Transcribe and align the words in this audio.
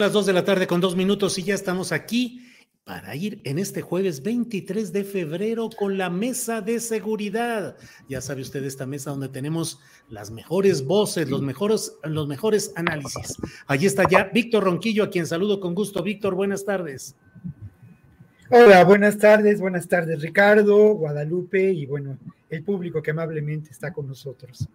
Las 0.00 0.12
2 0.12 0.26
de 0.26 0.32
la 0.32 0.44
tarde 0.44 0.68
con 0.68 0.80
dos 0.80 0.94
minutos 0.94 1.36
y 1.38 1.42
ya 1.42 1.56
estamos 1.56 1.90
aquí 1.90 2.46
para 2.84 3.16
ir 3.16 3.40
en 3.42 3.58
este 3.58 3.82
jueves 3.82 4.22
23 4.22 4.92
de 4.92 5.02
febrero 5.02 5.70
con 5.76 5.98
la 5.98 6.08
mesa 6.08 6.60
de 6.60 6.78
seguridad. 6.78 7.76
Ya 8.08 8.20
sabe 8.20 8.42
usted 8.42 8.62
esta 8.62 8.86
mesa 8.86 9.10
donde 9.10 9.28
tenemos 9.28 9.80
las 10.08 10.30
mejores 10.30 10.84
voces, 10.84 11.28
los 11.28 11.42
mejores, 11.42 11.96
los 12.04 12.28
mejores 12.28 12.72
análisis. 12.76 13.38
Allí 13.66 13.86
está 13.86 14.08
ya 14.08 14.30
Víctor 14.32 14.62
Ronquillo, 14.62 15.02
a 15.02 15.10
quien 15.10 15.26
saludo 15.26 15.58
con 15.58 15.74
gusto. 15.74 16.00
Víctor, 16.00 16.36
buenas 16.36 16.64
tardes. 16.64 17.16
Hola, 18.50 18.84
buenas 18.84 19.18
tardes, 19.18 19.60
buenas 19.60 19.88
tardes 19.88 20.22
Ricardo, 20.22 20.94
Guadalupe 20.94 21.72
y 21.72 21.86
bueno, 21.86 22.16
el 22.50 22.62
público 22.62 23.02
que 23.02 23.10
amablemente 23.10 23.72
está 23.72 23.92
con 23.92 24.06
nosotros. 24.06 24.68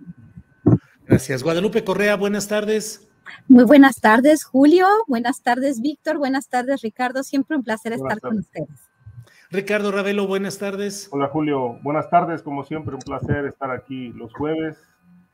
Gracias. 1.08 1.44
Guadalupe 1.44 1.86
Correa, 1.86 2.18
buenas 2.18 2.50
tardes. 2.50 3.08
Muy 3.48 3.64
buenas 3.64 4.02
tardes, 4.02 4.44
Julio. 4.44 4.88
Buenas 5.08 5.42
tardes, 5.42 5.82
Víctor. 5.82 6.18
Buenas 6.18 6.50
tardes, 6.50 6.82
Ricardo. 6.82 7.24
Siempre 7.24 7.58
un 7.58 7.64
placer 7.64 7.98
Buenas 7.98 8.18
estar 8.18 8.30
con 8.30 8.40
ustedes. 8.40 8.90
Ricardo 9.54 9.92
Ravelo, 9.92 10.26
buenas 10.26 10.58
tardes. 10.58 11.08
Hola 11.12 11.28
Julio, 11.28 11.78
buenas 11.84 12.10
tardes, 12.10 12.42
como 12.42 12.64
siempre 12.64 12.96
un 12.96 13.02
placer 13.02 13.46
estar 13.46 13.70
aquí 13.70 14.12
los 14.14 14.34
jueves. 14.34 14.78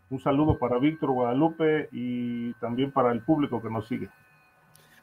Un 0.09 0.19
saludo 0.19 0.59
para 0.59 0.77
Víctor 0.77 1.11
Guadalupe 1.11 1.87
y 1.93 2.51
también 2.55 2.91
para 2.91 3.13
el 3.13 3.21
público 3.21 3.61
que 3.61 3.69
nos 3.69 3.87
sigue. 3.87 4.09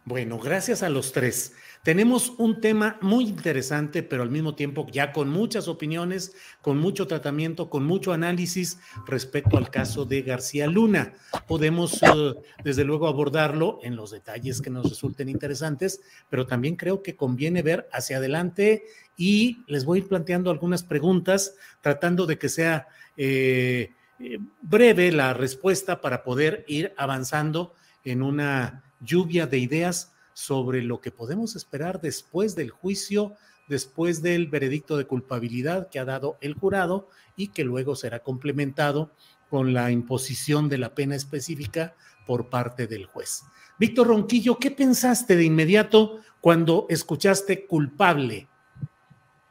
Bueno, 0.08 0.38
gracias 0.38 0.84
a 0.84 0.88
los 0.88 1.10
tres. 1.10 1.52
Tenemos 1.82 2.32
un 2.38 2.60
tema 2.60 2.96
muy 3.02 3.24
interesante, 3.24 4.04
pero 4.04 4.22
al 4.22 4.30
mismo 4.30 4.54
tiempo 4.54 4.86
ya 4.92 5.10
con 5.10 5.28
muchas 5.28 5.66
opiniones, 5.66 6.32
con 6.62 6.78
mucho 6.78 7.08
tratamiento, 7.08 7.68
con 7.68 7.84
mucho 7.84 8.12
análisis 8.12 8.78
respecto 9.08 9.58
al 9.58 9.68
caso 9.68 10.04
de 10.04 10.22
García 10.22 10.68
Luna. 10.68 11.14
Podemos, 11.48 12.00
eh, 12.04 12.34
desde 12.62 12.84
luego, 12.84 13.08
abordarlo 13.08 13.80
en 13.82 13.96
los 13.96 14.12
detalles 14.12 14.62
que 14.62 14.70
nos 14.70 14.88
resulten 14.88 15.28
interesantes, 15.28 16.00
pero 16.30 16.46
también 16.46 16.76
creo 16.76 17.02
que 17.02 17.16
conviene 17.16 17.62
ver 17.62 17.88
hacia 17.92 18.18
adelante 18.18 18.84
y 19.16 19.64
les 19.66 19.84
voy 19.84 19.98
a 19.98 20.02
ir 20.02 20.08
planteando 20.08 20.52
algunas 20.52 20.84
preguntas, 20.84 21.56
tratando 21.80 22.26
de 22.26 22.38
que 22.38 22.48
sea 22.48 22.86
eh, 23.16 23.90
eh, 24.20 24.38
breve 24.62 25.10
la 25.10 25.34
respuesta 25.34 26.00
para 26.00 26.22
poder 26.22 26.64
ir 26.68 26.94
avanzando 26.96 27.74
en 28.04 28.22
una 28.22 28.84
lluvia 29.00 29.46
de 29.46 29.58
ideas 29.58 30.12
sobre 30.32 30.82
lo 30.82 31.00
que 31.00 31.10
podemos 31.10 31.56
esperar 31.56 32.00
después 32.00 32.54
del 32.54 32.70
juicio, 32.70 33.34
después 33.68 34.22
del 34.22 34.48
veredicto 34.48 34.96
de 34.96 35.06
culpabilidad 35.06 35.88
que 35.88 35.98
ha 35.98 36.04
dado 36.04 36.36
el 36.40 36.54
jurado 36.54 37.08
y 37.36 37.48
que 37.48 37.64
luego 37.64 37.96
será 37.96 38.20
complementado 38.20 39.12
con 39.48 39.72
la 39.72 39.90
imposición 39.90 40.68
de 40.68 40.78
la 40.78 40.94
pena 40.94 41.14
específica 41.16 41.94
por 42.26 42.48
parte 42.48 42.86
del 42.86 43.06
juez. 43.06 43.42
Víctor 43.78 44.08
Ronquillo, 44.08 44.58
¿qué 44.58 44.70
pensaste 44.70 45.36
de 45.36 45.44
inmediato 45.44 46.20
cuando 46.40 46.86
escuchaste 46.88 47.66
culpable 47.66 48.48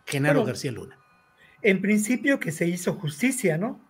Genaro 0.05 0.39
Bueno, 0.39 0.47
García 0.47 0.71
Luna? 0.71 0.99
En 1.61 1.81
principio 1.81 2.39
que 2.39 2.51
se 2.51 2.67
hizo 2.67 2.93
justicia, 2.93 3.57
¿no? 3.57 3.84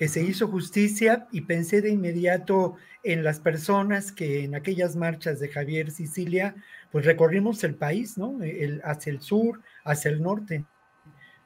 Que 0.00 0.08
se 0.08 0.22
hizo 0.22 0.48
justicia 0.48 1.28
y 1.30 1.42
pensé 1.42 1.82
de 1.82 1.90
inmediato 1.90 2.76
en 3.02 3.22
las 3.22 3.38
personas 3.38 4.12
que 4.12 4.44
en 4.44 4.54
aquellas 4.54 4.96
marchas 4.96 5.40
de 5.40 5.48
Javier 5.48 5.90
Sicilia, 5.90 6.54
pues 6.90 7.04
recorrimos 7.04 7.62
el 7.64 7.74
país, 7.74 8.16
¿no? 8.16 8.38
Hacia 8.82 9.12
el 9.12 9.20
sur, 9.20 9.60
hacia 9.84 10.10
el 10.10 10.22
norte. 10.22 10.64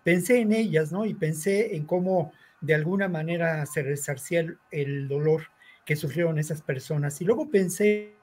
Pensé 0.05 0.39
en 0.39 0.53
ellas, 0.53 0.93
¿no? 0.93 1.05
Y 1.05 1.15
pensé 1.15 1.75
en 1.75 1.85
cómo 1.85 2.33
de 2.61 2.77
alguna 2.77 3.09
manera 3.09 3.67
se 3.67 3.83
resarcía 3.83 4.41
el, 4.41 4.59
el 4.71 5.09
dolor 5.09 5.49
que 5.85 5.97
sufrieron 5.97 6.39
esas 6.39 6.63
personas. 6.63 7.21
Y 7.21 7.25
luego 7.25 7.51
pensé 7.51 8.15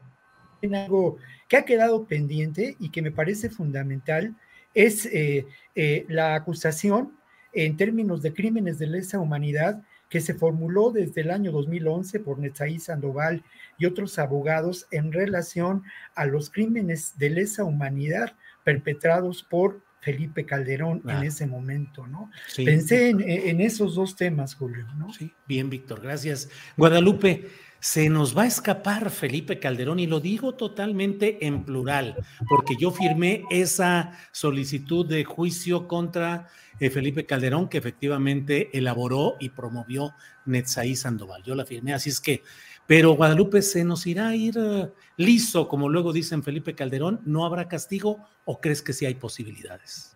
en 0.61 0.75
algo 0.75 1.17
que 1.49 1.57
ha 1.57 1.65
quedado 1.65 2.05
pendiente 2.05 2.77
y 2.79 2.89
que 2.89 3.01
me 3.01 3.11
parece 3.11 3.49
fundamental, 3.49 4.35
es 4.73 5.05
eh, 5.07 5.45
eh, 5.75 6.05
la 6.07 6.35
acusación 6.35 7.17
en 7.53 7.75
términos 7.75 8.21
de 8.21 8.33
crímenes 8.33 8.79
de 8.79 8.87
lesa 8.87 9.19
humanidad 9.19 9.83
que 10.11 10.21
se 10.21 10.35
formuló 10.35 10.91
desde 10.91 11.21
el 11.21 11.31
año 11.31 11.51
2011 11.53 12.19
por 12.19 12.37
Netzaí 12.37 12.77
Sandoval 12.79 13.43
y 13.79 13.85
otros 13.85 14.19
abogados 14.19 14.85
en 14.91 15.11
relación 15.11 15.83
a 16.13 16.25
los 16.25 16.49
crímenes 16.51 17.17
de 17.17 17.29
lesa 17.31 17.63
humanidad 17.63 18.35
perpetrados 18.63 19.41
por 19.41 19.81
Felipe 20.01 20.45
Calderón 20.45 21.01
Ah. 21.05 21.17
en 21.19 21.23
ese 21.27 21.45
momento, 21.47 22.07
¿no? 22.07 22.29
Sí, 22.47 22.65
Pensé 22.65 23.09
en, 23.09 23.21
en 23.21 23.61
esos 23.61 23.95
dos 23.95 24.15
temas, 24.15 24.53
Julio, 24.55 24.85
¿no? 24.97 25.13
Sí, 25.13 25.31
bien, 25.47 25.69
Víctor, 25.69 26.01
gracias. 26.01 26.49
Guadalupe, 26.75 27.47
se 27.81 28.09
nos 28.09 28.37
va 28.37 28.43
a 28.43 28.47
escapar 28.47 29.09
Felipe 29.09 29.59
Calderón 29.59 29.99
y 29.99 30.05
lo 30.05 30.19
digo 30.19 30.53
totalmente 30.53 31.47
en 31.47 31.65
plural, 31.65 32.15
porque 32.47 32.75
yo 32.79 32.91
firmé 32.91 33.43
esa 33.49 34.11
solicitud 34.31 35.03
de 35.07 35.25
juicio 35.25 35.87
contra 35.87 36.47
eh, 36.79 36.91
Felipe 36.91 37.25
Calderón 37.25 37.67
que 37.67 37.79
efectivamente 37.79 38.69
elaboró 38.77 39.35
y 39.39 39.49
promovió 39.49 40.13
Netzaí 40.45 40.95
Sandoval. 40.95 41.41
Yo 41.41 41.55
la 41.55 41.65
firmé, 41.65 41.95
así 41.95 42.11
es 42.11 42.21
que, 42.21 42.43
pero 42.85 43.15
Guadalupe 43.15 43.63
se 43.63 43.83
nos 43.83 44.05
irá 44.05 44.27
a 44.27 44.35
ir 44.35 44.59
eh, 44.59 44.91
liso, 45.17 45.67
como 45.67 45.89
luego 45.89 46.13
dicen 46.13 46.43
Felipe 46.43 46.75
Calderón, 46.75 47.19
¿no 47.25 47.47
habrá 47.47 47.67
castigo 47.67 48.27
o 48.45 48.61
crees 48.61 48.83
que 48.83 48.93
sí 48.93 49.07
hay 49.07 49.15
posibilidades? 49.15 50.15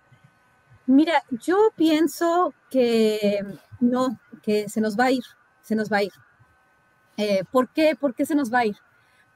Mira, 0.85 1.23
yo 1.31 1.73
pienso 1.75 2.53
que 2.69 3.39
no, 3.79 4.19
que 4.43 4.69
se 4.69 4.81
nos 4.81 4.95
va 4.95 5.05
a 5.05 5.11
ir, 5.11 5.23
se 5.63 5.75
nos 5.75 5.91
va 5.91 5.97
a 5.97 6.03
ir. 6.03 6.11
Eh, 7.17 7.43
¿Por 7.51 7.69
qué? 7.69 7.95
¿Por 7.99 8.13
qué 8.15 8.25
se 8.25 8.35
nos 8.35 8.53
va 8.53 8.59
a 8.59 8.65
ir? 8.65 8.77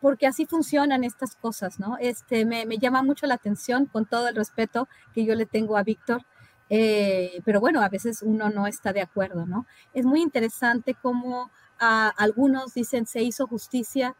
Porque 0.01 0.27
así 0.27 0.45
funcionan 0.45 1.03
estas 1.03 1.35
cosas, 1.35 1.79
¿no? 1.79 1.97
Este, 1.99 2.45
me, 2.45 2.65
me 2.65 2.77
llama 2.77 3.03
mucho 3.03 3.27
la 3.27 3.35
atención, 3.35 3.85
con 3.85 4.05
todo 4.05 4.27
el 4.29 4.35
respeto 4.35 4.87
que 5.13 5.25
yo 5.25 5.35
le 5.35 5.45
tengo 5.45 5.77
a 5.77 5.83
Víctor, 5.83 6.23
eh, 6.69 7.41
pero 7.45 7.59
bueno, 7.59 7.81
a 7.81 7.89
veces 7.89 8.21
uno 8.21 8.49
no 8.49 8.67
está 8.67 8.93
de 8.93 9.01
acuerdo, 9.01 9.45
¿no? 9.45 9.65
Es 9.93 10.05
muy 10.05 10.21
interesante 10.21 10.95
cómo 11.01 11.51
algunos 11.79 12.73
dicen 12.73 13.05
se 13.07 13.23
hizo 13.23 13.47
justicia. 13.47 14.15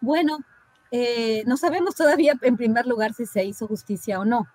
Bueno, 0.00 0.38
eh, 0.90 1.44
no 1.46 1.56
sabemos 1.56 1.94
todavía 1.94 2.34
en 2.40 2.56
primer 2.56 2.86
lugar 2.86 3.12
si 3.12 3.26
se 3.26 3.44
hizo 3.44 3.68
justicia 3.68 4.18
o 4.18 4.24
no. 4.24 4.46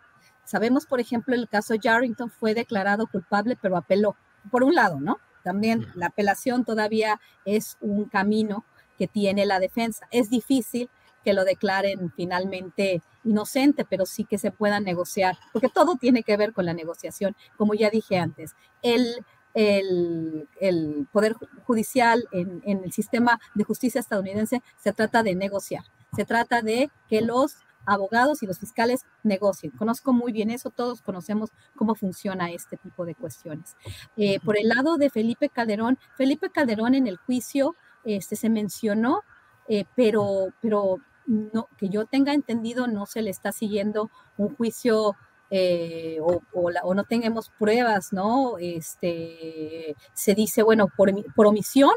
Sabemos, 0.44 0.86
por 0.86 1.00
ejemplo, 1.00 1.36
el 1.36 1.48
caso 1.48 1.76
Yarrington 1.76 2.32
fue 2.32 2.54
declarado 2.54 3.08
culpable, 3.08 3.58
pero 3.62 3.78
apeló. 3.78 4.16
Por 4.50 4.64
un 4.64 4.76
lado, 4.76 5.00
¿no? 5.00 5.18
También 5.48 5.88
la 5.96 6.08
apelación 6.08 6.66
todavía 6.66 7.22
es 7.46 7.78
un 7.80 8.04
camino 8.10 8.66
que 8.98 9.08
tiene 9.08 9.46
la 9.46 9.62
defensa. 9.62 10.06
Es 10.12 10.30
difícil 10.30 10.90
que 11.24 11.32
lo 11.32 11.46
declaren 11.46 12.12
finalmente 12.18 13.02
inocente, 13.24 13.86
pero 13.90 14.06
sí 14.06 14.26
que 14.26 14.38
se 14.38 14.52
pueda 14.52 14.82
negociar, 14.82 15.38
porque 15.54 15.70
todo 15.70 15.96
tiene 15.96 16.22
que 16.24 16.36
ver 16.36 16.52
con 16.52 16.66
la 16.66 16.74
negociación. 16.74 17.34
Como 17.56 17.76
ya 17.76 17.90
dije 17.90 18.18
antes, 18.18 18.56
el, 18.82 19.24
el, 19.54 20.50
el 20.60 21.08
Poder 21.14 21.36
Ju- 21.36 21.48
Judicial 21.64 22.28
en, 22.34 22.62
en 22.66 22.84
el 22.84 22.92
sistema 22.92 23.40
de 23.56 23.64
justicia 23.64 24.02
estadounidense 24.02 24.62
se 24.84 24.92
trata 24.92 25.24
de 25.24 25.34
negociar, 25.36 25.84
se 26.14 26.26
trata 26.26 26.62
de 26.62 26.90
que 27.08 27.22
los 27.22 27.56
abogados 27.88 28.44
y 28.44 28.46
los 28.46 28.60
fiscales 28.60 29.06
negocien. 29.24 29.72
Conozco 29.72 30.14
muy 30.14 30.32
bien 30.32 30.52
eso, 30.52 30.70
todos 30.70 31.02
conocemos 31.02 31.50
cómo 31.76 31.96
funciona 31.96 32.52
este 32.52 32.78
tipo 32.78 33.06
de 33.06 33.16
cuestiones. 33.16 33.76
Eh, 34.18 34.40
por 34.42 34.58
el 34.58 34.68
lado 34.68 34.98
de 34.98 35.10
Felipe 35.10 35.50
Calderón, 35.50 35.98
Felipe 36.16 36.52
Calderón 36.52 36.94
en 36.94 37.08
el 37.08 37.18
juicio 37.18 37.76
este, 38.04 38.36
se 38.36 38.50
mencionó, 38.50 39.22
eh, 39.68 39.86
pero, 39.96 40.54
pero 40.62 40.98
no, 41.26 41.68
que 41.78 41.90
yo 41.90 42.06
tenga 42.06 42.34
entendido, 42.34 42.88
no 42.88 43.06
se 43.06 43.22
le 43.22 43.30
está 43.30 43.52
siguiendo 43.52 44.10
un 44.38 44.56
juicio 44.56 45.16
eh, 45.50 46.20
o, 46.22 46.42
o, 46.54 46.94
no 46.94 47.04
tengamos 47.06 47.50
pruebas, 47.58 48.12
¿no? 48.12 48.58
Este, 48.60 49.96
se 50.14 50.36
dice, 50.36 50.62
bueno, 50.62 50.88
por, 50.96 51.10
por 51.34 51.48
omisión 51.48 51.92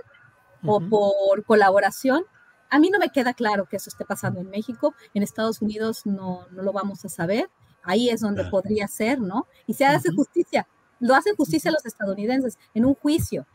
o 0.65 0.81
por 0.81 1.45
colaboración. 1.45 2.25
A 2.71 2.79
mí 2.79 2.91
no 2.91 2.99
me 2.99 3.11
queda 3.11 3.35
claro 3.35 3.67
que 3.67 3.77
eso 3.77 3.91
esté 3.91 4.05
pasando 4.05 4.41
en 4.41 4.51
México. 4.51 4.95
En 5.15 5.23
Estados 5.23 5.61
Unidos 5.61 6.07
no, 6.07 6.47
no 6.51 6.63
lo 6.63 6.73
vamos 6.73 7.05
a 7.05 7.09
saber. 7.09 7.51
Ahí 7.83 8.09
es 8.11 8.21
donde 8.21 8.45
podría 8.45 8.87
ser, 8.89 9.21
¿no? 9.21 9.47
Y 9.67 9.75
se 9.75 9.85
hace 9.85 10.13
justicia. 10.13 10.67
Lo 11.01 11.15
hacen 11.15 11.35
justicia 11.37 11.71
los 11.71 11.85
estadounidenses 11.87 12.59
en 12.75 12.85
un 12.85 12.95
juicio 12.95 13.47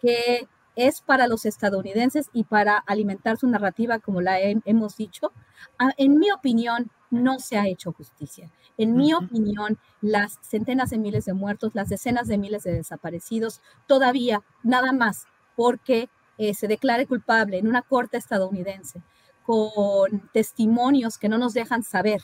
que 0.00 0.48
es 0.76 1.00
para 1.00 1.26
los 1.26 1.44
estadounidenses 1.46 2.30
y 2.32 2.44
para 2.44 2.78
alimentar 2.78 3.36
su 3.36 3.46
narrativa, 3.48 3.98
como 3.98 4.20
la 4.20 4.40
hemos 4.40 4.96
dicho. 4.96 5.32
Ah, 5.78 5.90
en 5.96 6.18
mi 6.18 6.30
opinión, 6.30 6.90
no 7.10 7.38
se 7.38 7.58
ha 7.58 7.66
hecho 7.66 7.92
justicia. 7.92 8.50
En 8.78 8.96
mi 8.96 9.12
opinión, 9.12 9.78
las 10.00 10.38
centenas 10.42 10.90
de 10.90 10.98
miles 10.98 11.24
de 11.24 11.34
muertos, 11.34 11.74
las 11.74 11.88
decenas 11.88 12.28
de 12.28 12.38
miles 12.38 12.62
de 12.62 12.72
desaparecidos, 12.72 13.60
todavía 13.86 14.42
nada 14.62 14.92
más 14.92 15.26
porque 15.56 16.08
eh, 16.40 16.54
se 16.54 16.66
declare 16.68 17.06
culpable 17.06 17.58
en 17.58 17.68
una 17.68 17.82
corte 17.82 18.16
estadounidense 18.16 19.02
con 19.44 20.30
testimonios 20.32 21.18
que 21.18 21.28
no 21.28 21.36
nos 21.36 21.52
dejan 21.52 21.82
saber 21.82 22.22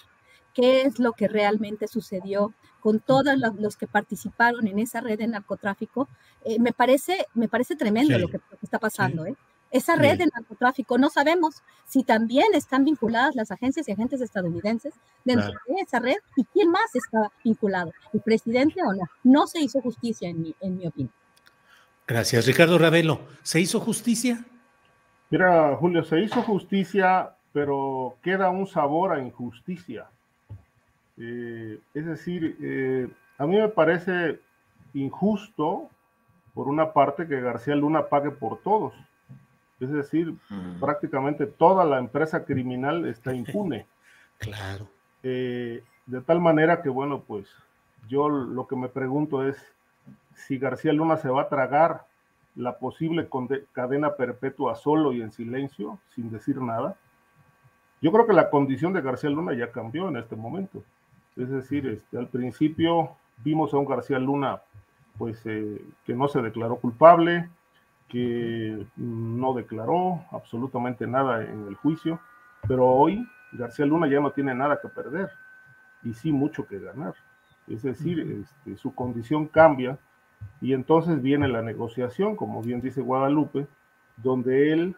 qué 0.55 0.83
es 0.83 0.99
lo 0.99 1.13
que 1.13 1.29
realmente 1.29 1.87
sucedió 1.87 2.55
con 2.81 3.01
todos 3.01 3.37
los 3.59 3.77
que 3.77 3.87
participaron 3.87 4.69
en 4.69 4.79
esa 4.79 5.03
red 5.03 5.19
de 5.19 5.27
narcotráfico, 5.27 6.09
eh, 6.47 6.59
me, 6.59 6.73
parece, 6.73 7.27
me 7.35 7.47
parece 7.47 7.77
tremendo 7.77 8.19
lo, 8.19 8.29
que, 8.29 8.41
está 8.63 8.79
pasando. 8.79 9.27
¿eh? 9.27 9.35
Esa 9.71 9.97
red 9.97 10.17
de 10.17 10.29
narcotráfico, 10.33 10.97
no 10.97 11.11
sabemos 11.11 11.57
si 11.85 12.03
también 12.03 12.47
están 12.55 12.87
vinculadas 12.87 13.35
las 13.35 13.51
agencias 13.51 13.87
y 13.87 13.93
agentes 13.93 14.23
estadounidenses 14.23 14.95
dentro 15.27 15.51
de 15.67 15.83
esa 15.83 15.99
red 15.99 16.17
y 16.37 16.45
quién 16.45 16.71
más 16.71 16.95
está 16.95 17.31
vinculado, 17.45 17.93
el 18.15 18.23
presidente 18.23 18.81
o 18.83 18.95
no. 18.95 19.05
No 19.25 19.47
se 19.47 19.61
hizo 19.61 19.83
justicia 19.83 20.31
en 20.31 20.41
mi, 20.41 20.55
en 20.61 20.79
mi 20.79 20.87
opinión. 20.87 21.13
Gracias, 22.07 22.47
Ricardo 22.47 22.79
Ravelo. 22.79 23.21
¿Se 23.43 23.61
hizo 23.61 23.81
justicia? 23.81 24.45
Mira, 25.31 25.75
Julio, 25.77 26.05
se 26.05 26.21
hizo 26.21 26.41
justicia, 26.43 27.35
pero 27.53 28.17
queda 28.23 28.51
un 28.51 28.69
sabor 28.69 29.13
a 29.13 29.21
injusticia. 29.21 30.07
Eh, 31.19 31.81
es 31.95 32.07
decir, 32.07 32.57
eh, 32.63 33.09
a 33.39 33.47
mí 33.47 33.57
me 33.57 33.69
parece 33.69 34.39
injusto, 34.95 35.91
por 36.55 36.69
una 36.69 36.93
parte, 36.93 37.27
que 37.27 37.41
García 37.41 37.75
Luna 37.75 38.07
pague 38.07 38.31
por 38.31 38.61
todos. 38.61 38.95
Es 39.81 39.91
decir, 39.91 40.35
prácticamente 40.81 41.47
toda 41.47 41.85
la 41.85 41.99
empresa 41.99 42.45
criminal 42.45 43.05
está 43.07 43.35
impune. 43.35 43.87
claro. 44.39 44.87
Eh, 45.25 45.83
de 46.07 46.21
tal 46.21 46.41
manera 46.41 46.83
que, 46.83 46.89
bueno, 46.89 47.21
pues 47.27 47.49
yo 48.09 48.29
lo 48.29 48.69
que 48.69 48.77
me 48.77 48.89
pregunto 48.89 49.47
es 49.47 49.57
si 50.37 50.59
García 50.59 50.93
Luna 50.93 51.17
se 51.17 51.29
va 51.29 51.43
a 51.43 51.49
tragar 51.49 52.07
la 52.55 52.79
posible 52.79 53.29
cadena 53.73 54.15
perpetua 54.17 54.75
solo 54.77 55.13
y 55.13 55.21
en 55.21 55.33
silencio, 55.33 55.99
sin 56.15 56.31
decir 56.31 56.61
nada. 56.61 56.97
Yo 58.01 58.13
creo 58.13 58.27
que 58.27 58.33
la 58.33 58.51
condición 58.51 58.93
de 58.93 59.03
García 59.03 59.31
Luna 59.31 59.55
ya 59.55 59.73
cambió 59.73 60.09
en 60.09 60.17
este 60.17 60.37
momento. 60.37 60.83
Es 61.37 61.51
decir, 61.51 61.87
este, 61.87 62.19
al 62.19 62.29
principio 62.29 63.17
vimos 63.45 63.75
a 63.75 63.79
un 63.79 63.87
García 63.87 64.19
Luna 64.19 64.63
pues 65.19 65.41
eh, 65.47 65.83
que 66.05 66.15
no 66.15 66.29
se 66.29 66.43
declaró 66.43 66.77
culpable, 66.77 67.49
que 68.09 68.87
no 68.97 69.55
declaró 69.55 70.25
absolutamente 70.31 71.07
nada 71.07 71.43
en 71.43 71.67
el 71.67 71.75
juicio, 71.75 72.21
pero 72.69 72.87
hoy 72.87 73.27
García 73.53 73.87
Luna 73.87 74.09
ya 74.09 74.21
no 74.21 74.31
tiene 74.31 74.55
nada 74.55 74.79
que 74.81 74.89
perder 74.89 75.31
y 76.05 76.15
sí 76.15 76.33
mucho 76.33 76.67
que 76.67 76.79
ganar. 76.79 77.15
Es 77.67 77.83
decir, 77.83 78.21
este, 78.21 78.77
su 78.77 78.95
condición 78.95 79.47
cambia 79.47 79.99
y 80.61 80.73
entonces 80.73 81.23
viene 81.23 81.49
la 81.49 81.63
negociación, 81.63 82.37
como 82.37 82.63
bien 82.63 82.81
dice 82.81 83.01
Guadalupe, 83.01 83.67
donde 84.17 84.73
él 84.73 84.97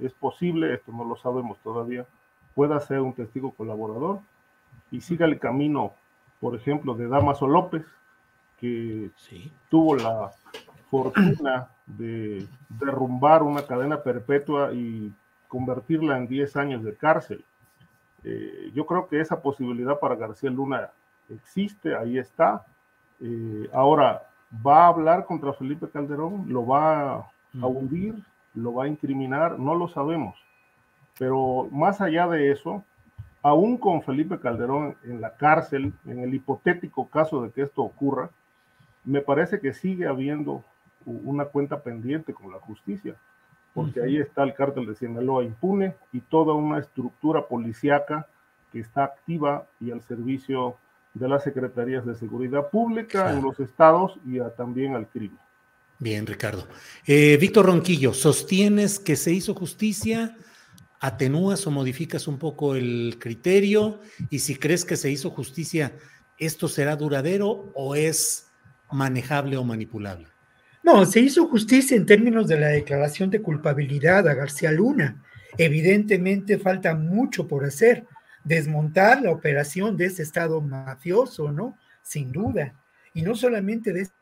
es 0.00 0.12
posible, 0.12 0.74
esto 0.74 0.92
no 0.92 1.04
lo 1.04 1.16
sabemos 1.16 1.58
todavía, 1.58 2.06
pueda 2.54 2.78
ser 2.80 3.00
un 3.00 3.12
testigo 3.12 3.52
colaborador 3.52 4.20
y 4.90 5.00
siga 5.00 5.26
el 5.26 5.38
camino, 5.38 5.92
por 6.40 6.54
ejemplo, 6.54 6.94
de 6.94 7.08
Damaso 7.08 7.46
López, 7.46 7.84
que 8.60 9.10
tuvo 9.68 9.96
la 9.96 10.30
fortuna 10.90 11.68
de 11.86 12.46
derrumbar 12.68 13.42
una 13.42 13.66
cadena 13.66 14.02
perpetua 14.02 14.72
y 14.72 15.12
convertirla 15.48 16.16
en 16.16 16.28
10 16.28 16.56
años 16.56 16.84
de 16.84 16.94
cárcel. 16.96 17.44
Eh, 18.22 18.70
yo 18.72 18.86
creo 18.86 19.08
que 19.08 19.20
esa 19.20 19.42
posibilidad 19.42 19.98
para 19.98 20.14
García 20.14 20.50
Luna 20.50 20.90
existe, 21.28 21.94
ahí 21.94 22.18
está. 22.18 22.64
Eh, 23.20 23.68
ahora, 23.72 24.22
¿va 24.64 24.84
a 24.84 24.88
hablar 24.88 25.26
contra 25.26 25.52
Felipe 25.52 25.88
Calderón? 25.88 26.46
¿Lo 26.48 26.66
va 26.66 27.14
a 27.16 27.66
hundir? 27.66 28.22
¿Lo 28.54 28.74
va 28.74 28.84
a 28.84 28.88
incriminar? 28.88 29.58
No 29.58 29.74
lo 29.74 29.88
sabemos. 29.88 30.36
Pero 31.18 31.68
más 31.70 32.00
allá 32.00 32.26
de 32.26 32.50
eso, 32.50 32.84
aún 33.42 33.78
con 33.78 34.02
Felipe 34.02 34.38
Calderón 34.38 34.96
en 35.04 35.20
la 35.20 35.36
cárcel, 35.36 35.92
en 36.06 36.20
el 36.20 36.34
hipotético 36.34 37.08
caso 37.08 37.42
de 37.42 37.50
que 37.50 37.62
esto 37.62 37.82
ocurra, 37.82 38.30
me 39.04 39.20
parece 39.20 39.60
que 39.60 39.74
sigue 39.74 40.06
habiendo 40.06 40.64
una 41.04 41.44
cuenta 41.44 41.82
pendiente 41.82 42.32
con 42.32 42.50
la 42.50 42.58
justicia, 42.58 43.14
porque 43.74 44.00
ahí 44.00 44.16
está 44.16 44.42
el 44.44 44.54
cártel 44.54 44.86
de 44.86 44.94
Sinaloa 44.94 45.44
impune 45.44 45.94
y 46.12 46.20
toda 46.20 46.54
una 46.54 46.78
estructura 46.78 47.46
policíaca 47.46 48.26
que 48.72 48.80
está 48.80 49.04
activa 49.04 49.66
y 49.80 49.90
al 49.90 50.00
servicio 50.00 50.76
de 51.14 51.28
las 51.28 51.44
secretarías 51.44 52.04
de 52.04 52.14
seguridad 52.14 52.68
pública 52.70 53.32
en 53.32 53.42
los 53.42 53.58
estados 53.60 54.18
y 54.26 54.38
también 54.56 54.94
al 54.94 55.08
crimen. 55.08 55.38
Bien, 55.98 56.26
Ricardo. 56.26 56.66
Eh, 57.06 57.38
Víctor 57.40 57.66
Ronquillo, 57.66 58.12
¿sostienes 58.12 58.98
que 58.98 59.16
se 59.16 59.32
hizo 59.32 59.54
justicia? 59.54 60.36
atenúas 61.04 61.66
o 61.66 61.70
modificas 61.70 62.26
un 62.26 62.38
poco 62.38 62.76
el 62.76 63.16
criterio 63.18 64.00
y 64.30 64.38
si 64.38 64.56
crees 64.56 64.86
que 64.86 64.96
se 64.96 65.10
hizo 65.10 65.28
justicia, 65.28 65.92
¿esto 66.38 66.66
será 66.66 66.96
duradero 66.96 67.70
o 67.74 67.94
es 67.94 68.46
manejable 68.90 69.58
o 69.58 69.64
manipulable? 69.64 70.28
No, 70.82 71.04
se 71.04 71.20
hizo 71.20 71.46
justicia 71.46 71.94
en 71.94 72.06
términos 72.06 72.48
de 72.48 72.58
la 72.58 72.68
declaración 72.68 73.28
de 73.28 73.42
culpabilidad 73.42 74.26
a 74.26 74.32
García 74.32 74.72
Luna. 74.72 75.22
Evidentemente 75.58 76.58
falta 76.58 76.94
mucho 76.94 77.46
por 77.46 77.66
hacer. 77.66 78.06
Desmontar 78.44 79.22
la 79.22 79.30
operación 79.30 79.96
de 79.96 80.06
ese 80.06 80.22
Estado 80.22 80.60
mafioso, 80.60 81.50
¿no? 81.50 81.78
Sin 82.02 82.30
duda. 82.30 82.74
Y 83.12 83.22
no 83.22 83.34
solamente 83.34 83.92
de 83.92 84.02
ese 84.02 84.12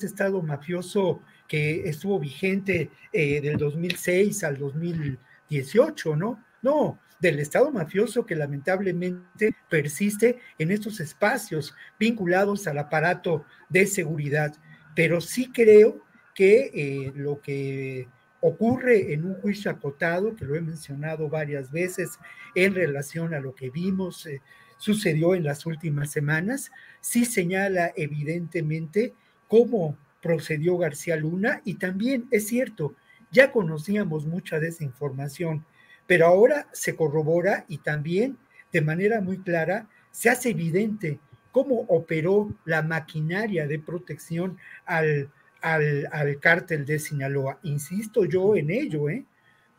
Estado 0.00 0.40
mafioso 0.40 1.22
que 1.46 1.88
estuvo 1.88 2.18
vigente 2.18 2.90
eh, 3.12 3.40
del 3.40 3.58
2006 3.58 4.44
al 4.44 4.56
2000 4.56 5.18
18, 5.50 6.16
¿no? 6.16 6.42
No, 6.62 6.98
del 7.18 7.40
Estado 7.40 7.70
mafioso 7.70 8.24
que 8.24 8.36
lamentablemente 8.36 9.54
persiste 9.68 10.38
en 10.58 10.70
estos 10.70 11.00
espacios 11.00 11.74
vinculados 11.98 12.66
al 12.66 12.78
aparato 12.78 13.44
de 13.68 13.86
seguridad. 13.86 14.54
Pero 14.94 15.20
sí 15.20 15.50
creo 15.52 16.02
que 16.34 16.70
eh, 16.72 17.12
lo 17.14 17.40
que 17.40 18.08
ocurre 18.40 19.12
en 19.12 19.24
un 19.24 19.34
juicio 19.34 19.70
acotado, 19.70 20.34
que 20.34 20.44
lo 20.44 20.54
he 20.54 20.60
mencionado 20.60 21.28
varias 21.28 21.70
veces 21.70 22.18
en 22.54 22.74
relación 22.74 23.34
a 23.34 23.40
lo 23.40 23.54
que 23.54 23.70
vimos, 23.70 24.26
eh, 24.26 24.40
sucedió 24.78 25.34
en 25.34 25.44
las 25.44 25.66
últimas 25.66 26.10
semanas, 26.10 26.70
sí 27.00 27.24
señala 27.24 27.92
evidentemente 27.96 29.14
cómo 29.46 29.98
procedió 30.22 30.78
García 30.78 31.16
Luna 31.16 31.60
y 31.64 31.74
también 31.74 32.26
es 32.30 32.48
cierto, 32.48 32.94
ya 33.30 33.52
conocíamos 33.52 34.26
mucha 34.26 34.58
de 34.58 34.68
esa 34.68 34.84
información, 34.84 35.64
pero 36.06 36.26
ahora 36.26 36.66
se 36.72 36.96
corrobora 36.96 37.64
y 37.68 37.78
también 37.78 38.38
de 38.72 38.80
manera 38.80 39.20
muy 39.20 39.38
clara 39.38 39.88
se 40.10 40.30
hace 40.30 40.50
evidente 40.50 41.20
cómo 41.52 41.80
operó 41.88 42.54
la 42.64 42.82
maquinaria 42.82 43.66
de 43.66 43.78
protección 43.78 44.56
al, 44.86 45.30
al, 45.60 46.08
al 46.12 46.38
cártel 46.38 46.84
de 46.86 46.98
Sinaloa. 46.98 47.58
Insisto 47.62 48.24
yo 48.24 48.56
en 48.56 48.70
ello, 48.70 49.08
¿eh? 49.08 49.24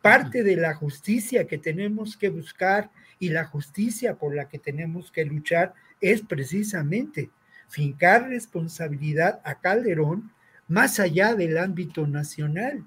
Parte 0.00 0.42
de 0.42 0.56
la 0.56 0.74
justicia 0.74 1.46
que 1.46 1.58
tenemos 1.58 2.16
que 2.16 2.28
buscar 2.28 2.90
y 3.18 3.28
la 3.28 3.44
justicia 3.44 4.16
por 4.16 4.34
la 4.34 4.48
que 4.48 4.58
tenemos 4.58 5.12
que 5.12 5.24
luchar 5.24 5.74
es 6.00 6.22
precisamente 6.22 7.30
fincar 7.68 8.28
responsabilidad 8.28 9.40
a 9.44 9.60
Calderón 9.60 10.32
más 10.66 10.98
allá 10.98 11.34
del 11.34 11.56
ámbito 11.56 12.06
nacional 12.06 12.84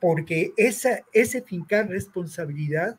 porque 0.00 0.52
esa, 0.56 1.02
ese 1.12 1.42
fincar 1.42 1.88
responsabilidad 1.88 2.96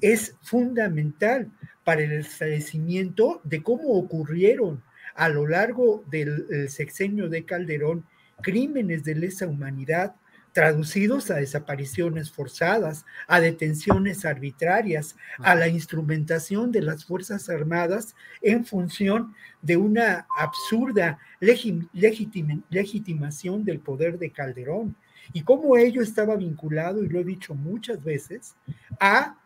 es 0.00 0.36
fundamental 0.42 1.50
para 1.84 2.02
el 2.02 2.12
esclarecimiento 2.12 3.40
de 3.44 3.62
cómo 3.62 3.94
ocurrieron 3.94 4.82
a 5.14 5.28
lo 5.28 5.46
largo 5.46 6.04
del 6.10 6.68
sexenio 6.68 7.28
de 7.28 7.44
Calderón 7.44 8.04
crímenes 8.42 9.04
de 9.04 9.14
lesa 9.14 9.46
humanidad 9.46 10.16
traducidos 10.52 11.30
a 11.30 11.36
desapariciones 11.36 12.32
forzadas, 12.32 13.06
a 13.28 13.40
detenciones 13.40 14.24
arbitrarias, 14.24 15.14
a 15.38 15.54
la 15.54 15.68
instrumentación 15.68 16.72
de 16.72 16.82
las 16.82 17.04
Fuerzas 17.04 17.48
Armadas 17.48 18.16
en 18.42 18.64
función 18.64 19.36
de 19.62 19.76
una 19.76 20.26
absurda 20.36 21.20
legitimación 21.40 23.64
del 23.64 23.78
poder 23.78 24.18
de 24.18 24.32
Calderón. 24.32 24.96
Y 25.32 25.42
cómo 25.42 25.76
ello 25.76 26.02
estaba 26.02 26.34
vinculado, 26.36 27.04
y 27.04 27.08
lo 27.08 27.20
he 27.20 27.24
dicho 27.24 27.54
muchas 27.54 28.02
veces, 28.02 28.56
a 28.98 29.38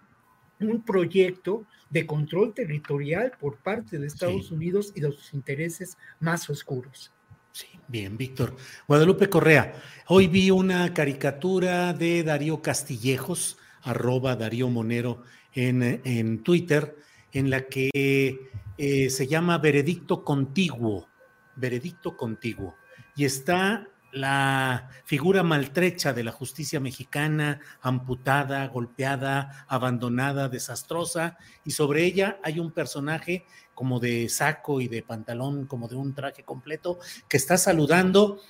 un 0.61 0.82
proyecto 0.82 1.66
de 1.90 2.06
control 2.06 2.54
territorial 2.54 3.32
por 3.38 3.58
parte 3.58 3.99
de 3.99 4.06
Estados 4.06 4.50
Unidos 4.50 4.92
y 4.94 5.00
de 5.00 5.12
sus 5.12 5.34
intereses 5.34 5.99
más 6.20 6.49
oscuros. 6.49 7.12
Sí, 7.52 7.66
bien, 7.87 8.16
Víctor. 8.16 8.56
Guadalupe 8.88 9.28
Correa, 9.28 9.75
hoy 10.06 10.26
vi 10.26 10.50
una 10.50 10.94
caricatura 10.94 11.92
de 11.92 12.23
Darío 12.23 12.62
Castillejos, 12.62 13.59
arroba 13.82 14.37
Darío 14.37 14.71
Monero 14.71 15.23
en, 15.52 16.00
en 16.04 16.42
Twitter, 16.42 16.97
en 17.30 17.50
la 17.50 17.66
que 17.66 18.50
eh, 18.78 19.11
se 19.11 19.26
llama 19.26 19.59
Veredicto 19.59 20.25
Contiguo, 20.25 21.09
Veredicto 21.56 22.16
Contiguo, 22.16 22.75
y 23.14 23.26
está 23.26 23.87
la 24.12 24.90
figura 25.04 25.42
maltrecha 25.42 26.12
de 26.12 26.23
la 26.23 26.33
justicia 26.33 26.78
mexicana, 26.81 27.61
amputada, 27.81 28.66
golpeada, 28.69 29.64
abandonada, 29.69 30.49
desastrosa, 30.49 31.38
y 31.64 31.73
sobre 31.73 32.04
ella 32.04 32.38
hay 32.45 32.61
un 32.61 32.71
personaje 32.71 33.47
como 33.75 34.00
de 34.00 34.28
saco 34.28 34.81
y 34.81 34.88
de 34.88 35.02
pantalón, 35.02 35.66
como 35.66 35.88
de 35.88 35.97
un 35.97 36.14
traje 36.14 36.45
completo, 36.45 36.99
que 37.28 37.38
está 37.38 37.57
saludando 37.57 38.40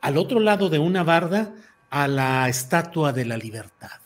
al 0.00 0.18
otro 0.18 0.40
lado 0.40 0.68
de 0.68 0.80
una 0.80 1.04
barda 1.04 1.54
a 1.88 2.08
la 2.08 2.48
estatua 2.48 3.12
de 3.12 3.24
la 3.24 3.36
libertad. 3.36 4.00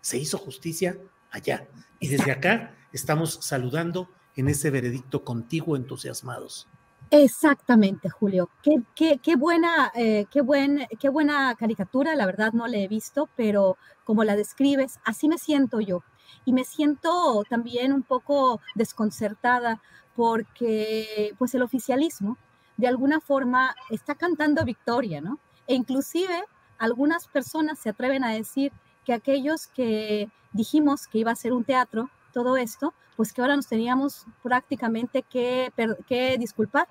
Se 0.00 0.16
hizo 0.16 0.38
justicia 0.38 0.96
allá, 1.30 1.68
y 2.00 2.08
desde 2.08 2.32
acá 2.32 2.74
estamos 2.92 3.38
saludando 3.42 4.08
en 4.36 4.48
ese 4.48 4.70
veredicto 4.70 5.22
contigo 5.22 5.76
entusiasmados. 5.76 6.66
Exactamente, 7.14 8.08
Julio. 8.08 8.48
Qué, 8.62 9.18
qué, 9.22 9.36
buena, 9.36 9.92
eh, 9.94 10.24
qué, 10.30 10.40
buen, 10.40 10.86
qué 10.98 11.10
buena 11.10 11.54
caricatura, 11.56 12.14
la 12.14 12.24
verdad 12.24 12.54
no 12.54 12.66
la 12.66 12.78
he 12.78 12.88
visto, 12.88 13.28
pero 13.36 13.76
como 14.04 14.24
la 14.24 14.34
describes, 14.34 14.98
así 15.04 15.28
me 15.28 15.36
siento 15.36 15.80
yo. 15.80 16.02
Y 16.46 16.54
me 16.54 16.64
siento 16.64 17.44
también 17.50 17.92
un 17.92 18.02
poco 18.02 18.62
desconcertada 18.74 19.82
porque 20.16 21.34
pues 21.36 21.54
el 21.54 21.60
oficialismo 21.60 22.38
de 22.78 22.86
alguna 22.88 23.20
forma 23.20 23.74
está 23.90 24.14
cantando 24.14 24.64
victoria, 24.64 25.20
¿no? 25.20 25.38
E 25.66 25.74
inclusive 25.74 26.42
algunas 26.78 27.28
personas 27.28 27.78
se 27.78 27.90
atreven 27.90 28.24
a 28.24 28.32
decir 28.32 28.72
que 29.04 29.12
aquellos 29.12 29.66
que 29.66 30.30
dijimos 30.52 31.06
que 31.08 31.18
iba 31.18 31.30
a 31.30 31.36
ser 31.36 31.52
un 31.52 31.64
teatro, 31.64 32.08
todo 32.32 32.56
esto, 32.56 32.94
pues 33.16 33.32
que 33.32 33.40
ahora 33.40 33.56
nos 33.56 33.68
teníamos 33.68 34.26
prácticamente 34.42 35.22
que, 35.22 35.72
que 36.06 36.36
disculpar, 36.38 36.86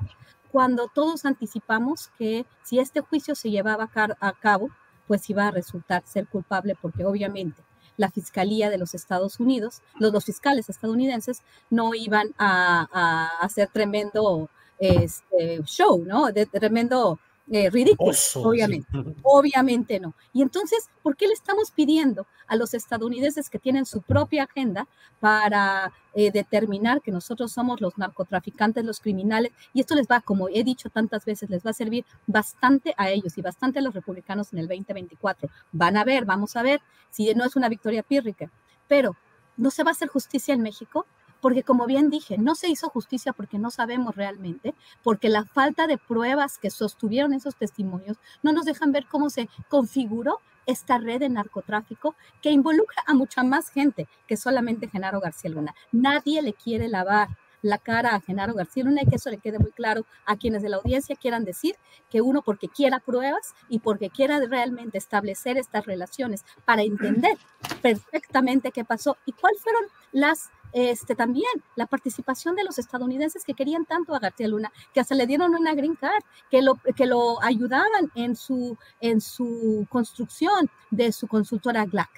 cuando 0.51 0.87
todos 0.93 1.25
anticipamos 1.25 2.09
que 2.17 2.45
si 2.63 2.79
este 2.79 3.01
juicio 3.01 3.35
se 3.35 3.49
llevaba 3.49 3.89
a 4.19 4.33
cabo, 4.33 4.69
pues 5.07 5.29
iba 5.29 5.47
a 5.47 5.51
resultar 5.51 6.03
ser 6.05 6.27
culpable, 6.27 6.75
porque 6.81 7.05
obviamente 7.05 7.61
la 7.97 8.09
Fiscalía 8.09 8.69
de 8.69 8.77
los 8.77 8.93
Estados 8.93 9.39
Unidos, 9.39 9.81
los, 9.99 10.25
fiscales 10.25 10.69
estadounidenses, 10.69 11.41
no 11.69 11.93
iban 11.93 12.33
a, 12.37 12.87
a 12.91 13.45
hacer 13.45 13.69
tremendo 13.69 14.49
este, 14.79 15.61
show, 15.63 16.03
¿no? 16.05 16.31
De 16.31 16.45
tremendo 16.45 17.19
eh, 17.49 17.69
ridículo, 17.69 18.11
obviamente. 18.35 18.87
Obviamente 19.23 19.99
no. 19.99 20.13
Y 20.33 20.41
entonces, 20.41 20.89
¿por 21.01 21.15
qué 21.15 21.27
le 21.27 21.33
estamos 21.33 21.71
pidiendo 21.71 22.27
a 22.47 22.55
los 22.55 22.73
estadounidenses 22.73 23.49
que 23.49 23.59
tienen 23.59 23.85
su 23.85 24.01
propia 24.01 24.43
agenda 24.43 24.87
para 25.19 25.91
eh, 26.13 26.31
determinar 26.31 27.01
que 27.01 27.11
nosotros 27.11 27.51
somos 27.51 27.81
los 27.81 27.97
narcotraficantes, 27.97 28.85
los 28.85 28.99
criminales? 28.99 29.51
Y 29.73 29.81
esto 29.81 29.95
les 29.95 30.07
va, 30.07 30.21
como 30.21 30.49
he 30.49 30.63
dicho 30.63 30.89
tantas 30.89 31.25
veces, 31.25 31.49
les 31.49 31.65
va 31.65 31.71
a 31.71 31.73
servir 31.73 32.05
bastante 32.27 32.93
a 32.97 33.09
ellos 33.09 33.37
y 33.37 33.41
bastante 33.41 33.79
a 33.79 33.81
los 33.81 33.93
republicanos 33.93 34.53
en 34.53 34.59
el 34.59 34.67
2024. 34.67 35.49
Van 35.71 35.97
a 35.97 36.03
ver, 36.03 36.25
vamos 36.25 36.55
a 36.55 36.63
ver 36.63 36.81
si 37.09 37.33
no 37.33 37.43
es 37.43 37.55
una 37.55 37.69
victoria 37.69 38.03
pírrica. 38.03 38.51
Pero, 38.87 39.15
¿no 39.57 39.71
se 39.71 39.83
va 39.83 39.91
a 39.91 39.93
hacer 39.93 40.07
justicia 40.07 40.53
en 40.53 40.61
México? 40.61 41.05
Porque 41.41 41.63
como 41.63 41.85
bien 41.87 42.09
dije, 42.09 42.37
no 42.37 42.55
se 42.55 42.69
hizo 42.69 42.89
justicia 42.89 43.33
porque 43.33 43.59
no 43.59 43.71
sabemos 43.71 44.15
realmente, 44.15 44.73
porque 45.03 45.29
la 45.29 45.45
falta 45.45 45.87
de 45.87 45.97
pruebas 45.97 46.57
que 46.57 46.69
sostuvieron 46.69 47.33
esos 47.33 47.55
testimonios 47.55 48.17
no 48.43 48.53
nos 48.53 48.65
dejan 48.65 48.91
ver 48.91 49.07
cómo 49.07 49.29
se 49.29 49.49
configuró 49.67 50.39
esta 50.65 50.99
red 50.99 51.19
de 51.19 51.29
narcotráfico 51.29 52.15
que 52.41 52.51
involucra 52.51 53.03
a 53.07 53.13
mucha 53.13 53.43
más 53.43 53.69
gente 53.69 54.07
que 54.27 54.37
solamente 54.37 54.87
Genaro 54.87 55.19
García 55.19 55.49
Luna. 55.49 55.75
Nadie 55.91 56.41
le 56.41 56.53
quiere 56.53 56.87
lavar 56.87 57.29
la 57.61 57.77
cara 57.77 58.15
a 58.15 58.21
Genaro 58.21 58.53
García 58.53 58.83
Luna 58.83 59.01
y 59.03 59.07
que 59.07 59.15
eso 59.15 59.29
le 59.29 59.37
quede 59.37 59.59
muy 59.59 59.71
claro 59.71 60.05
a 60.25 60.35
quienes 60.35 60.61
de 60.61 60.69
la 60.69 60.77
audiencia 60.77 61.15
quieran 61.15 61.45
decir 61.45 61.75
que 62.09 62.21
uno 62.21 62.41
porque 62.41 62.67
quiera 62.67 62.99
pruebas 62.99 63.53
y 63.69 63.79
porque 63.79 64.09
quiera 64.09 64.39
realmente 64.39 64.97
establecer 64.97 65.57
estas 65.57 65.85
relaciones 65.85 66.43
para 66.65 66.81
entender 66.81 67.37
perfectamente 67.81 68.71
qué 68.71 68.83
pasó 68.83 69.17
y 69.25 69.33
cuáles 69.33 69.61
fueron 69.61 69.83
las 70.11 70.49
este, 70.73 71.15
también 71.15 71.51
la 71.75 71.85
participación 71.85 72.55
de 72.55 72.63
los 72.63 72.79
estadounidenses 72.79 73.43
que 73.43 73.53
querían 73.53 73.85
tanto 73.85 74.15
a 74.15 74.19
García 74.19 74.47
Luna, 74.47 74.71
que 74.93 74.99
hasta 74.99 75.15
le 75.15 75.27
dieron 75.27 75.55
una 75.55 75.73
green 75.73 75.95
card, 75.95 76.23
que 76.49 76.61
lo, 76.61 76.75
que 76.95 77.05
lo 77.05 77.41
ayudaban 77.43 78.11
en 78.15 78.35
su, 78.35 78.77
en 78.99 79.21
su 79.21 79.85
construcción 79.89 80.69
de 80.89 81.11
su 81.11 81.27
consultora 81.27 81.85
GLAC. 81.85 82.09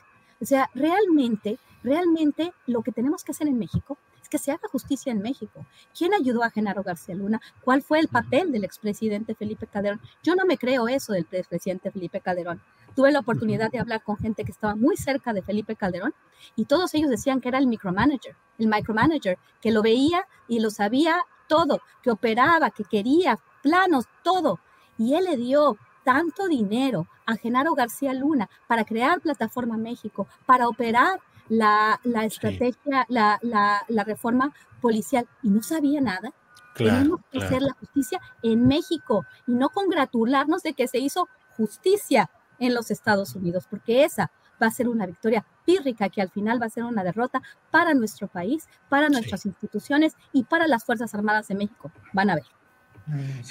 O 0.41 0.45
sea, 0.45 0.69
realmente, 0.73 1.59
realmente 1.83 2.53
lo 2.67 2.81
que 2.81 2.91
tenemos 2.91 3.23
que 3.23 3.31
hacer 3.31 3.47
en 3.47 3.57
México 3.57 3.97
es 4.21 4.29
que 4.29 4.37
se 4.37 4.51
haga 4.51 4.67
justicia 4.71 5.11
en 5.11 5.21
México. 5.21 5.65
¿Quién 5.97 6.13
ayudó 6.13 6.43
a 6.43 6.49
Genaro 6.49 6.83
García 6.83 7.15
Luna? 7.15 7.41
¿Cuál 7.63 7.81
fue 7.81 7.99
el 7.99 8.07
papel 8.07 8.51
del 8.51 8.63
expresidente 8.63 9.35
Felipe 9.35 9.67
Calderón? 9.67 10.01
Yo 10.21 10.35
no 10.35 10.45
me 10.45 10.57
creo 10.57 10.87
eso 10.87 11.13
del 11.13 11.27
expresidente 11.31 11.91
Felipe 11.91 12.19
Calderón. 12.19 12.61
Tuve 12.95 13.11
la 13.11 13.19
oportunidad 13.19 13.71
de 13.71 13.79
hablar 13.79 14.03
con 14.03 14.17
gente 14.17 14.43
que 14.43 14.51
estaba 14.51 14.75
muy 14.75 14.97
cerca 14.97 15.33
de 15.33 15.41
Felipe 15.41 15.75
Calderón 15.75 16.13
y 16.55 16.65
todos 16.65 16.93
ellos 16.93 17.09
decían 17.09 17.41
que 17.41 17.49
era 17.49 17.57
el 17.57 17.67
micromanager, 17.67 18.35
el 18.59 18.67
micromanager, 18.67 19.37
que 19.61 19.71
lo 19.71 19.81
veía 19.81 20.27
y 20.47 20.59
lo 20.59 20.69
sabía 20.69 21.23
todo, 21.47 21.81
que 22.01 22.11
operaba, 22.11 22.69
que 22.69 22.83
quería 22.83 23.39
planos, 23.61 24.05
todo. 24.23 24.59
Y 24.97 25.15
él 25.15 25.25
le 25.25 25.37
dio 25.37 25.77
tanto 26.03 26.47
dinero 26.47 27.07
a 27.25 27.35
Genaro 27.35 27.73
García 27.73 28.13
Luna 28.13 28.49
para 28.67 28.83
crear 28.83 29.21
Plataforma 29.21 29.77
México, 29.77 30.27
para 30.45 30.67
operar 30.67 31.19
la, 31.49 31.99
estrategia, 32.23 33.05
la, 33.09 33.39
la, 33.41 34.03
reforma 34.03 34.53
policial, 34.81 35.27
y 35.41 35.49
no 35.49 35.63
sabía 35.63 36.01
nada. 36.01 36.33
Tenemos 36.75 37.21
que 37.31 37.37
hacer 37.37 37.61
la 37.61 37.73
justicia 37.73 38.19
en 38.41 38.67
México 38.67 39.25
y 39.45 39.53
no 39.53 39.69
congratularnos 39.69 40.63
de 40.63 40.73
que 40.73 40.87
se 40.87 40.97
hizo 40.97 41.29
justicia 41.55 42.29
en 42.59 42.73
los 42.73 42.91
Estados 42.91 43.35
Unidos, 43.35 43.67
porque 43.69 44.03
esa 44.03 44.31
va 44.61 44.67
a 44.67 44.71
ser 44.71 44.87
una 44.87 45.05
victoria 45.05 45.45
pírrica 45.65 46.09
que 46.09 46.21
al 46.21 46.29
final 46.29 46.61
va 46.61 46.67
a 46.67 46.69
ser 46.69 46.83
una 46.83 47.03
derrota 47.03 47.41
para 47.71 47.93
nuestro 47.93 48.27
país, 48.27 48.67
para 48.89 49.09
nuestras 49.09 49.45
instituciones 49.45 50.15
y 50.31 50.43
para 50.43 50.67
las 50.67 50.85
Fuerzas 50.85 51.13
Armadas 51.13 51.47
de 51.47 51.55
México. 51.55 51.91
Van 52.13 52.29
a 52.29 52.35
ver. 52.35 52.45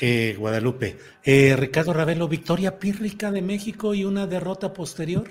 Eh, 0.00 0.36
Guadalupe. 0.38 0.98
Eh, 1.22 1.56
Ricardo 1.56 1.92
Ravelo, 1.92 2.28
victoria 2.28 2.78
pírrica 2.78 3.30
de 3.30 3.42
México 3.42 3.94
y 3.94 4.04
una 4.04 4.26
derrota 4.26 4.72
posterior. 4.72 5.24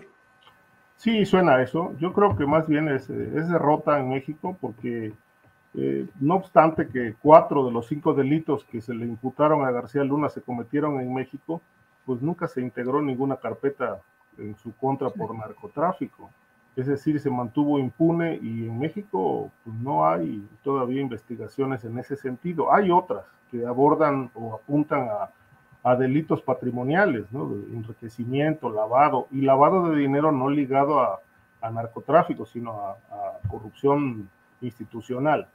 Sí, 0.98 1.26
suena 1.26 1.62
eso. 1.64 1.96
Yo 2.00 2.14
creo 2.14 2.36
que 2.36 2.46
más 2.46 2.68
bien 2.68 2.88
es, 2.88 3.10
es 3.10 3.50
derrota 3.50 4.00
en 4.00 4.10
México 4.10 4.56
porque 4.62 5.14
eh, 5.74 6.06
no 6.20 6.36
obstante 6.36 6.88
que 6.88 7.16
cuatro 7.22 7.66
de 7.66 7.72
los 7.72 7.88
cinco 7.88 8.14
delitos 8.14 8.66
que 8.66 8.82
se 8.82 8.94
le 8.94 9.06
imputaron 9.06 9.66
a 9.66 9.72
García 9.72 10.04
Luna 10.04 10.30
se 10.30 10.42
cometieron 10.42 11.00
en 11.00 11.14
México, 11.14 11.62
pues 12.06 12.22
nunca 12.22 12.48
se 12.48 12.62
integró 12.62 13.02
ninguna 13.02 13.38
carpeta 13.38 14.02
en 14.38 14.56
su 14.58 14.76
contra 14.76 15.10
por 15.10 15.36
narcotráfico. 15.36 16.30
Es 16.76 16.88
decir, 16.88 17.20
se 17.20 17.30
mantuvo 17.30 17.80
impune 17.80 18.40
y 18.42 18.68
en 18.68 18.80
México 18.80 19.52
pues, 19.64 19.76
no 19.78 20.08
hay 20.08 20.48
todavía 20.64 21.02
investigaciones 21.02 21.84
en 21.84 22.00
ese 22.00 22.16
sentido. 22.16 22.74
Hay 22.74 22.92
otras 22.92 23.26
que 23.50 23.66
abordan 23.66 24.32
o 24.34 24.56
apuntan 24.56 25.10
a, 25.10 25.30
delitos 25.96 26.44
patrimoniales, 26.44 27.26
¿no? 27.32 27.50
De 27.50 27.74
enriquecimiento, 27.74 28.70
lavado, 28.70 29.28
y 29.32 29.42
lavado 29.42 29.90
de 29.90 29.98
dinero 29.98 30.32
no 30.32 30.48
ligado 30.48 31.02
a, 31.02 31.20
narcotráfico, 31.72 32.46
sino 32.46 32.72
a, 32.72 32.98
corrupción 33.50 34.30
institucional. 34.62 35.48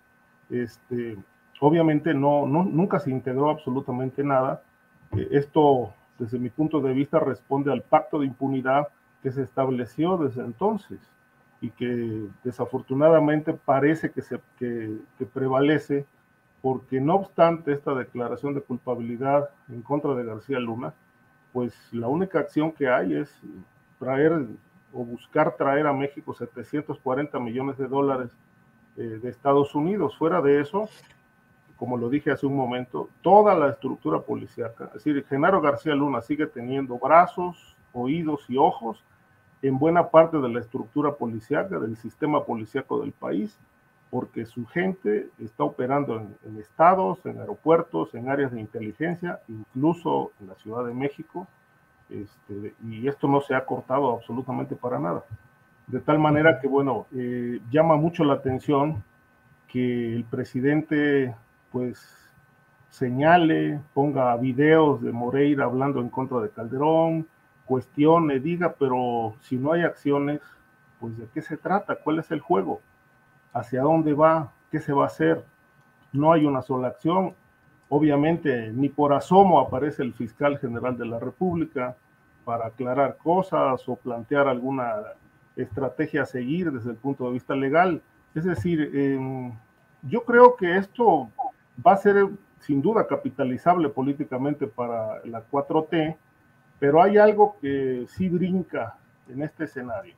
Este, 0.50 1.16
obviamente 1.60 2.12
no, 2.12 2.46
no, 2.46 2.64
nunca 2.64 2.98
se 2.98 3.10
integró 3.10 3.50
absolutamente 3.50 4.24
nada. 4.24 4.62
Eh, 5.16 5.28
esto 5.30 5.94
desde 6.18 6.38
mi 6.38 6.50
punto 6.50 6.80
de 6.80 6.92
vista, 6.92 7.18
responde 7.18 7.72
al 7.72 7.82
pacto 7.82 8.18
de 8.18 8.26
impunidad 8.26 8.88
que 9.22 9.32
se 9.32 9.42
estableció 9.42 10.16
desde 10.16 10.42
entonces. 10.42 11.00
y 11.58 11.70
que 11.70 12.28
desafortunadamente 12.44 13.54
parece 13.54 14.10
que, 14.10 14.20
se, 14.20 14.38
que, 14.58 14.98
prevalece 15.32 16.04
porque 16.60 17.00
no 17.00 17.14
obstante 17.14 17.72
esta 17.72 17.94
declaración 17.94 18.52
de 18.54 18.60
culpabilidad 18.60 19.48
en 19.70 19.80
contra 19.80 20.14
de 20.14 20.24
García 20.24 20.60
Luna, 20.60 20.92
pues 21.54 21.74
la 21.92 22.08
única 22.08 22.40
acción 22.40 22.72
que 22.72 22.88
hay 22.88 23.14
es 23.14 23.40
traer 23.98 24.46
o 24.92 25.04
buscar 25.04 25.56
traer 25.56 25.86
a 25.86 25.94
México 25.94 26.34
740 26.34 27.38
millones 27.40 27.78
de 27.78 27.88
dólares 27.88 28.30
eh, 28.96 29.18
de 29.22 29.28
Estados 29.30 29.74
Unidos. 29.74 30.16
Fuera 30.18 30.42
de 30.42 30.60
eso, 30.60 30.88
como 31.76 31.96
lo 31.96 32.08
dije 32.08 32.30
hace 32.30 32.46
un 32.46 32.56
momento, 32.56 33.08
toda 33.22 33.54
la 33.54 33.68
estructura 33.68 34.20
policíaca, 34.20 34.86
es 34.94 35.04
decir, 35.04 35.24
Genaro 35.28 35.60
García 35.60 35.94
Luna 35.94 36.22
sigue 36.22 36.46
teniendo 36.46 36.98
brazos, 36.98 37.76
oídos 37.92 38.44
y 38.48 38.56
ojos 38.56 39.02
en 39.62 39.78
buena 39.78 40.08
parte 40.08 40.38
de 40.38 40.48
la 40.48 40.60
estructura 40.60 41.14
policíaca, 41.14 41.78
del 41.78 41.96
sistema 41.96 42.44
policíaco 42.44 43.00
del 43.00 43.12
país, 43.12 43.58
porque 44.10 44.46
su 44.46 44.66
gente 44.66 45.28
está 45.38 45.64
operando 45.64 46.16
en, 46.44 46.58
estados, 46.58 47.24
en 47.26 47.40
aeropuertos, 47.40 48.14
en 48.14 48.28
áreas 48.28 48.52
de 48.52 48.60
inteligencia, 48.60 49.40
incluso 49.48 50.32
en 50.40 50.48
la 50.48 50.54
Ciudad 50.54 50.84
de 50.84 50.94
México, 50.94 51.46
este, 52.08 52.74
y 52.88 53.08
esto 53.08 53.26
no 53.26 53.40
se 53.40 53.54
ha 53.54 53.64
cortado 53.64 54.12
absolutamente 54.12 54.76
para 54.76 54.98
nada. 54.98 55.24
De 55.88 56.00
tal 56.00 56.18
manera 56.18 56.60
que, 56.60 56.68
bueno, 56.68 57.06
eh, 57.14 57.60
llama 57.70 57.96
mucho 57.96 58.24
la 58.24 58.34
atención 58.34 59.02
que 59.68 60.14
el 60.14 60.24
presidente, 60.24 61.34
pues, 61.70 62.34
señale, 62.90 63.80
ponga 63.94 64.36
videos 64.36 65.02
de 65.02 65.12
Moreira 65.12 65.64
hablando 65.64 66.00
en 66.00 66.08
contra 66.08 66.40
de 66.40 66.50
Calderón, 66.50 67.26
cuestione, 67.64 68.40
diga, 68.40 68.74
pero 68.78 69.34
si 69.40 69.56
no 69.56 69.72
hay 69.72 69.82
acciones, 69.82 70.40
pues, 71.00 71.18
¿de 71.18 71.26
qué 71.34 71.42
se 71.42 71.56
trata? 71.56 71.96
¿Cuál 71.96 72.20
es 72.20 72.30
el 72.30 72.40
juego? 72.40 72.80
hacia 73.56 73.80
dónde 73.82 74.12
va, 74.12 74.52
qué 74.70 74.80
se 74.80 74.92
va 74.92 75.04
a 75.04 75.06
hacer. 75.06 75.42
No 76.12 76.32
hay 76.32 76.44
una 76.44 76.60
sola 76.60 76.88
acción. 76.88 77.34
Obviamente, 77.88 78.70
ni 78.72 78.88
por 78.88 79.14
asomo 79.14 79.60
aparece 79.60 80.02
el 80.02 80.12
fiscal 80.12 80.58
general 80.58 80.98
de 80.98 81.06
la 81.06 81.18
República 81.18 81.96
para 82.44 82.66
aclarar 82.66 83.16
cosas 83.16 83.88
o 83.88 83.96
plantear 83.96 84.46
alguna 84.46 84.96
estrategia 85.56 86.22
a 86.22 86.26
seguir 86.26 86.70
desde 86.70 86.90
el 86.90 86.96
punto 86.96 87.26
de 87.26 87.32
vista 87.32 87.54
legal. 87.54 88.02
Es 88.34 88.44
decir, 88.44 88.90
em, 88.94 89.52
yo 90.02 90.24
creo 90.24 90.54
que 90.56 90.76
esto 90.76 91.30
va 91.84 91.92
a 91.92 91.96
ser 91.96 92.28
sin 92.60 92.80
duda 92.82 93.06
capitalizable 93.06 93.88
políticamente 93.88 94.66
para 94.66 95.24
la 95.24 95.42
4T, 95.48 96.16
pero 96.78 97.02
hay 97.02 97.18
algo 97.18 97.56
que 97.60 98.06
sí 98.08 98.28
brinca 98.28 98.96
en 99.28 99.42
este 99.42 99.64
escenario 99.64 100.14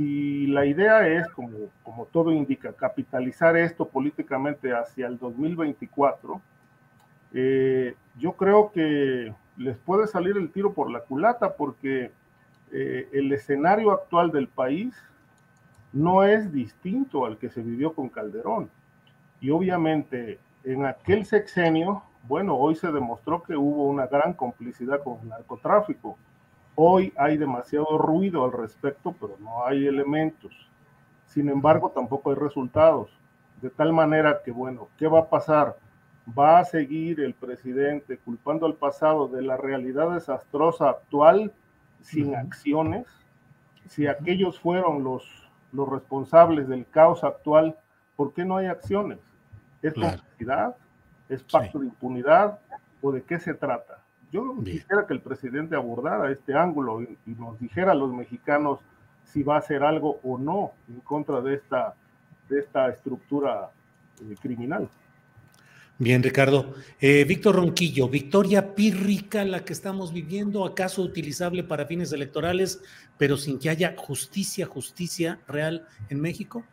si 0.00 0.46
la 0.46 0.64
idea 0.64 1.06
es, 1.08 1.28
como, 1.28 2.06
todo 2.06 2.32
indica, 2.32 2.72
capitalizar 2.72 3.56
esto 3.56 3.88
políticamente 3.88 4.72
hacia 4.72 5.06
el 5.06 5.18
2024, 5.18 6.40
eh, 7.32 7.94
yo 8.16 8.32
creo 8.32 8.72
que 8.72 9.34
les 9.56 9.76
puede 9.78 10.06
salir 10.06 10.36
el 10.36 10.50
tiro 10.52 10.72
por 10.72 10.90
la 10.90 11.00
culata 11.00 11.54
porque 11.54 12.12
eh, 12.72 13.08
el 13.12 13.32
escenario 13.32 13.90
actual 13.90 14.30
del 14.30 14.48
país 14.48 14.94
no 15.92 16.22
es 16.22 16.52
distinto 16.52 17.26
al 17.26 17.36
que 17.36 17.50
se 17.50 17.60
vivió 17.60 17.92
con 17.92 18.08
Calderón. 18.08 18.70
Y 19.40 19.50
obviamente 19.50 20.38
en 20.64 20.86
aquel 20.86 21.24
sexenio, 21.24 22.02
bueno, 22.24 22.56
hoy 22.56 22.74
se 22.76 22.92
demostró 22.92 23.42
que 23.42 23.56
hubo 23.56 23.86
una 23.86 24.06
gran 24.06 24.34
complicidad 24.34 25.02
con 25.02 25.18
el 25.22 25.28
narcotráfico 25.28 26.16
Hoy 26.82 27.12
hay 27.18 27.36
demasiado 27.36 27.98
ruido 27.98 28.42
al 28.42 28.52
respecto, 28.52 29.14
pero 29.20 29.36
no 29.38 29.66
hay 29.66 29.86
elementos. 29.86 30.50
Sin 31.26 31.48
embargo, 31.48 31.90
tampoco 31.90 32.30
hay 32.30 32.36
resultados. 32.36 33.10
De 33.60 33.68
tal 33.68 33.92
manera 33.92 34.40
que, 34.42 34.50
bueno, 34.50 34.88
¿qué 34.96 35.06
va 35.06 35.20
a 35.20 35.28
pasar? 35.28 35.76
¿Va 36.26 36.58
a 36.58 36.64
seguir 36.64 37.20
el 37.20 37.34
presidente 37.34 38.16
culpando 38.16 38.64
al 38.64 38.76
pasado 38.76 39.28
de 39.28 39.42
la 39.42 39.58
realidad 39.58 40.12
desastrosa 40.12 40.88
actual 40.88 41.52
sin 42.00 42.34
acciones? 42.34 43.06
Si 43.86 44.06
aquellos 44.06 44.58
fueron 44.58 45.04
los, 45.04 45.50
los 45.72 45.86
responsables 45.86 46.66
del 46.66 46.86
caos 46.86 47.24
actual, 47.24 47.76
¿por 48.16 48.32
qué 48.32 48.46
no 48.46 48.56
hay 48.56 48.68
acciones? 48.68 49.18
¿Es 49.82 49.94
complicidad? 49.94 50.76
¿Es 51.28 51.42
pacto 51.42 51.78
de 51.78 51.86
impunidad? 51.86 52.58
¿O 53.00 53.12
de 53.12 53.22
qué 53.22 53.38
se 53.38 53.54
trata? 53.54 54.02
Yo 54.32 54.56
quisiera 54.62 55.06
que 55.06 55.14
el 55.14 55.20
presidente 55.20 55.74
abordara 55.74 56.30
este 56.30 56.54
ángulo 56.54 57.02
y, 57.02 57.18
nos 57.26 57.58
dijera 57.58 57.92
a 57.92 57.94
los 57.94 58.12
mexicanos 58.12 58.78
si 59.24 59.42
va 59.42 59.56
a 59.56 59.58
hacer 59.58 59.82
algo 59.82 60.20
o 60.22 60.38
no 60.38 60.72
en 60.88 61.00
contra 61.00 61.40
de 61.40 61.54
esta, 61.54 61.94
de 62.48 62.60
esta 62.60 62.88
estructura 62.90 63.70
eh, 64.20 64.34
criminal. 64.40 64.88
Bien, 65.98 66.22
Ricardo. 66.22 66.74
Eh, 67.00 67.24
Víctor 67.24 67.56
Ronquillo, 67.56 68.08
victoria 68.08 68.74
pírrica 68.74 69.44
la 69.44 69.64
que 69.64 69.72
estamos 69.72 70.12
viviendo, 70.14 70.64
acaso 70.64 71.02
utilizable 71.02 71.62
para 71.62 71.86
fines 71.86 72.12
electorales, 72.12 72.80
pero 73.18 73.36
sin 73.36 73.58
que 73.58 73.68
haya 73.68 73.94
justicia, 73.98 74.64
justicia 74.64 75.40
real 75.46 75.86
en 76.08 76.20
México? 76.20 76.64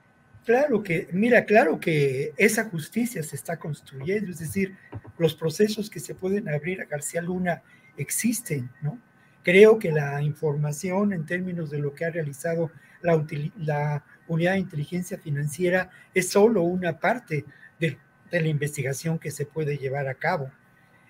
Claro 0.47 0.81
que, 0.81 1.09
mira, 1.11 1.43
claro 1.43 1.77
que 1.77 2.33
esa 2.37 2.63
justicia 2.69 3.21
se 3.21 3.35
está 3.35 3.57
construyendo, 3.57 4.31
es 4.31 4.39
decir, 4.39 4.77
los 5.17 5.35
procesos 5.35 5.89
que 5.89 5.99
se 5.99 6.15
pueden 6.15 6.47
abrir 6.47 6.79
a 6.79 6.85
García 6.85 7.21
Luna 7.21 7.63
existen, 7.97 8.69
¿no? 8.81 8.97
Creo 9.43 9.77
que 9.77 9.91
la 9.91 10.21
información 10.21 11.11
en 11.11 11.25
términos 11.25 11.69
de 11.69 11.79
lo 11.79 11.93
que 11.93 12.05
ha 12.05 12.11
realizado 12.11 12.71
la, 13.01 14.01
unidad 14.29 14.53
de 14.53 14.59
inteligencia 14.59 15.17
financiera 15.17 15.89
es 16.13 16.29
solo 16.29 16.61
una 16.63 16.97
parte 16.97 17.43
de, 17.77 17.97
la 18.31 18.47
investigación 18.47 19.19
que 19.19 19.31
se 19.31 19.45
puede 19.45 19.77
llevar 19.77 20.07
a 20.07 20.15
cabo. 20.15 20.49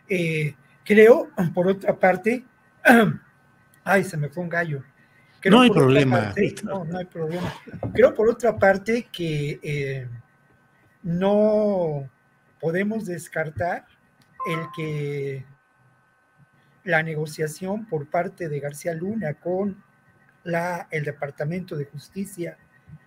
Eh, 0.10 0.56
creo, 0.84 1.30
por 1.54 1.68
otra 1.68 2.00
parte, 2.00 2.44
ay, 3.84 4.04
se 4.04 4.18
me 4.18 4.30
fue 4.30 4.42
un 4.42 4.50
gallo 4.50 4.84
no 5.46 5.62
hay 5.62 5.70
problema. 5.70 6.34
no, 6.64 6.86
no 6.86 6.98
hay 6.98 7.06
problema. 7.06 7.54
Creo 7.94 8.14
por 8.14 8.30
otra 8.30 8.58
parte 8.58 9.08
que 9.12 9.60
eh, 9.62 10.08
no 11.04 12.10
podemos 12.60 13.06
descartar 13.06 13.86
el 14.48 14.60
que 14.76 15.46
la 16.84 17.04
negociación 17.04 17.86
por 17.86 18.10
parte 18.10 18.48
de 18.50 18.60
García 18.60 18.94
Luna 18.94 19.34
con 19.34 19.84
la, 20.44 20.88
el 20.92 21.04
Departamento 21.04 21.76
de 21.76 21.86
Justicia 21.86 22.58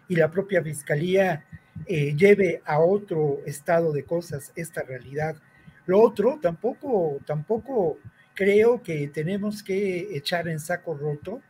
y 0.08 0.16
la 0.16 0.30
propia 0.30 0.62
Fiscalía 0.62 1.44
eh, 1.86 2.14
lleve 2.14 2.62
a 2.66 2.78
otro 2.80 3.38
estado 3.46 3.92
de 3.92 4.04
cosas 4.04 4.52
esta 4.54 4.82
realidad. 4.82 5.36
Lo 5.86 6.00
otro, 6.00 6.38
tampoco, 6.42 7.18
tampoco 7.24 7.98
creo 8.34 8.82
que 8.82 9.08
tenemos 9.08 9.62
que 9.62 10.16
echar 10.16 10.48
en 10.48 10.60
saco 10.60 10.94
roto 10.94 11.40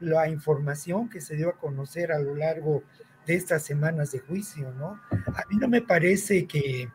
la 0.00 0.28
información 0.28 1.08
que 1.08 1.20
se 1.20 1.36
dio 1.36 1.48
a 1.48 1.56
conocer 1.56 2.12
a 2.12 2.18
lo 2.18 2.34
largo 2.34 2.82
de 3.26 3.34
estas 3.34 3.64
semanas 3.64 4.12
de 4.12 4.20
juicio, 4.20 4.72
¿no? 4.72 5.00
A 5.10 5.42
mí 5.50 5.56
no 5.56 5.68
me 5.68 5.82
parece 5.82 6.46
que 6.46 6.88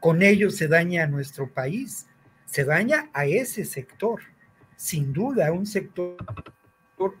con 0.00 0.22
ello 0.22 0.50
se 0.50 0.68
daña 0.68 1.04
a 1.04 1.06
nuestro 1.06 1.48
país, 1.48 2.06
se 2.44 2.64
daña 2.64 3.08
a 3.14 3.24
ese 3.26 3.64
sector, 3.64 4.20
sin 4.76 5.12
duda, 5.12 5.50
un 5.52 5.66
sector 5.66 6.16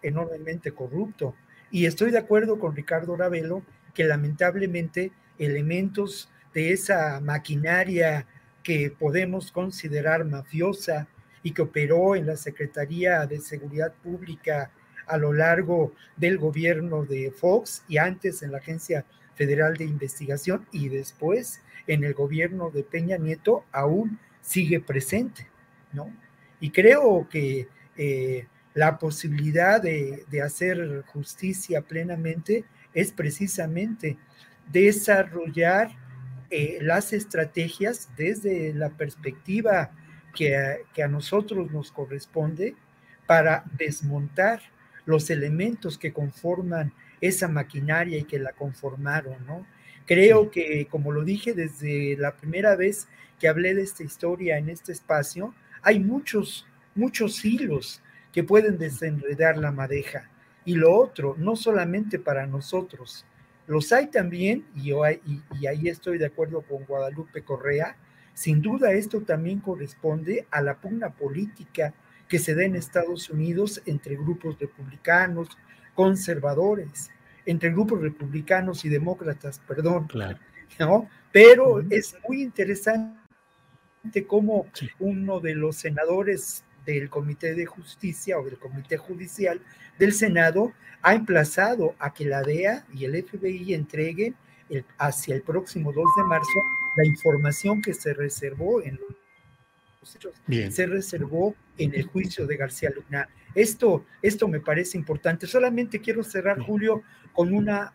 enormemente 0.02 0.72
corrupto. 0.72 1.34
Y 1.70 1.86
estoy 1.86 2.10
de 2.10 2.18
acuerdo 2.18 2.58
con 2.58 2.76
Ricardo 2.76 3.16
Ravelo 3.16 3.62
que 3.94 4.04
lamentablemente 4.04 5.12
elementos 5.38 6.30
de 6.52 6.72
esa 6.72 7.20
maquinaria 7.20 8.26
que 8.62 8.90
podemos 8.90 9.50
considerar 9.50 10.24
mafiosa 10.24 11.08
y 11.44 11.52
que 11.52 11.62
operó 11.62 12.16
en 12.16 12.26
la 12.26 12.36
Secretaría 12.36 13.24
de 13.26 13.38
Seguridad 13.38 13.92
Pública 14.02 14.72
a 15.06 15.18
lo 15.18 15.32
largo 15.32 15.92
del 16.16 16.38
gobierno 16.38 17.04
de 17.04 17.30
Fox 17.30 17.84
y 17.86 17.98
antes 17.98 18.42
en 18.42 18.50
la 18.50 18.58
Agencia 18.58 19.04
Federal 19.34 19.76
de 19.76 19.84
Investigación 19.84 20.66
y 20.72 20.88
después 20.88 21.60
en 21.86 22.02
el 22.02 22.14
gobierno 22.14 22.70
de 22.70 22.82
Peña 22.82 23.18
Nieto 23.18 23.64
aún 23.70 24.18
sigue 24.40 24.80
presente, 24.80 25.46
¿no? 25.92 26.10
Y 26.60 26.70
creo 26.70 27.28
que 27.28 27.68
eh, 27.96 28.46
la 28.72 28.98
posibilidad 28.98 29.82
de, 29.82 30.24
hacer 30.42 31.04
justicia 31.12 31.82
plenamente 31.82 32.64
es 32.94 33.12
precisamente 33.12 34.16
desarrollar 34.72 35.90
eh, 36.50 36.78
las 36.80 37.12
estrategias 37.12 38.08
desde 38.16 38.72
la 38.72 38.88
perspectiva 38.88 39.90
que 40.34 40.56
a, 40.56 41.08
nosotros 41.08 41.70
nos 41.70 41.92
corresponde 41.92 42.74
para 43.26 43.64
desmontar 43.78 44.60
los 45.06 45.30
elementos 45.30 45.98
que 45.98 46.12
conforman 46.12 46.92
esa 47.20 47.48
maquinaria 47.48 48.18
y 48.18 48.24
que 48.24 48.38
la 48.38 48.52
conformaron, 48.52 49.46
¿no? 49.46 49.66
Creo 50.06 50.50
que, 50.50 50.86
como 50.90 51.12
lo 51.12 51.24
dije 51.24 51.54
desde 51.54 52.16
la 52.18 52.36
primera 52.36 52.76
vez 52.76 53.08
que 53.38 53.48
hablé 53.48 53.74
de 53.74 53.82
esta 53.82 54.02
historia 54.02 54.58
en 54.58 54.68
este 54.68 54.92
espacio, 54.92 55.54
hay 55.82 55.98
muchos, 55.98 56.66
muchos 56.94 57.44
hilos 57.44 58.02
que 58.32 58.44
pueden 58.44 58.76
desenredar 58.76 59.56
la 59.56 59.72
madeja. 59.72 60.28
Y 60.64 60.74
lo 60.74 60.94
otro, 60.94 61.34
no 61.38 61.56
solamente 61.56 62.18
para 62.18 62.46
nosotros, 62.46 63.24
los 63.66 63.92
hay 63.92 64.08
también, 64.08 64.66
y, 64.74 64.88
yo 64.88 65.02
y, 65.08 65.66
ahí 65.66 65.88
estoy 65.88 66.18
de 66.18 66.26
acuerdo 66.26 66.62
con 66.62 66.84
Guadalupe 66.84 67.42
Correa, 67.42 67.96
sin 68.34 68.60
duda 68.60 68.92
esto 68.92 69.20
también 69.22 69.60
corresponde 69.60 70.46
a 70.50 70.60
la 70.60 70.74
pugna 70.74 71.10
política 71.10 71.94
que 72.28 72.38
se 72.38 72.54
da 72.54 72.64
en 72.64 72.74
Estados 72.74 73.30
Unidos 73.30 73.80
entre 73.86 74.16
grupos 74.16 74.58
republicanos, 74.58 75.48
conservadores, 75.94 77.10
entre 77.46 77.70
grupos 77.70 78.00
republicanos 78.00 78.84
y 78.84 78.88
demócratas, 78.88 79.60
perdón. 79.60 80.08
Claro. 80.08 80.38
¿no? 80.78 81.08
Pero 81.32 81.80
es 81.90 82.16
muy 82.28 82.42
interesante 82.42 83.16
cómo 84.26 84.66
uno 84.98 85.40
de 85.40 85.54
los 85.54 85.76
senadores 85.76 86.64
del 86.84 87.08
Comité 87.08 87.54
de 87.54 87.66
Justicia 87.66 88.38
o 88.38 88.44
del 88.44 88.58
Comité 88.58 88.96
Judicial 88.96 89.60
del 89.98 90.12
Senado 90.12 90.72
ha 91.02 91.14
emplazado 91.14 91.94
a 91.98 92.12
que 92.12 92.24
la 92.24 92.42
DEA 92.42 92.84
y 92.92 93.04
el 93.04 93.22
FBI 93.24 93.74
entreguen 93.74 94.34
hacia 94.98 95.34
el 95.34 95.42
próximo 95.42 95.92
2 95.92 96.04
de 96.16 96.24
marzo 96.24 96.60
la 96.96 97.06
información 97.06 97.82
que 97.82 97.94
se 97.94 98.14
reservó 98.14 98.82
en 98.82 98.98
los 100.00 100.16
hechos, 100.16 100.34
se 100.74 100.86
reservó 100.86 101.54
en 101.78 101.94
el 101.94 102.04
juicio 102.04 102.46
de 102.46 102.56
García 102.56 102.90
Luna. 102.90 103.28
Esto, 103.54 104.04
esto 104.22 104.48
me 104.48 104.60
parece 104.60 104.98
importante. 104.98 105.46
Solamente 105.46 106.00
quiero 106.00 106.22
cerrar, 106.22 106.60
Julio, 106.60 107.02
con 107.32 107.54
una 107.54 107.92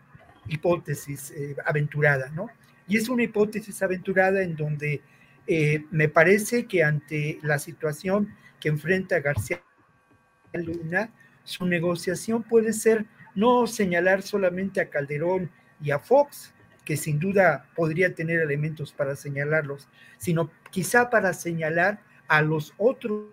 hipótesis 0.48 1.30
eh, 1.30 1.56
aventurada, 1.64 2.30
¿no? 2.30 2.48
Y 2.88 2.96
es 2.96 3.08
una 3.08 3.22
hipótesis 3.22 3.82
aventurada 3.82 4.42
en 4.42 4.56
donde 4.56 5.02
eh, 5.46 5.84
me 5.90 6.08
parece 6.08 6.66
que 6.66 6.82
ante 6.82 7.38
la 7.42 7.58
situación 7.58 8.34
que 8.58 8.68
enfrenta 8.68 9.20
García 9.20 9.62
Luna, 10.52 11.12
su 11.44 11.64
negociación 11.66 12.42
puede 12.42 12.72
ser 12.72 13.06
no 13.34 13.66
señalar 13.66 14.22
solamente 14.22 14.80
a 14.80 14.90
Calderón 14.90 15.50
y 15.80 15.92
a 15.92 15.98
Fox, 15.98 16.52
que 16.84 16.96
sin 16.96 17.18
duda 17.18 17.68
podría 17.74 18.14
tener 18.14 18.40
elementos 18.40 18.92
para 18.92 19.16
señalarlos, 19.16 19.88
sino 20.18 20.50
quizá 20.70 21.10
para 21.10 21.32
señalar 21.32 22.00
a 22.28 22.42
los 22.42 22.74
otros 22.78 23.26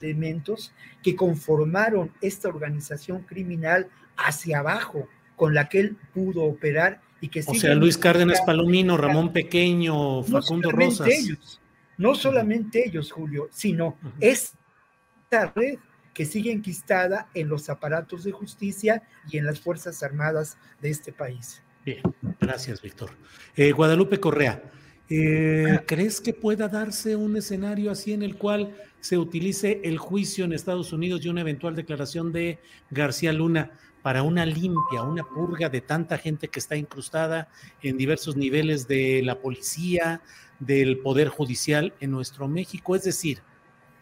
elementos 0.00 0.72
que 1.02 1.16
conformaron 1.16 2.12
esta 2.20 2.48
organización 2.48 3.22
criminal 3.22 3.88
hacia 4.16 4.60
abajo, 4.60 5.08
con 5.36 5.54
la 5.54 5.68
que 5.68 5.80
él 5.80 5.96
pudo 6.14 6.44
operar 6.44 7.00
y 7.20 7.28
que... 7.28 7.40
O 7.46 7.54
sea, 7.54 7.74
Luis 7.74 7.98
Cárdenas 7.98 8.40
Palomino, 8.44 8.96
Ramón 8.96 9.32
Pequeño, 9.32 10.22
Facundo 10.22 10.72
no 10.72 10.78
Rosas. 10.78 11.08
Ellos, 11.08 11.60
no 11.98 12.14
solamente 12.14 12.86
ellos, 12.86 13.12
Julio, 13.12 13.48
sino 13.52 13.98
esta 14.20 15.52
red 15.54 15.78
que 16.14 16.24
sigue 16.24 16.50
enquistada 16.50 17.28
en 17.34 17.48
los 17.48 17.68
aparatos 17.68 18.24
de 18.24 18.32
justicia 18.32 19.02
y 19.30 19.36
en 19.36 19.44
las 19.44 19.60
Fuerzas 19.60 20.02
Armadas 20.02 20.56
de 20.80 20.90
este 20.90 21.12
país. 21.12 21.62
Bien, 21.86 22.02
gracias, 22.40 22.82
Víctor. 22.82 23.10
Eh, 23.54 23.70
Guadalupe 23.70 24.18
Correa, 24.18 24.60
eh, 25.08 25.66
ah. 25.70 25.84
¿crees 25.86 26.20
que 26.20 26.32
pueda 26.34 26.66
darse 26.66 27.14
un 27.14 27.36
escenario 27.36 27.92
así 27.92 28.12
en 28.12 28.24
el 28.24 28.34
cual 28.36 28.74
se 28.98 29.16
utilice 29.16 29.80
el 29.84 29.96
juicio 29.96 30.44
en 30.44 30.52
Estados 30.52 30.92
Unidos 30.92 31.24
y 31.24 31.28
una 31.28 31.42
eventual 31.42 31.76
declaración 31.76 32.32
de 32.32 32.58
García 32.90 33.32
Luna 33.32 33.70
para 34.02 34.24
una 34.24 34.44
limpia, 34.44 35.04
una 35.04 35.22
purga 35.22 35.68
de 35.68 35.80
tanta 35.80 36.18
gente 36.18 36.48
que 36.48 36.58
está 36.58 36.74
incrustada 36.74 37.48
en 37.80 37.96
diversos 37.96 38.34
niveles 38.34 38.88
de 38.88 39.22
la 39.22 39.38
policía, 39.38 40.22
del 40.58 40.98
Poder 40.98 41.28
Judicial 41.28 41.94
en 42.00 42.10
nuestro 42.10 42.48
México? 42.48 42.96
Es 42.96 43.04
decir, 43.04 43.42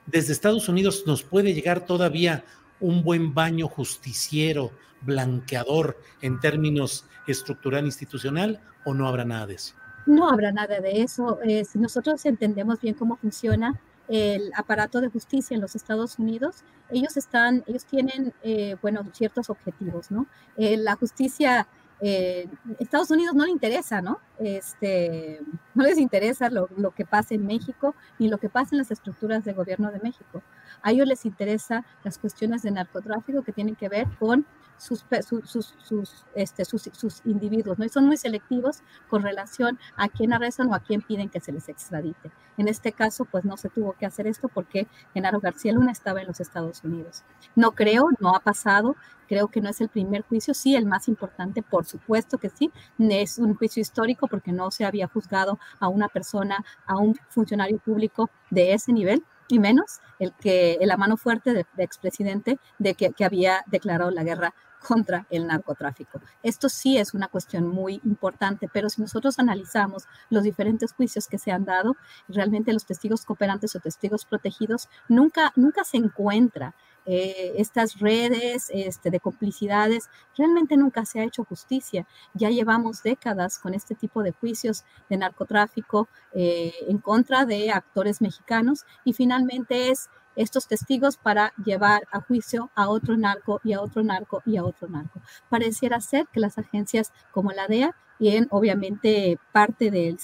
desde 0.07 0.33
Estados 0.33 0.71
Unidos 0.71 1.05
nos 1.07 1.23
puede 1.23 1.53
llegar 1.53 1.85
todavía 1.85 2.47
un 2.81 3.03
buen 3.03 3.35
baño 3.35 3.69
justiciero, 3.69 4.73
blanqueador 5.05 5.99
en 6.23 6.41
términos 6.41 7.07
estructural 7.27 7.85
institucional 7.85 8.61
o 8.85 8.95
no 8.95 9.09
habrá 9.09 9.25
nada 9.25 9.47
de 9.47 9.55
eso? 9.55 9.75
No 10.07 10.29
habrá 10.29 10.53
nada 10.53 10.81
de 10.81 11.03
eso. 11.03 11.41
Eh, 11.43 11.65
si 11.65 11.79
nosotros 11.79 12.25
entendemos 12.27 12.81
bien 12.81 12.95
cómo 12.95 13.17
funciona 13.17 13.81
el 14.09 14.53
aparato 14.55 15.01
de 15.01 15.09
justicia 15.09 15.55
en 15.55 15.63
los 15.63 15.75
Estados 15.75 16.19
Unidos, 16.19 16.63
ellos 16.91 17.17
están, 17.17 17.65
ellos 17.67 17.85
tienen, 17.87 18.35
eh, 18.43 18.77
bueno, 18.83 19.05
ciertos 19.13 19.49
objetivos, 19.49 20.11
¿no? 20.11 20.27
Eh, 20.57 20.77
la 20.77 20.95
justicia 20.97 21.67
eh, 22.01 22.47
Estados 22.79 23.11
Unidos 23.11 23.35
no 23.35 23.45
le 23.45 23.51
interesa, 23.51 24.03
¿no? 24.03 24.21
Este, 24.39 25.41
no 25.85 25.85
les 25.85 25.99
interesa 25.99 26.51
lo, 26.51 26.69
que 26.91 27.05
pasa 27.05 27.35
en 27.35 27.47
México 27.47 27.95
ni 28.19 28.29
lo 28.29 28.39
que 28.39 28.49
pasa 28.49 28.71
en 28.73 28.79
las 28.79 28.91
estructuras 28.91 29.45
de 29.45 29.53
gobierno 29.53 29.91
de 29.91 30.01
México. 30.01 30.43
A 30.83 30.93
ellos 30.93 31.07
les 31.07 31.25
interesa 31.25 31.85
las 32.03 32.19
cuestiones 32.19 32.63
de 32.63 32.71
narcotráfico 32.71 33.43
que 33.43 33.53
tienen 33.53 33.77
que 33.77 33.89
ver 33.89 34.07
con 34.19 34.47
sus, 34.77 35.05
sus, 35.47 36.27
este, 36.35 36.65
sus, 36.65 36.91
sus, 36.93 37.23
individuos, 37.25 37.79
¿no? 37.79 37.85
Y 37.85 37.89
son 37.89 38.07
muy 38.07 38.17
selectivos 38.17 38.83
con 39.09 39.23
relación 39.23 39.79
a 39.97 40.09
quién 40.09 40.33
arrestan 40.33 40.69
o 40.69 40.75
a 40.75 40.81
quién 40.81 41.01
piden 41.01 41.29
que 41.29 41.41
se 41.41 41.53
les 41.53 41.69
extradite. 41.69 42.33
En 42.57 42.69
este 42.69 42.93
caso, 42.93 43.25
pues 43.25 43.45
no 43.45 43.57
se 43.57 43.69
tuvo 43.69 43.93
que 43.93 44.07
hacer 44.07 44.27
esto 44.27 44.49
porque 44.49 44.87
Genaro 45.13 45.41
García 45.41 45.73
Luna 45.73 45.93
estaba 45.93 46.21
en 46.21 46.27
los 46.27 46.41
Estados 46.41 46.83
Unidos. 46.85 47.23
No 47.55 47.73
creo, 47.73 48.09
no 48.21 48.35
ha 48.35 48.41
pasado, 48.41 48.97
creo 49.29 49.49
que 49.49 49.61
no 49.61 49.69
es 49.69 49.81
el 49.81 49.89
primer 49.89 50.23
juicio, 50.23 50.55
sí, 50.55 50.77
el 50.77 50.87
más 50.87 51.09
importante, 51.09 51.63
por 51.63 51.85
supuesto 51.85 52.39
que 52.39 52.51
sí, 52.51 52.71
es 52.99 53.39
un 53.39 53.55
juicio 53.55 53.81
histórico 53.81 54.29
porque 54.29 54.53
no 54.53 54.71
se 54.71 54.85
había 54.85 55.09
juzgado 55.09 55.59
a 55.81 55.89
una 55.89 56.09
persona, 56.09 56.65
a 56.87 56.97
un 56.97 57.15
funcionario 57.29 57.79
público 57.79 58.31
de 58.51 58.73
ese 58.75 58.93
nivel, 58.93 59.25
y 59.49 59.59
menos 59.59 60.01
el 60.19 60.33
que 60.33 60.79
la 60.83 60.97
mano 60.97 61.17
fuerte 61.17 61.53
del 61.53 61.67
de 61.77 61.85
expresidente 61.85 62.59
de 62.79 62.95
que, 62.95 63.11
que, 63.11 63.25
había 63.25 63.63
declarado 63.67 64.11
la 64.11 64.25
guerra 64.25 64.55
contra 64.87 65.27
el 65.31 65.47
narcotráfico. 65.47 66.21
Esto 66.43 66.69
sí 66.69 66.99
es 66.99 67.15
una 67.15 67.29
cuestión 67.29 67.67
muy 67.67 68.01
importante, 68.05 68.69
pero 68.73 68.89
si 68.91 69.01
nosotros 69.01 69.39
analizamos 69.39 70.05
los 70.31 70.45
diferentes 70.45 70.93
juicios 70.93 71.27
que 71.27 71.39
se 71.39 71.51
han 71.51 71.65
dado, 71.65 71.97
realmente 72.29 72.73
los 72.73 72.85
testigos 72.85 73.25
cooperantes 73.25 73.75
o 73.75 73.81
testigos 73.81 74.25
protegidos 74.25 74.89
nunca, 75.09 75.53
nunca 75.57 75.85
se 75.85 75.97
encuentra 75.97 76.75
eh, 77.07 77.53
estas 77.57 77.99
redes 77.99 78.71
este, 78.73 79.11
de 79.11 79.21
complicidades, 79.21 80.09
realmente 80.37 80.77
nunca 80.77 81.05
se 81.05 81.21
ha 81.21 81.25
hecho 81.25 81.45
justicia. 81.45 82.07
Ya 82.35 82.51
llevamos 82.51 83.03
décadas 83.03 83.59
con 83.59 83.75
este 83.75 83.95
tipo 83.95 84.23
de 84.23 84.33
juicios 84.33 84.85
de 85.09 85.19
narcotráfico 85.19 86.09
eh, 86.33 86.73
en 86.89 86.99
contra 86.99 87.45
de 87.45 87.71
actores 87.71 88.21
mexicanos 88.21 88.85
y 89.05 89.13
finalmente 89.13 89.91
es 89.91 90.09
estos 90.37 90.67
testigos 90.67 91.17
para 91.17 91.53
llevar 91.65 92.09
a 92.11 92.21
juicio 92.21 92.71
a 92.75 92.89
otro 92.89 93.17
narco 93.17 93.61
y 93.63 93.73
a 93.73 93.81
otro 93.81 94.03
narco 94.03 94.43
y 94.45 94.57
a 94.57 94.65
otro 94.65 94.89
narco. 94.89 95.21
Pareciera 95.49 96.01
ser 96.01 96.27
que 96.33 96.41
las 96.41 96.59
agencias 96.59 97.13
como 97.31 97.53
la 97.53 97.69
DEA 97.69 97.95
y 98.19 98.37
en 98.37 98.47
obviamente 98.51 99.39
parte 99.53 99.91
del, 99.91 100.19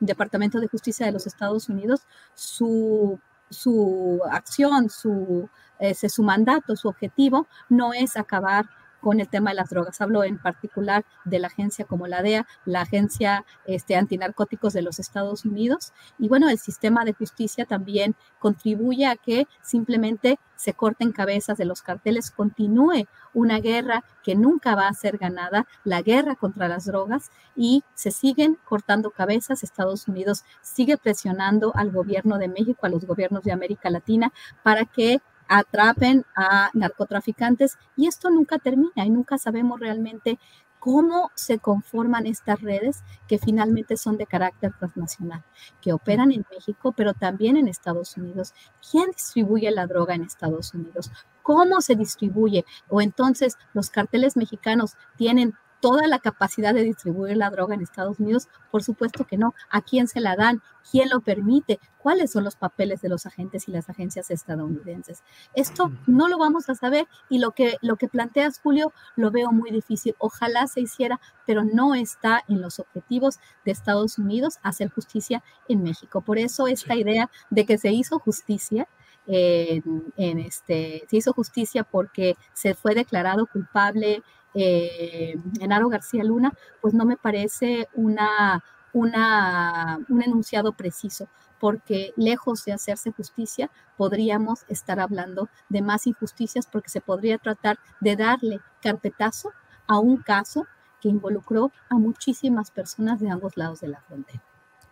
Departamento 0.00 0.58
de 0.58 0.66
Justicia 0.66 1.06
de 1.06 1.12
los 1.12 1.28
Estados 1.28 1.68
Unidos, 1.68 2.06
su, 2.34 3.20
su 3.52 4.20
acción, 4.30 4.88
su, 4.88 5.48
ese, 5.78 6.08
su 6.08 6.22
mandato, 6.22 6.76
su 6.76 6.88
objetivo 6.88 7.46
no 7.68 7.92
es 7.92 8.16
acabar 8.16 8.66
con 9.02 9.20
el 9.20 9.28
tema 9.28 9.50
de 9.50 9.56
las 9.56 9.68
drogas. 9.68 10.00
Hablo 10.00 10.24
en 10.24 10.38
particular 10.38 11.04
de 11.24 11.40
la 11.40 11.48
agencia 11.48 11.84
como 11.84 12.06
la 12.06 12.22
DEA, 12.22 12.46
la 12.64 12.82
agencia 12.82 13.44
este, 13.66 13.96
antinarcóticos 13.96 14.72
de 14.72 14.80
los 14.80 14.98
Estados 14.98 15.44
Unidos. 15.44 15.92
Y 16.18 16.28
bueno, 16.28 16.48
el 16.48 16.58
sistema 16.58 17.04
de 17.04 17.12
justicia 17.12 17.66
también 17.66 18.14
contribuye 18.38 19.06
a 19.06 19.16
que 19.16 19.46
simplemente 19.60 20.38
se 20.56 20.74
corten 20.74 21.10
cabezas 21.10 21.58
de 21.58 21.64
los 21.64 21.82
carteles, 21.82 22.30
continúe 22.30 23.08
una 23.34 23.58
guerra 23.58 24.04
que 24.22 24.36
nunca 24.36 24.76
va 24.76 24.86
a 24.86 24.94
ser 24.94 25.18
ganada, 25.18 25.66
la 25.82 26.02
guerra 26.02 26.36
contra 26.36 26.68
las 26.68 26.84
drogas, 26.84 27.32
y 27.56 27.82
se 27.94 28.12
siguen 28.12 28.56
cortando 28.64 29.10
cabezas. 29.10 29.64
Estados 29.64 30.06
Unidos 30.06 30.44
sigue 30.60 30.96
presionando 30.96 31.72
al 31.74 31.90
gobierno 31.90 32.38
de 32.38 32.46
México, 32.46 32.86
a 32.86 32.90
los 32.90 33.04
gobiernos 33.04 33.42
de 33.42 33.50
América 33.50 33.90
Latina, 33.90 34.32
para 34.62 34.84
que 34.84 35.20
atrapen 35.48 36.24
a 36.34 36.70
narcotraficantes 36.74 37.78
y 37.96 38.06
esto 38.06 38.30
nunca 38.30 38.58
termina 38.58 39.04
y 39.04 39.10
nunca 39.10 39.38
sabemos 39.38 39.80
realmente 39.80 40.38
cómo 40.82 41.30
se 41.36 41.60
conforman 41.60 42.26
estas 42.26 42.60
redes 42.60 43.04
que 43.28 43.38
finalmente 43.38 43.96
son 43.96 44.16
de 44.16 44.26
carácter 44.26 44.72
transnacional, 44.76 45.44
que 45.80 45.92
operan 45.92 46.32
en 46.32 46.44
México, 46.50 46.90
pero 46.90 47.14
también 47.14 47.56
en 47.56 47.68
Estados 47.68 48.16
Unidos. 48.16 48.52
¿Quién 48.90 49.12
distribuye 49.12 49.70
la 49.70 49.86
droga 49.86 50.16
en 50.16 50.24
Estados 50.24 50.74
Unidos? 50.74 51.12
¿Cómo 51.44 51.80
se 51.80 51.94
distribuye? 51.94 52.64
O 52.88 53.00
entonces 53.00 53.58
los 53.74 53.90
carteles 53.90 54.36
mexicanos 54.36 54.96
tienen 55.16 55.54
toda 55.82 56.06
la 56.06 56.20
capacidad 56.20 56.72
de 56.72 56.84
distribuir 56.84 57.36
la 57.36 57.50
droga 57.50 57.74
en 57.74 57.82
Estados 57.82 58.20
Unidos? 58.20 58.48
Por 58.70 58.84
supuesto 58.84 59.26
que 59.26 59.36
no. 59.36 59.52
¿A 59.68 59.82
quién 59.82 60.06
se 60.06 60.20
la 60.20 60.36
dan? 60.36 60.62
¿Quién 60.90 61.10
lo 61.10 61.20
permite? 61.20 61.80
¿Cuáles 61.98 62.30
son 62.30 62.44
los 62.44 62.54
papeles 62.54 63.02
de 63.02 63.08
los 63.08 63.26
agentes 63.26 63.68
y 63.68 63.72
las 63.72 63.90
agencias 63.90 64.30
estadounidenses? 64.30 65.24
Esto 65.54 65.90
no 66.06 66.28
lo 66.28 66.38
vamos 66.38 66.68
a 66.70 66.76
saber 66.76 67.06
y 67.28 67.40
lo 67.40 67.50
que, 67.50 67.76
lo 67.82 67.96
que 67.96 68.08
planteas, 68.08 68.60
Julio, 68.60 68.92
lo 69.16 69.32
veo 69.32 69.50
muy 69.50 69.70
difícil. 69.72 70.14
Ojalá 70.18 70.68
se 70.68 70.80
hiciera, 70.80 71.20
pero 71.46 71.64
no 71.64 71.94
está 71.94 72.44
en 72.48 72.62
los 72.62 72.78
objetivos 72.78 73.40
de 73.64 73.72
Estados 73.72 74.18
Unidos 74.18 74.58
hacer 74.62 74.88
justicia 74.88 75.42
en 75.68 75.82
México. 75.82 76.20
Por 76.20 76.38
eso 76.38 76.68
esta 76.68 76.94
idea 76.94 77.28
de 77.50 77.66
que 77.66 77.76
se 77.76 77.90
hizo 77.90 78.20
justicia 78.20 78.86
en, 79.26 80.38
este, 80.38 81.04
se 81.08 81.16
hizo 81.16 81.32
justicia 81.32 81.84
porque 81.84 82.34
se 82.52 82.74
fue 82.74 82.94
declarado 82.94 83.46
culpable 83.46 84.22
eh, 84.54 85.36
Genaro 85.58 85.88
García 85.88 86.24
Luna, 86.24 86.52
pues 86.80 86.94
no 86.94 87.04
me 87.04 87.16
parece 87.16 87.88
una, 87.94 88.62
una, 88.92 89.98
un 90.08 90.22
enunciado 90.22 90.72
preciso, 90.72 91.28
porque 91.58 92.12
lejos 92.16 92.64
de 92.64 92.72
hacerse 92.72 93.12
justicia, 93.12 93.70
podríamos 93.96 94.64
estar 94.68 95.00
hablando 95.00 95.48
de 95.68 95.82
más 95.82 96.06
injusticias 96.06 96.66
porque 96.66 96.90
se 96.90 97.00
podría 97.00 97.38
tratar 97.38 97.78
de 98.00 98.16
darle 98.16 98.60
carpetazo 98.82 99.52
a 99.86 99.98
un 99.98 100.16
caso 100.16 100.66
que 101.00 101.08
involucró 101.08 101.72
a 101.88 101.96
muchísimas 101.96 102.70
personas 102.70 103.20
de 103.20 103.30
ambos 103.30 103.56
lados 103.56 103.80
de 103.80 103.88
la 103.88 104.00
frontera. 104.00 104.42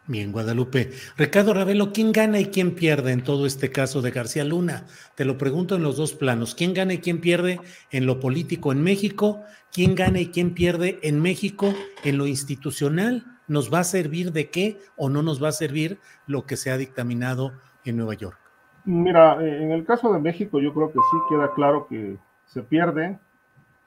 Bien, 0.06 0.32
Guadalupe. 0.32 0.90
Ricardo 1.16 1.54
Ravelo, 1.54 1.92
¿quién 1.92 2.10
gana 2.10 2.40
y 2.40 2.46
quién 2.46 2.74
pierde 2.74 3.12
en 3.12 3.22
todo 3.22 3.46
este 3.46 3.70
caso 3.70 4.02
de 4.02 4.10
García 4.10 4.44
Luna? 4.44 4.86
Te 5.14 5.24
lo 5.24 5.38
pregunto 5.38 5.76
en 5.76 5.82
los 5.82 5.96
dos 5.96 6.14
planos. 6.14 6.54
¿Quién 6.54 6.74
gana 6.74 6.94
y 6.94 6.98
quién 6.98 7.20
pierde 7.20 7.60
en 7.90 8.06
lo 8.06 8.18
político 8.18 8.72
en 8.72 8.82
México? 8.82 9.44
¿Quién 9.72 9.94
gana 9.94 10.18
y 10.18 10.26
quién 10.28 10.52
pierde 10.52 10.98
en 11.02 11.20
México 11.20 11.72
en 12.02 12.18
lo 12.18 12.26
institucional? 12.26 13.24
¿Nos 13.46 13.72
va 13.72 13.80
a 13.80 13.84
servir 13.84 14.32
de 14.32 14.50
qué 14.50 14.78
o 14.96 15.08
no 15.08 15.22
nos 15.22 15.42
va 15.42 15.48
a 15.48 15.52
servir 15.52 15.98
lo 16.26 16.44
que 16.44 16.56
se 16.56 16.70
ha 16.70 16.76
dictaminado 16.76 17.52
en 17.84 17.96
Nueva 17.96 18.14
York? 18.14 18.38
Mira, 18.84 19.40
eh, 19.42 19.62
en 19.62 19.70
el 19.70 19.84
caso 19.84 20.12
de 20.12 20.18
México 20.18 20.60
yo 20.60 20.72
creo 20.72 20.88
que 20.88 20.98
sí 20.98 21.16
queda 21.28 21.52
claro 21.54 21.86
que 21.88 22.16
se 22.46 22.62
pierde, 22.62 23.18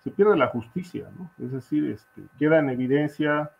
se 0.03 0.11
pierde 0.11 0.37
la 0.37 0.47
justicia, 0.47 1.09
¿no? 1.17 1.31
Es 1.43 1.51
decir, 1.51 1.89
este, 1.89 2.21
queda 2.37 2.59
en 2.59 2.69
evidencia 2.69 3.51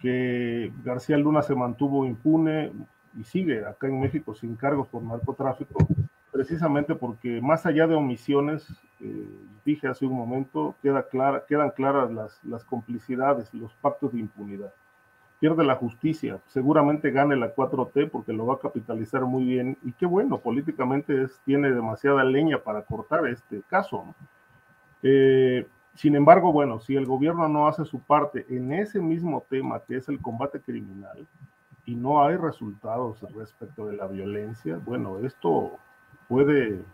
que 0.00 0.72
García 0.84 1.16
Luna 1.16 1.42
se 1.42 1.54
mantuvo 1.54 2.06
impune 2.06 2.72
y 3.18 3.24
sigue 3.24 3.64
acá 3.64 3.88
en 3.88 4.00
México 4.00 4.34
sin 4.34 4.54
cargos 4.56 4.88
por 4.88 5.02
narcotráfico, 5.02 5.86
precisamente 6.30 6.94
porque 6.94 7.40
más 7.40 7.66
allá 7.66 7.86
de 7.86 7.94
omisiones, 7.94 8.68
eh, 9.00 9.28
dije 9.64 9.88
hace 9.88 10.06
un 10.06 10.14
momento, 10.14 10.74
queda 10.82 11.08
clara, 11.08 11.44
quedan 11.48 11.70
claras 11.70 12.10
las, 12.10 12.42
las 12.44 12.64
complicidades, 12.64 13.52
los 13.54 13.72
pactos 13.74 14.12
de 14.12 14.20
impunidad. 14.20 14.72
Pierde 15.40 15.64
la 15.64 15.76
justicia, 15.76 16.40
seguramente 16.46 17.12
gane 17.12 17.36
la 17.36 17.54
4T 17.54 18.10
porque 18.10 18.32
lo 18.32 18.46
va 18.46 18.54
a 18.54 18.58
capitalizar 18.58 19.22
muy 19.22 19.44
bien 19.44 19.78
y 19.84 19.92
qué 19.92 20.04
bueno, 20.04 20.38
políticamente 20.38 21.22
es, 21.22 21.40
tiene 21.44 21.70
demasiada 21.70 22.24
leña 22.24 22.58
para 22.58 22.82
cortar 22.82 23.26
este 23.28 23.62
caso. 23.68 24.04
¿no? 24.04 24.14
Eh, 25.02 25.66
sin 25.98 26.14
embargo, 26.14 26.52
bueno, 26.52 26.78
si 26.78 26.94
el 26.94 27.06
gobierno 27.06 27.48
no 27.48 27.66
hace 27.66 27.84
su 27.84 27.98
parte 27.98 28.46
en 28.48 28.72
ese 28.72 29.00
mismo 29.00 29.44
tema 29.50 29.80
que 29.80 29.96
es 29.96 30.08
el 30.08 30.20
combate 30.20 30.60
criminal 30.60 31.26
y 31.86 31.96
no 31.96 32.22
hay 32.22 32.36
resultados 32.36 33.20
respecto 33.34 33.86
de 33.86 33.96
la 33.96 34.06
violencia, 34.06 34.76
bueno, 34.76 35.18
esto 35.18 35.72
puede, 36.28 36.84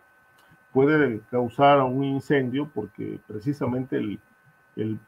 puede 0.72 1.20
causar 1.30 1.82
un 1.82 2.02
incendio 2.02 2.70
porque 2.74 3.20
precisamente 3.26 3.98
el, 3.98 4.18
el, 4.74 4.98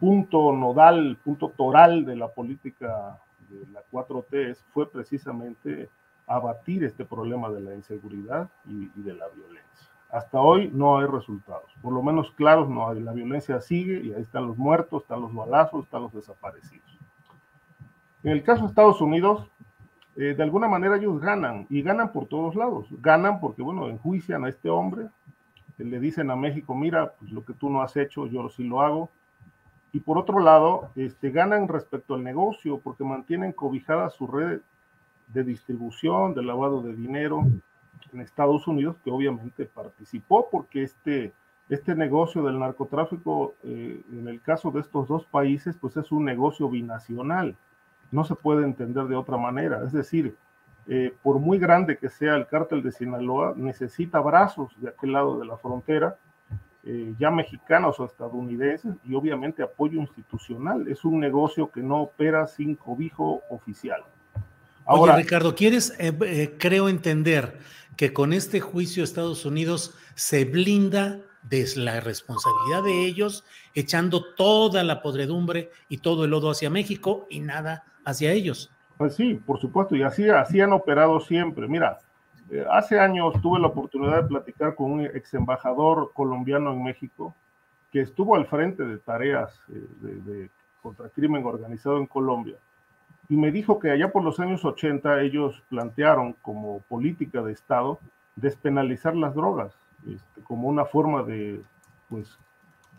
punto 0.00 0.54
nodal, 0.54 1.08
el 1.08 1.16
punto 1.16 1.52
toral 1.54 2.06
de 2.06 2.16
la 2.16 2.28
política 2.28 3.18
de 3.50 3.66
la 3.72 3.82
4T 3.92 4.56
fue 4.72 4.90
precisamente 4.90 5.90
abatir 6.26 6.82
este 6.84 7.04
problema 7.04 7.50
de 7.50 7.60
la 7.60 7.74
inseguridad 7.74 8.48
y 8.64 8.86
de 9.02 9.12
la 9.12 9.28
violencia. 9.28 9.87
Hasta 10.10 10.40
hoy 10.40 10.70
no 10.72 10.98
hay 10.98 11.06
resultados, 11.06 11.70
por 11.82 11.92
lo 11.92 12.02
menos 12.02 12.30
claros 12.32 12.68
no 12.68 12.88
hay. 12.88 13.00
La 13.00 13.12
violencia 13.12 13.60
sigue 13.60 14.00
y 14.00 14.12
ahí 14.14 14.22
están 14.22 14.46
los 14.46 14.56
muertos, 14.56 15.02
están 15.02 15.20
los 15.20 15.34
balazos, 15.34 15.84
están 15.84 16.02
los 16.02 16.12
desaparecidos. 16.14 16.98
En 18.22 18.32
el 18.32 18.42
caso 18.42 18.62
de 18.62 18.68
Estados 18.68 19.00
Unidos, 19.00 19.48
eh, 20.16 20.34
de 20.34 20.42
alguna 20.42 20.66
manera 20.66 20.96
ellos 20.96 21.20
ganan 21.20 21.66
y 21.70 21.82
ganan 21.82 22.12
por 22.12 22.26
todos 22.26 22.56
lados. 22.56 22.86
Ganan 23.00 23.38
porque, 23.38 23.62
bueno, 23.62 23.88
enjuician 23.88 24.44
a 24.44 24.48
este 24.48 24.70
hombre, 24.70 25.08
le 25.76 26.00
dicen 26.00 26.30
a 26.30 26.36
México, 26.36 26.74
mira, 26.74 27.12
pues 27.18 27.30
lo 27.30 27.44
que 27.44 27.52
tú 27.52 27.70
no 27.70 27.82
has 27.82 27.96
hecho, 27.96 28.26
yo 28.26 28.48
sí 28.48 28.64
lo 28.64 28.80
hago. 28.80 29.10
Y 29.92 30.00
por 30.00 30.18
otro 30.18 30.40
lado, 30.40 30.90
este, 30.96 31.30
ganan 31.30 31.68
respecto 31.68 32.14
al 32.14 32.24
negocio 32.24 32.78
porque 32.78 33.04
mantienen 33.04 33.52
cobijada 33.52 34.10
su 34.10 34.26
red 34.26 34.60
de 35.28 35.44
distribución, 35.44 36.34
de 36.34 36.42
lavado 36.42 36.82
de 36.82 36.96
dinero, 36.96 37.44
en 38.12 38.20
Estados 38.20 38.66
Unidos, 38.66 38.96
que 39.04 39.10
obviamente 39.10 39.66
participó 39.66 40.48
porque 40.50 40.82
este, 40.82 41.32
este 41.68 41.94
negocio 41.94 42.42
del 42.42 42.58
narcotráfico, 42.58 43.54
eh, 43.62 44.00
en 44.12 44.28
el 44.28 44.40
caso 44.40 44.70
de 44.70 44.80
estos 44.80 45.08
dos 45.08 45.24
países, 45.26 45.76
pues 45.80 45.96
es 45.96 46.10
un 46.12 46.24
negocio 46.24 46.68
binacional. 46.68 47.56
No 48.10 48.24
se 48.24 48.34
puede 48.34 48.64
entender 48.64 49.04
de 49.04 49.16
otra 49.16 49.36
manera. 49.36 49.82
Es 49.84 49.92
decir, 49.92 50.34
eh, 50.86 51.14
por 51.22 51.38
muy 51.38 51.58
grande 51.58 51.98
que 51.98 52.08
sea 52.08 52.34
el 52.36 52.46
cártel 52.46 52.82
de 52.82 52.92
Sinaloa, 52.92 53.52
necesita 53.56 54.20
brazos 54.20 54.72
de 54.80 54.88
aquel 54.88 55.12
lado 55.12 55.38
de 55.38 55.44
la 55.44 55.58
frontera, 55.58 56.16
eh, 56.84 57.14
ya 57.18 57.30
mexicanos 57.30 58.00
o 58.00 58.06
estadounidenses, 58.06 58.94
y 59.04 59.14
obviamente 59.14 59.62
apoyo 59.62 60.00
institucional. 60.00 60.88
Es 60.88 61.04
un 61.04 61.20
negocio 61.20 61.70
que 61.70 61.82
no 61.82 62.00
opera 62.00 62.46
sin 62.46 62.74
cobijo 62.74 63.42
oficial. 63.50 64.02
Ahora, 64.88 65.14
Oye, 65.14 65.22
Ricardo, 65.22 65.54
¿quieres, 65.54 65.92
creo 66.58 66.88
entender, 66.88 67.58
que 67.98 68.14
con 68.14 68.32
este 68.32 68.60
juicio 68.60 69.04
Estados 69.04 69.44
Unidos 69.44 69.94
se 70.14 70.46
blinda 70.46 71.20
de 71.42 71.66
la 71.76 72.00
responsabilidad 72.00 72.82
de 72.84 73.04
ellos, 73.04 73.44
echando 73.74 74.34
toda 74.34 74.82
la 74.84 75.02
podredumbre 75.02 75.70
y 75.90 75.98
todo 75.98 76.24
el 76.24 76.30
lodo 76.30 76.50
hacia 76.50 76.70
México 76.70 77.26
y 77.28 77.40
nada 77.40 77.84
hacia 78.04 78.32
ellos. 78.32 78.70
Pues 78.96 79.14
sí, 79.14 79.34
por 79.34 79.60
supuesto, 79.60 79.94
y 79.94 80.02
así, 80.02 80.28
así 80.30 80.60
han 80.60 80.72
operado 80.72 81.20
siempre. 81.20 81.68
Mira, 81.68 81.98
eh, 82.50 82.64
hace 82.70 82.98
años 82.98 83.34
tuve 83.42 83.60
la 83.60 83.66
oportunidad 83.66 84.22
de 84.22 84.28
platicar 84.28 84.74
con 84.74 84.92
un 84.92 85.04
ex 85.04 85.34
embajador 85.34 86.12
colombiano 86.14 86.72
en 86.72 86.82
México 86.82 87.34
que 87.92 88.00
estuvo 88.00 88.36
al 88.36 88.46
frente 88.46 88.84
de 88.84 88.98
tareas 88.98 89.60
eh, 89.70 89.86
de, 90.00 90.50
contra 90.80 91.08
crimen 91.10 91.44
organizado 91.44 91.98
en 91.98 92.06
Colombia 92.06 92.56
y 93.28 93.36
me 93.36 93.50
dijo 93.52 93.78
que 93.78 93.90
allá 93.90 94.10
por 94.10 94.24
los 94.24 94.40
años 94.40 94.64
80 94.64 95.20
ellos 95.22 95.62
plantearon 95.68 96.34
como 96.40 96.80
política 96.88 97.42
de 97.42 97.52
Estado 97.52 97.98
despenalizar 98.36 99.14
las 99.14 99.34
drogas, 99.34 99.74
este, 100.06 100.40
como 100.42 100.68
una 100.68 100.86
forma 100.86 101.22
de 101.22 101.60
pues, 102.08 102.38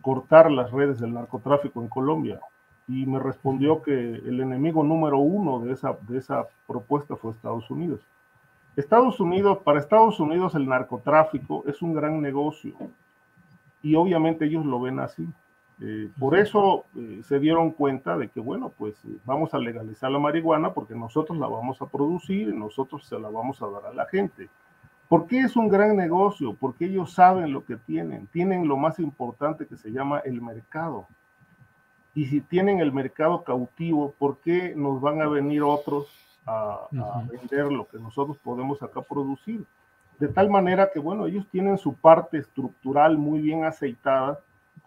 cortar 0.01 0.51
las 0.51 0.71
redes 0.71 0.99
del 0.99 1.13
narcotráfico 1.13 1.81
en 1.81 1.87
Colombia. 1.87 2.39
Y 2.87 3.05
me 3.05 3.19
respondió 3.19 3.81
que 3.81 3.91
el 3.91 4.39
enemigo 4.39 4.83
número 4.83 5.19
uno 5.19 5.59
de 5.59 5.73
esa, 5.73 5.97
de 6.07 6.17
esa 6.17 6.47
propuesta 6.67 7.15
fue 7.15 7.31
Estados 7.31 7.69
Unidos. 7.69 8.01
Estados 8.75 9.19
Unidos, 9.19 9.59
para 9.63 9.79
Estados 9.79 10.19
Unidos 10.19 10.55
el 10.55 10.67
narcotráfico 10.67 11.63
es 11.67 11.81
un 11.81 11.93
gran 11.93 12.21
negocio 12.21 12.73
y 13.81 13.95
obviamente 13.95 14.45
ellos 14.45 14.65
lo 14.65 14.79
ven 14.79 14.99
así. 14.99 15.27
Eh, 15.81 16.09
por 16.19 16.37
eso 16.37 16.85
eh, 16.97 17.21
se 17.23 17.39
dieron 17.39 17.71
cuenta 17.71 18.17
de 18.17 18.27
que, 18.27 18.41
bueno, 18.41 18.71
pues 18.77 18.95
eh, 19.05 19.17
vamos 19.25 19.53
a 19.53 19.59
legalizar 19.59 20.11
la 20.11 20.19
marihuana 20.19 20.73
porque 20.73 20.93
nosotros 20.93 21.37
la 21.37 21.47
vamos 21.47 21.81
a 21.81 21.85
producir 21.85 22.49
y 22.49 22.53
nosotros 22.53 23.05
se 23.05 23.17
la 23.17 23.29
vamos 23.29 23.61
a 23.61 23.67
dar 23.67 23.85
a 23.85 23.93
la 23.93 24.05
gente. 24.05 24.49
¿Por 25.07 25.25
qué 25.25 25.39
es 25.39 25.55
un 25.55 25.69
gran 25.69 25.95
negocio? 25.95 26.53
Porque 26.53 26.85
ellos 26.85 27.13
saben 27.13 27.53
lo 27.53 27.63
que 27.65 27.77
tienen. 27.77 28.27
Tienen 28.27 28.67
lo 28.67 28.75
más 28.75 28.99
importante 28.99 29.67
que 29.67 29.77
se 29.77 29.89
llama 29.91 30.19
el 30.19 30.41
mercado. 30.41 31.07
Y 32.13 32.25
si 32.25 32.41
tienen 32.41 32.79
el 32.81 32.91
mercado 32.91 33.43
cautivo, 33.43 34.13
¿por 34.19 34.37
qué 34.39 34.73
nos 34.75 34.99
van 34.99 35.21
a 35.21 35.27
venir 35.27 35.63
otros 35.63 36.07
a, 36.45 36.87
a 36.91 37.23
vender 37.31 37.71
lo 37.71 37.87
que 37.87 37.97
nosotros 37.97 38.37
podemos 38.37 38.83
acá 38.83 39.01
producir? 39.01 39.63
De 40.19 40.27
tal 40.27 40.49
manera 40.49 40.89
que, 40.93 40.99
bueno, 40.99 41.25
ellos 41.25 41.47
tienen 41.49 41.77
su 41.77 41.93
parte 41.93 42.37
estructural 42.37 43.17
muy 43.17 43.39
bien 43.39 43.63
aceitada 43.63 44.39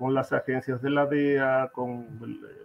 con 0.02 0.14
las 0.14 0.32
agencias 0.32 0.82
de 0.82 0.90
la 0.90 1.06
DEA, 1.06 1.70
con 1.72 2.08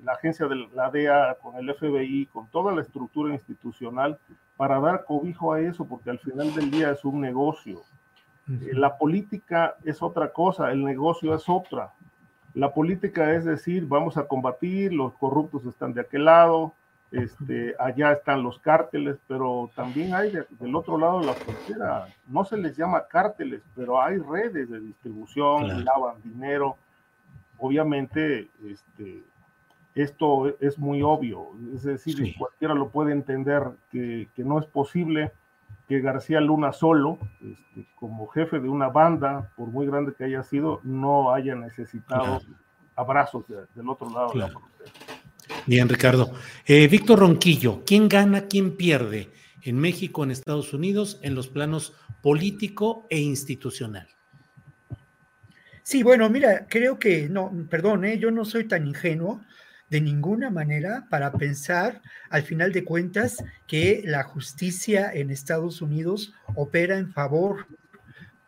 la 0.04 0.13
agencia 0.13 0.47
de 0.47 0.56
la 0.73 0.89
DEA, 0.89 1.38
con 1.39 1.56
el 1.56 1.71
FBI, 1.71 2.26
con 2.34 2.47
toda 2.47 2.73
la 2.73 2.82
estructura 2.82 3.32
institucional 3.32 4.17
para 4.56 4.80
dar 4.80 5.06
cobijo 5.06 5.54
a 5.54 5.62
eso, 5.62 5.86
porque 5.86 6.10
al 6.10 6.17
final 6.17 6.52
del 6.56 6.71
día 6.71 6.89
es 6.89 7.06
un 7.06 7.21
negocio. 7.21 7.84
La 8.47 8.97
política 8.97 9.76
es 9.86 10.02
otra 10.02 10.34
cosa, 10.34 10.71
el 10.71 10.84
negocio 10.84 11.36
es 11.36 11.47
otra. 11.47 11.91
La 12.56 12.73
política 12.73 13.32
es 13.36 13.45
decir, 13.45 13.86
vamos 13.86 14.17
a 14.17 14.28
combatir, 14.28 14.91
los 14.91 15.13
corruptos 15.13 15.63
están 15.67 15.93
de 15.93 16.02
aquel 16.02 16.26
lado, 16.26 16.73
este, 17.12 17.76
allá 17.78 18.13
están 18.13 18.41
los 18.41 18.58
cárteles, 18.58 19.17
pero 19.28 19.69
también 19.76 20.15
hay 20.15 20.32
del 20.32 20.76
otro 20.76 20.97
lado 20.97 21.19
de 21.19 21.28
la 21.28 21.34
frontera, 21.34 22.08
no 22.26 22.43
se 22.45 22.58
les 22.58 22.76
llama 22.76 23.06
cárteles, 23.08 23.62
pero 23.76 24.02
hay 24.02 24.17
redes 24.17 24.71
de 24.71 24.80
distribución, 24.80 25.86
lavan 25.86 26.15
dinero, 26.23 26.78
obviamente 27.58 28.50
este, 28.65 29.24
esto 29.96 30.56
es 30.60 30.78
muy 30.78 31.02
obvio, 31.02 31.52
es 31.74 31.84
decir, 31.84 32.36
cualquiera 32.38 32.74
lo 32.74 32.89
puede 32.89 33.12
entender 33.12 33.63
que, 33.91 34.28
no 34.38 34.60
es 34.60 34.65
posible 34.65 35.32
que 35.88 36.02
García 36.02 36.41
Luna 36.41 36.74
solo, 36.74 37.17
este, 37.41 37.88
como 37.96 38.28
jefe 38.28 38.60
de 38.60 38.70
una 38.70 38.89
banda, 38.89 39.52
por 39.56 39.70
muy 39.70 39.88
grande 39.88 40.13
que 40.17 40.26
haya 40.26 40.43
sido, 40.43 40.82
no 40.84 41.34
haya 41.34 41.56
necesitado 41.56 42.41
abrazos 42.96 43.46
del 43.48 43.89
otro 43.89 44.10
lado 44.10 44.32
de 44.34 44.39
la 44.39 44.48
frontera. 44.50 44.91
Bien, 45.65 45.88
Ricardo. 45.88 46.32
Eh, 46.65 46.88
Víctor 46.88 47.20
Ronquillo, 47.20 47.84
¿quién 47.86 48.10
gana, 48.10 48.48
quién 48.48 48.76
pierde 48.76 49.32
en 49.67 49.78
México, 49.78 50.24
en 50.24 50.32
Estados 50.32 50.74
Unidos, 50.74 51.20
en 51.24 51.36
los 51.36 51.50
planos 51.50 51.93
político 52.22 53.06
e 53.10 53.20
institucional. 53.20 54.08
Sí, 55.89 56.04
bueno, 56.04 56.30
mira, 56.30 56.67
creo 56.67 57.00
que, 57.00 57.30
no, 57.30 57.50
perdón, 57.69 58.04
¿eh? 58.04 58.19
yo 58.19 58.30
no 58.30 58.43
soy 58.43 58.67
tan 58.67 58.86
ingenuo 58.88 59.39
de 59.89 60.02
ninguna 60.02 60.50
manera 60.50 61.08
para 61.10 61.32
pensar, 61.32 62.02
al 62.30 62.43
final 62.43 62.73
de 62.73 62.84
cuentas, 62.84 63.41
que 63.69 64.02
la 64.04 64.23
justicia 64.23 65.10
en 65.13 65.32
Estados 65.32 65.82
Unidos 65.82 66.34
opera 66.58 66.97
en 66.97 67.13
favor 67.13 67.67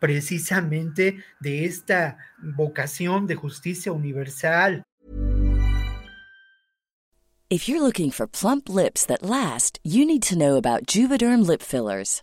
precisamente 0.00 1.24
de 1.40 1.64
esta 1.64 2.18
vocación 2.42 3.26
de 3.26 3.36
justicia 3.36 3.90
universal. 3.90 4.82
If 7.48 7.68
you're 7.68 7.80
looking 7.80 8.10
for 8.10 8.28
plump 8.28 8.68
lips 8.68 9.06
that 9.06 9.22
last, 9.22 9.80
you 9.82 10.04
need 10.04 10.22
to 10.24 10.36
know 10.36 10.58
about 10.58 10.86
Juvederm 10.86 11.46
lip 11.46 11.62
fillers. 11.62 12.22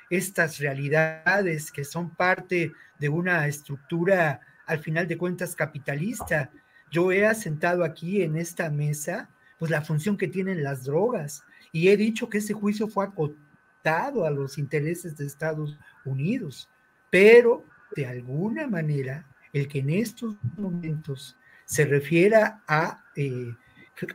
estas 0.11 0.59
realidades 0.59 1.71
que 1.71 1.85
son 1.85 2.09
parte 2.13 2.73
de 2.99 3.09
una 3.09 3.47
estructura, 3.47 4.41
al 4.65 4.79
final 4.79 5.07
de 5.07 5.17
cuentas, 5.17 5.55
capitalista. 5.55 6.51
Yo 6.91 7.13
he 7.13 7.25
asentado 7.25 7.85
aquí 7.85 8.21
en 8.21 8.35
esta 8.35 8.69
mesa, 8.69 9.29
pues 9.57 9.71
la 9.71 9.81
función 9.81 10.17
que 10.17 10.27
tienen 10.27 10.63
las 10.63 10.83
drogas, 10.83 11.43
y 11.71 11.87
he 11.87 11.95
dicho 11.95 12.27
que 12.29 12.39
ese 12.39 12.53
juicio 12.53 12.89
fue 12.89 13.05
acotado 13.05 14.25
a 14.25 14.29
los 14.29 14.57
intereses 14.57 15.15
de 15.15 15.25
Estados 15.25 15.79
Unidos, 16.03 16.69
pero 17.09 17.65
de 17.95 18.05
alguna 18.05 18.67
manera, 18.67 19.25
el 19.53 19.69
que 19.69 19.79
en 19.79 19.91
estos 19.91 20.35
momentos 20.57 21.37
se 21.63 21.85
refiera 21.85 22.61
a, 22.67 23.05
eh, 23.15 23.55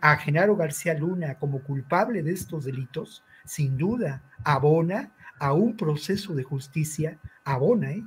a 0.02 0.16
Genaro 0.18 0.56
García 0.56 0.92
Luna 0.92 1.36
como 1.36 1.62
culpable 1.62 2.22
de 2.22 2.32
estos 2.32 2.64
delitos, 2.66 3.24
sin 3.46 3.78
duda 3.78 4.22
abona 4.44 5.10
a 5.38 5.52
un 5.52 5.76
proceso 5.76 6.34
de 6.34 6.42
justicia, 6.42 7.18
abona, 7.44 7.92
¿eh? 7.92 8.04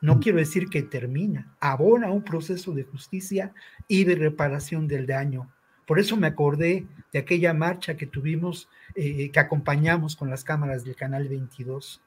no 0.00 0.20
quiero 0.20 0.38
decir 0.38 0.68
que 0.68 0.82
termina, 0.82 1.54
abona 1.60 2.10
un 2.10 2.22
proceso 2.22 2.72
de 2.72 2.84
justicia 2.84 3.52
y 3.86 4.04
de 4.04 4.16
reparación 4.16 4.88
del 4.88 5.06
daño. 5.06 5.50
Por 5.86 5.98
eso 5.98 6.16
me 6.16 6.26
acordé 6.26 6.86
de 7.12 7.18
aquella 7.18 7.54
marcha 7.54 7.96
que 7.96 8.06
tuvimos, 8.06 8.68
eh, 8.94 9.30
que 9.30 9.40
acompañamos 9.40 10.16
con 10.16 10.30
las 10.30 10.44
cámaras 10.44 10.84
del 10.84 10.96
Canal 10.96 11.28
22. 11.28 12.00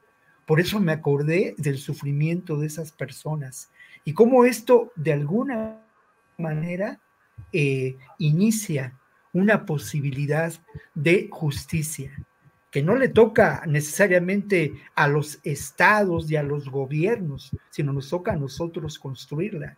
Por 0.45 0.60
eso 0.60 0.80
me 0.80 0.91
acordé 0.91 1.56
del 1.58 1.78
sufrimiento 1.78 2.58
de 2.58 2.67
esas 2.67 2.91
personas 2.91 3.71
y 4.04 4.13
cómo 4.13 4.45
esto 4.45 4.91
de 4.95 5.13
alguna 5.13 5.82
manera 6.38 6.99
eh, 7.51 7.97
inicia 8.17 8.97
una 9.34 9.65
posibilidad 9.65 10.54
de 10.93 11.28
justicia 11.32 12.12
que 12.76 12.84
no 12.84 12.98
le 12.98 13.08
toca 13.08 13.64
necesariamente 13.66 14.74
a 14.96 15.08
los 15.08 15.40
estados 15.44 16.30
y 16.30 16.36
a 16.36 16.44
los 16.44 16.68
gobiernos, 16.68 17.56
sino 17.70 17.94
nos 17.94 18.10
toca 18.10 18.34
a 18.34 18.36
nosotros 18.36 19.00
construirla 19.00 19.78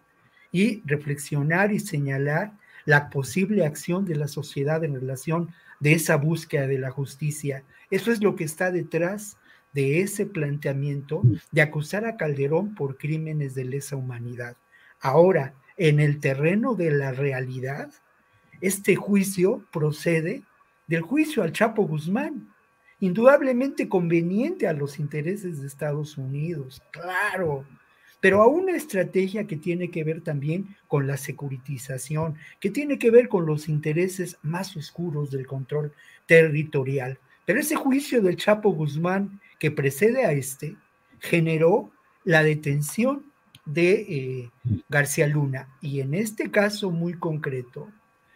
y 0.52 0.82
reflexionar 0.84 1.72
y 1.72 1.80
señalar 1.80 2.54
la 2.86 3.12
posible 3.12 3.68
acción 3.68 4.04
de 4.04 4.16
la 4.16 4.28
sociedad 4.28 4.84
en 4.84 4.96
relación 4.96 5.54
de 5.80 5.94
esa 5.94 6.16
búsqueda 6.16 6.66
de 6.66 6.80
la 6.80 6.90
justicia. 6.90 7.64
Eso 7.92 8.12
es 8.12 8.24
lo 8.24 8.36
que 8.36 8.46
está 8.46 8.72
detrás 8.72 9.38
de 9.74 10.02
ese 10.02 10.26
planteamiento 10.26 11.22
de 11.52 11.62
acusar 11.62 12.04
a 12.04 12.18
Calderón 12.18 12.74
por 12.74 12.98
crímenes 12.98 13.54
de 13.54 13.66
lesa 13.66 13.96
humanidad. 13.96 14.58
Ahora, 15.02 15.54
en 15.78 16.00
el 16.00 16.20
terreno 16.20 16.74
de 16.74 16.90
la 16.90 17.12
realidad, 17.12 17.92
este 18.60 18.96
juicio 18.96 19.64
procede 19.72 20.42
del 20.88 21.04
juicio 21.04 21.44
al 21.44 21.52
Chapo 21.52 21.84
Guzmán, 21.84 22.57
indudablemente 23.00 23.88
conveniente 23.88 24.68
a 24.68 24.74
los 24.74 25.00
intereses 25.00 25.62
de 25.62 25.68
Estados 25.68 26.18
Unidos, 26.18 26.82
claro, 26.92 27.66
pero 28.20 28.42
a 28.42 28.48
una 28.48 28.76
estrategia 28.76 29.46
que 29.46 29.58
tiene 29.58 29.92
que 29.92 30.04
ver 30.04 30.22
también 30.22 30.76
con 30.88 31.06
la 31.06 31.18
securitización, 31.18 32.36
que 32.60 32.72
tiene 32.72 32.98
que 32.98 33.12
ver 33.12 33.30
con 33.30 33.46
los 33.46 33.70
intereses 33.70 34.38
más 34.42 34.76
oscuros 34.76 35.30
del 35.32 35.46
control 35.46 35.94
territorial. 36.26 37.20
Pero 37.46 37.60
ese 37.60 37.76
juicio 37.76 38.22
del 38.22 38.38
Chapo 38.38 38.72
Guzmán 38.72 39.40
que 39.60 39.72
precede 39.72 40.26
a 40.26 40.32
este 40.32 40.76
generó 41.20 41.92
la 42.24 42.44
detención 42.44 43.26
de 43.66 43.92
eh, 43.94 44.52
García 44.90 45.28
Luna 45.28 45.70
y 45.82 46.00
en 46.00 46.14
este 46.14 46.52
caso 46.52 46.90
muy 46.90 47.14
concreto 47.14 47.90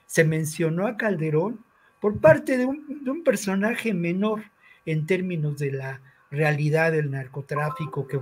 se 0.05 0.25
mencionó 0.25 0.87
a 0.87 0.97
Calderón 0.97 1.63
por 2.01 2.19
parte 2.19 2.57
de 2.57 2.65
un, 2.65 3.23
personaje 3.23 3.93
menor 3.93 4.43
en 4.85 5.05
términos 5.05 5.57
de 5.57 5.71
la 5.71 6.01
realidad 6.29 6.91
del 6.91 7.11
narcotráfico, 7.11 8.07
que, 8.07 8.19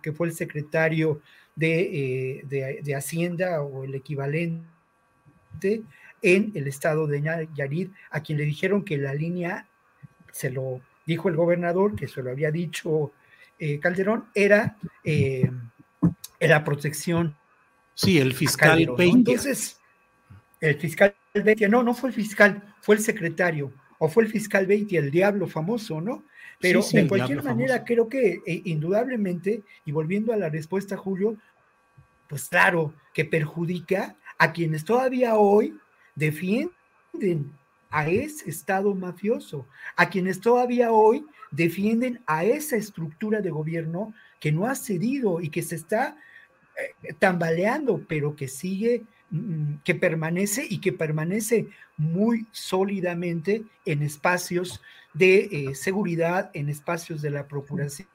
que 0.00 0.12
fue 0.12 0.28
el 0.28 0.32
secretario 0.32 1.20
de, 1.56 2.40
eh, 2.40 2.80
de, 2.82 2.94
Hacienda 2.94 3.62
o 3.62 3.84
el 3.84 3.94
equivalente 3.96 4.62
en 6.22 6.52
el 6.54 6.68
estado 6.68 7.06
de 7.06 7.20
Nayarit, 7.20 7.92
a 8.10 8.22
quien 8.22 8.38
le 8.38 8.44
dijeron 8.44 8.84
que 8.84 8.96
la 8.96 9.12
línea, 9.12 9.66
se 10.30 10.50
lo 10.50 10.80
dijo 11.04 11.28
el 11.28 11.36
gobernador, 11.36 11.96
que 11.96 12.06
se 12.06 12.22
lo 12.22 12.30
había 12.30 12.52
dicho 12.52 13.12
eh, 13.58 13.80
Calderón, 13.80 14.26
era 14.34 14.76
eh, 15.02 15.50
la 16.38 16.62
protección. 16.62 17.36
Sí, 17.94 18.18
el 18.18 18.34
fiscal 18.34 18.94
Entonces, 18.98 19.80
el 20.60 20.78
fiscal 20.78 21.14
no, 21.68 21.82
no 21.82 21.94
fue 21.94 22.10
el 22.10 22.14
fiscal, 22.14 22.74
fue 22.80 22.94
el 22.94 23.00
secretario, 23.00 23.72
o 23.98 24.08
fue 24.08 24.24
el 24.24 24.30
fiscal 24.30 24.66
Beitia, 24.66 25.00
el 25.00 25.10
diablo 25.10 25.46
famoso, 25.46 26.00
¿no? 26.00 26.24
Pero 26.60 26.82
de 26.92 27.06
cualquier 27.06 27.42
manera, 27.42 27.84
creo 27.84 28.08
que 28.08 28.40
eh, 28.46 28.62
indudablemente, 28.64 29.62
y 29.84 29.92
volviendo 29.92 30.32
a 30.32 30.36
la 30.36 30.48
respuesta, 30.48 30.96
Julio, 30.96 31.36
pues 32.28 32.48
claro, 32.48 32.94
que 33.14 33.24
perjudica 33.24 34.16
a 34.38 34.52
quienes 34.52 34.84
todavía 34.84 35.36
hoy 35.36 35.78
defienden 36.14 37.52
a 37.90 38.08
ese 38.08 38.50
Estado 38.50 38.94
mafioso, 38.94 39.66
a 39.96 40.10
quienes 40.10 40.40
todavía 40.40 40.92
hoy 40.92 41.24
defienden 41.50 42.20
a 42.26 42.44
esa 42.44 42.76
estructura 42.76 43.40
de 43.40 43.50
gobierno 43.50 44.12
que 44.40 44.52
no 44.52 44.66
ha 44.66 44.74
cedido 44.74 45.40
y 45.40 45.48
que 45.48 45.62
se 45.62 45.76
está 45.76 46.16
eh, 46.76 47.14
tambaleando, 47.18 48.04
pero 48.06 48.36
que 48.36 48.48
sigue 48.48 49.04
que 49.84 49.94
permanece 49.94 50.66
y 50.68 50.80
que 50.80 50.92
permanece 50.92 51.68
muy 51.96 52.46
sólidamente 52.50 53.64
en 53.84 54.02
espacios 54.02 54.80
de 55.12 55.48
eh, 55.50 55.74
seguridad, 55.74 56.50
en 56.54 56.68
espacios 56.68 57.20
de 57.20 57.30
la 57.30 57.46
procuración 57.46 58.08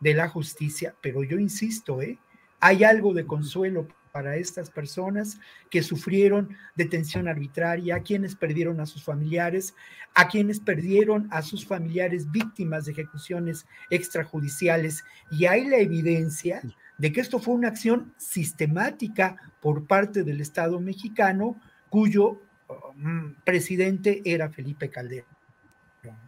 de 0.00 0.14
la 0.14 0.28
justicia. 0.28 0.94
Pero 1.00 1.24
yo 1.24 1.38
insisto, 1.38 2.00
¿eh? 2.02 2.18
hay 2.60 2.84
algo 2.84 3.14
de 3.14 3.26
consuelo 3.26 3.88
para 4.12 4.36
estas 4.36 4.70
personas 4.70 5.38
que 5.68 5.82
sufrieron 5.82 6.56
detención 6.74 7.28
arbitraria, 7.28 7.96
a 7.96 8.02
quienes 8.02 8.34
perdieron 8.34 8.80
a 8.80 8.86
sus 8.86 9.04
familiares, 9.04 9.74
a 10.14 10.28
quienes 10.28 10.58
perdieron 10.58 11.28
a 11.30 11.42
sus 11.42 11.66
familiares 11.66 12.30
víctimas 12.30 12.86
de 12.86 12.92
ejecuciones 12.92 13.66
extrajudiciales. 13.90 15.04
Y 15.30 15.44
hay 15.44 15.66
la 15.66 15.76
evidencia 15.76 16.62
de 16.98 17.12
que 17.12 17.20
esto 17.20 17.38
fue 17.38 17.54
una 17.54 17.68
acción 17.68 18.14
sistemática 18.16 19.36
por 19.60 19.86
parte 19.86 20.22
del 20.22 20.40
Estado 20.40 20.80
mexicano, 20.80 21.60
cuyo 21.88 22.42
um, 22.68 23.34
presidente 23.44 24.22
era 24.24 24.50
Felipe 24.50 24.90
Calderón. 24.90 25.36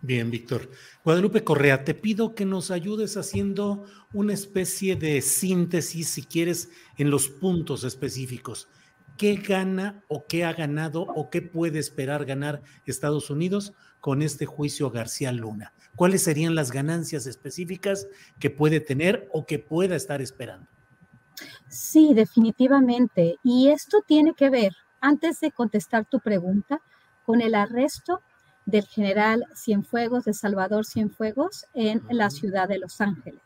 Bien, 0.03 0.31
Víctor. 0.31 0.71
Guadalupe 1.05 1.45
Correa, 1.45 1.85
te 1.85 1.95
pido 1.95 2.35
que 2.35 2.45
nos 2.45 2.71
ayudes 2.71 3.17
haciendo 3.17 3.85
una 4.13 4.33
especie 4.33 4.97
de 4.97 5.21
síntesis, 5.21 6.09
si 6.09 6.23
quieres, 6.23 6.71
en 6.97 7.11
los 7.11 7.29
puntos 7.29 7.85
específicos. 7.85 8.69
¿Qué 9.17 9.37
gana 9.37 10.03
o 10.09 10.27
qué 10.27 10.45
ha 10.45 10.53
ganado 10.53 11.03
o 11.03 11.31
qué 11.31 11.43
puede 11.43 11.79
esperar 11.79 12.25
ganar 12.25 12.63
Estados 12.87 13.31
Unidos 13.31 13.73
con 14.01 14.23
este 14.23 14.47
juicio 14.47 14.87
a 14.87 14.91
García 14.91 15.33
Luna? 15.33 15.73
¿Cuáles 15.97 16.23
serían 16.23 16.55
las 16.55 16.71
ganancias 16.71 17.27
específicas 17.27 18.07
que 18.39 18.51
puede 18.51 18.81
tener 18.81 19.29
o 19.33 19.47
que 19.47 19.59
pueda 19.59 19.97
estar 19.97 20.23
esperando? 20.23 20.67
Sí, 21.69 22.15
definitivamente. 22.15 23.37
Y 23.43 23.69
esto 23.69 23.99
tiene 24.07 24.35
que 24.35 24.51
ver, 24.51 24.73
antes 25.01 25.41
de 25.41 25.51
contestar 25.51 26.05
tu 26.05 26.21
pregunta, 26.21 26.81
con 27.25 27.41
el 27.41 27.55
arresto 27.55 28.23
del 28.65 28.85
general 28.87 29.45
Cienfuegos, 29.55 30.25
de 30.25 30.35
Salvador 30.35 30.87
Cienfuegos, 30.87 31.67
en 31.75 32.03
la 32.11 32.31
ciudad 32.31 32.69
de 32.69 32.79
Los 32.79 33.01
Ángeles. 33.01 33.43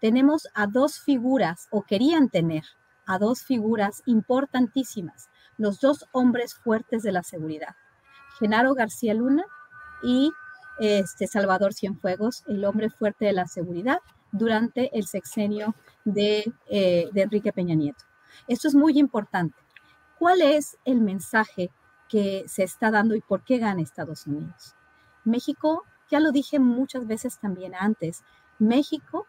Tenemos 0.00 0.48
a 0.54 0.66
dos 0.66 1.00
figuras, 1.00 1.66
o 1.70 1.82
querían 1.82 2.28
tener 2.28 2.64
a 3.06 3.18
dos 3.18 3.42
figuras 3.42 4.02
importantísimas, 4.06 5.28
los 5.58 5.80
dos 5.80 6.06
hombres 6.12 6.54
fuertes 6.54 7.02
de 7.02 7.12
la 7.12 7.22
seguridad, 7.22 7.74
Genaro 8.38 8.74
García 8.74 9.12
Luna 9.12 9.44
y 10.02 10.32
este 10.78 11.26
Salvador 11.26 11.74
Cienfuegos, 11.74 12.42
el 12.46 12.64
hombre 12.64 12.88
fuerte 12.90 13.26
de 13.26 13.32
la 13.32 13.46
seguridad 13.46 13.98
durante 14.32 14.96
el 14.96 15.06
sexenio 15.06 15.74
de, 16.04 16.50
eh, 16.68 17.08
de 17.12 17.22
Enrique 17.22 17.52
Peña 17.52 17.74
Nieto. 17.74 18.04
Esto 18.48 18.68
es 18.68 18.74
muy 18.74 18.98
importante. 18.98 19.56
¿Cuál 20.18 20.40
es 20.40 20.78
el 20.84 21.00
mensaje 21.00 21.70
que 22.10 22.44
se 22.48 22.64
está 22.64 22.90
dando 22.90 23.14
y 23.14 23.20
por 23.20 23.44
qué 23.44 23.58
gana 23.58 23.80
Estados 23.80 24.26
Unidos. 24.26 24.74
México, 25.24 25.84
ya 26.10 26.18
lo 26.18 26.32
dije 26.32 26.58
muchas 26.58 27.06
veces 27.06 27.38
también 27.38 27.74
antes, 27.74 28.24
México, 28.58 29.26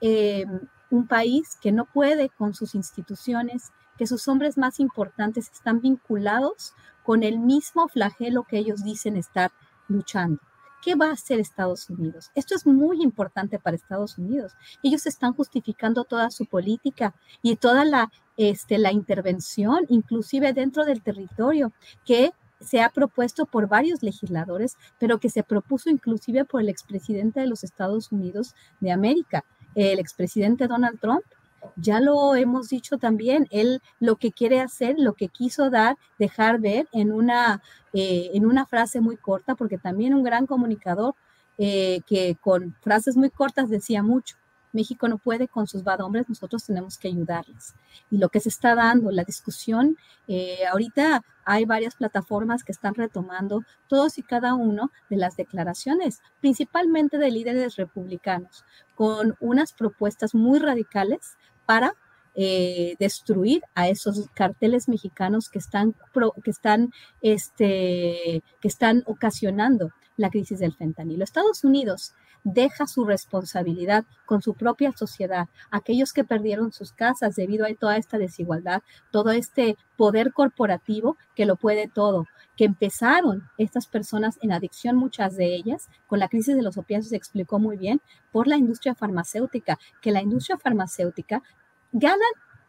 em, 0.00 0.60
un 0.90 1.06
país 1.06 1.56
que 1.62 1.70
no 1.70 1.86
puede 1.86 2.28
con 2.30 2.52
sus 2.52 2.74
instituciones, 2.74 3.70
que 3.96 4.08
sus 4.08 4.26
hombres 4.26 4.58
más 4.58 4.80
importantes 4.80 5.48
están 5.52 5.80
vinculados 5.80 6.74
con 7.04 7.22
el 7.22 7.38
mismo 7.38 7.86
flagelo 7.88 8.42
que 8.42 8.58
ellos 8.58 8.82
dicen 8.82 9.16
estar 9.16 9.52
luchando. 9.88 10.40
¿Qué 10.82 10.94
va 10.96 11.08
a 11.08 11.12
hacer 11.12 11.40
Estados 11.40 11.88
Unidos? 11.88 12.30
Esto 12.34 12.54
es 12.54 12.66
muy 12.66 13.02
importante 13.02 13.58
para 13.58 13.74
Estados 13.74 14.18
Unidos. 14.18 14.52
Ellos 14.82 15.06
están 15.06 15.32
justificando 15.32 16.04
toda 16.04 16.30
su 16.30 16.44
política 16.44 17.14
y 17.40 17.56
toda 17.56 17.86
la, 17.86 18.12
este, 18.36 18.76
la 18.76 18.92
intervención, 18.92 19.86
inclusive 19.88 20.52
dentro 20.52 20.84
del 20.84 21.02
territorio, 21.02 21.72
que 22.04 22.32
se 22.60 22.82
ha 22.82 22.90
propuesto 22.90 23.46
por 23.46 23.66
varios 23.66 24.02
legisladores, 24.02 24.76
pero 24.98 25.18
que 25.18 25.30
se 25.30 25.42
propuso 25.42 25.90
inclusive 25.90 26.44
por 26.44 26.60
el 26.60 26.68
expresidente 26.68 27.40
de 27.40 27.46
los 27.46 27.64
Estados 27.64 28.12
Unidos 28.12 28.54
de 28.80 28.92
América, 28.92 29.44
el 29.74 29.98
expresidente 29.98 30.68
Donald 30.68 31.00
Trump. 31.00 31.24
Ya 31.76 32.00
lo 32.00 32.34
hemos 32.34 32.68
dicho 32.68 32.98
también, 32.98 33.46
él 33.50 33.80
lo 34.00 34.16
que 34.16 34.32
quiere 34.32 34.60
hacer, 34.60 34.96
lo 34.98 35.14
que 35.14 35.28
quiso 35.28 35.70
dar, 35.70 35.96
dejar 36.18 36.60
ver 36.60 36.88
en 36.92 37.12
una, 37.12 37.62
eh, 37.92 38.30
en 38.34 38.46
una 38.46 38.66
frase 38.66 39.00
muy 39.00 39.16
corta, 39.16 39.54
porque 39.54 39.78
también 39.78 40.14
un 40.14 40.22
gran 40.22 40.46
comunicador 40.46 41.14
eh, 41.58 42.00
que 42.06 42.36
con 42.40 42.74
frases 42.80 43.16
muy 43.16 43.30
cortas 43.30 43.70
decía 43.70 44.02
mucho. 44.02 44.36
México 44.74 45.08
no 45.08 45.18
puede 45.18 45.46
con 45.46 45.66
sus 45.66 45.84
bad 45.84 46.00
hombres, 46.00 46.28
nosotros 46.28 46.64
tenemos 46.64 46.98
que 46.98 47.08
ayudarles. 47.08 47.74
Y 48.10 48.18
lo 48.18 48.28
que 48.28 48.40
se 48.40 48.48
está 48.48 48.74
dando, 48.74 49.10
la 49.12 49.22
discusión, 49.22 49.96
eh, 50.26 50.66
ahorita 50.70 51.22
hay 51.44 51.64
varias 51.64 51.94
plataformas 51.94 52.64
que 52.64 52.72
están 52.72 52.94
retomando 52.94 53.62
todos 53.86 54.18
y 54.18 54.22
cada 54.22 54.54
uno 54.54 54.90
de 55.10 55.16
las 55.16 55.36
declaraciones, 55.36 56.20
principalmente 56.40 57.18
de 57.18 57.30
líderes 57.30 57.76
republicanos, 57.76 58.64
con 58.96 59.36
unas 59.40 59.72
propuestas 59.72 60.34
muy 60.34 60.58
radicales 60.58 61.36
para 61.66 61.94
eh, 62.34 62.96
destruir 62.98 63.62
a 63.74 63.88
esos 63.88 64.28
carteles 64.34 64.88
mexicanos 64.88 65.48
que 65.48 65.58
están, 65.58 65.94
que 66.42 66.50
están, 66.50 66.90
este, 67.20 68.42
que 68.60 68.68
están 68.68 69.04
ocasionando 69.06 69.90
la 70.16 70.30
crisis 70.30 70.58
del 70.58 70.74
fentanilo. 70.74 71.22
Estados 71.22 71.64
Unidos 71.64 72.14
deja 72.44 72.86
su 72.86 73.04
responsabilidad 73.04 74.04
con 74.26 74.42
su 74.42 74.54
propia 74.54 74.92
sociedad, 74.92 75.48
aquellos 75.70 76.12
que 76.12 76.24
perdieron 76.24 76.72
sus 76.72 76.92
casas 76.92 77.36
debido 77.36 77.66
a 77.66 77.74
toda 77.74 77.96
esta 77.96 78.18
desigualdad, 78.18 78.82
todo 79.10 79.30
este 79.30 79.76
poder 79.96 80.32
corporativo 80.32 81.16
que 81.34 81.46
lo 81.46 81.56
puede 81.56 81.88
todo, 81.88 82.26
que 82.56 82.64
empezaron 82.64 83.48
estas 83.58 83.86
personas 83.86 84.38
en 84.42 84.52
adicción, 84.52 84.96
muchas 84.96 85.36
de 85.36 85.54
ellas, 85.54 85.88
con 86.06 86.18
la 86.18 86.28
crisis 86.28 86.56
de 86.56 86.62
los 86.62 86.76
opiáceos 86.76 87.10
se 87.10 87.16
explicó 87.16 87.58
muy 87.58 87.76
bien, 87.76 88.00
por 88.32 88.46
la 88.46 88.56
industria 88.56 88.94
farmacéutica, 88.94 89.78
que 90.00 90.12
la 90.12 90.22
industria 90.22 90.58
farmacéutica 90.58 91.42
ganan 91.92 92.20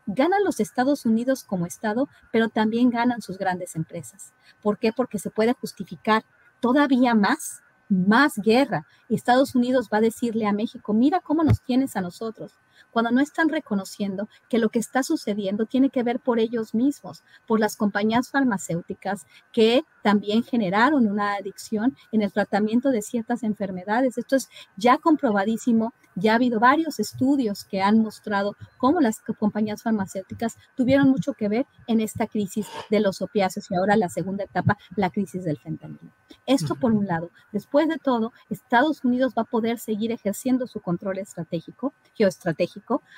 ganan 0.08 0.44
los 0.44 0.60
Estados 0.60 1.04
Unidos 1.08 1.44
como 1.44 1.66
Estado, 1.66 2.08
pero 2.32 2.50
también 2.50 2.92
ganan 2.92 3.24
sus 3.24 3.40
grandes 3.40 3.76
empresas. 3.76 4.34
¿Por 4.62 4.78
qué? 4.78 4.94
Porque 4.94 5.18
se 5.18 5.32
puede 5.32 5.54
justificar 5.54 6.24
todavía 6.60 7.16
más 7.16 7.64
más 7.90 8.34
guerra. 8.38 8.86
Estados 9.10 9.56
Unidos 9.56 9.90
va 9.94 10.00
a 10.00 10.02
decirle 10.02 10.48
a 10.48 10.54
México, 10.54 10.94
mira 10.94 11.20
cómo 11.20 11.44
nos 11.44 11.62
tienes 11.62 11.96
a 11.96 12.02
nosotros, 12.02 12.54
cuando 12.92 13.12
no 13.12 13.22
están 13.22 13.50
reconociendo 13.50 14.30
que 14.50 14.58
lo 14.58 14.70
que 14.70 14.80
está 14.80 15.04
sucediendo 15.04 15.66
tiene 15.66 15.90
que 15.90 16.04
ver 16.04 16.20
por 16.20 16.40
ellos 16.40 16.74
mismos, 16.74 17.24
por 17.48 17.60
las 17.60 17.76
compañías 17.76 18.30
farmacéuticas 18.30 19.26
que 19.52 19.84
también 20.04 20.44
generaron 20.44 21.08
una 21.08 21.36
adicción 21.36 21.96
en 22.12 22.22
el 22.22 22.32
tratamiento 22.32 22.90
de 22.90 23.02
ciertas 23.02 23.44
enfermedades. 23.44 24.18
Esto 24.18 24.36
es 24.36 24.50
ya 24.78 24.98
comprobadísimo 24.98 25.94
ya 26.16 26.32
ha 26.32 26.36
habido 26.36 26.60
varios 26.60 27.00
estudios 27.00 27.66
que 27.66 27.82
han 27.82 28.00
mostrado 28.00 28.56
cómo 28.78 29.02
las 29.02 29.20
compañías 29.20 29.84
farmacéuticas 29.84 30.58
tuvieron 30.76 31.10
mucho 31.10 31.34
que 31.34 31.50
ver 31.50 31.68
en 31.88 32.00
esta 32.00 32.28
crisis 32.28 32.68
de 32.90 33.02
los 33.02 33.22
opiáceos 33.22 33.70
y 33.70 33.76
ahora 33.76 33.98
la 33.98 34.10
segunda 34.10 34.46
etapa, 34.46 34.78
la 34.96 35.10
crisis 35.10 35.44
del 35.44 35.58
fentanilo. 35.58 36.14
Esto 36.46 36.76
por 36.76 36.94
un 36.94 37.06
lado. 37.06 37.32
Después 37.52 37.88
de 37.90 37.98
todo, 37.98 38.32
Estados 38.50 39.04
Unidos 39.04 39.34
va 39.38 39.42
a 39.44 39.46
poder 39.46 39.78
seguir 39.78 40.12
ejerciendo 40.12 40.68
su 40.68 40.80
control 40.80 41.18
estratégico, 41.18 41.94
geoestratégico, 42.14 42.65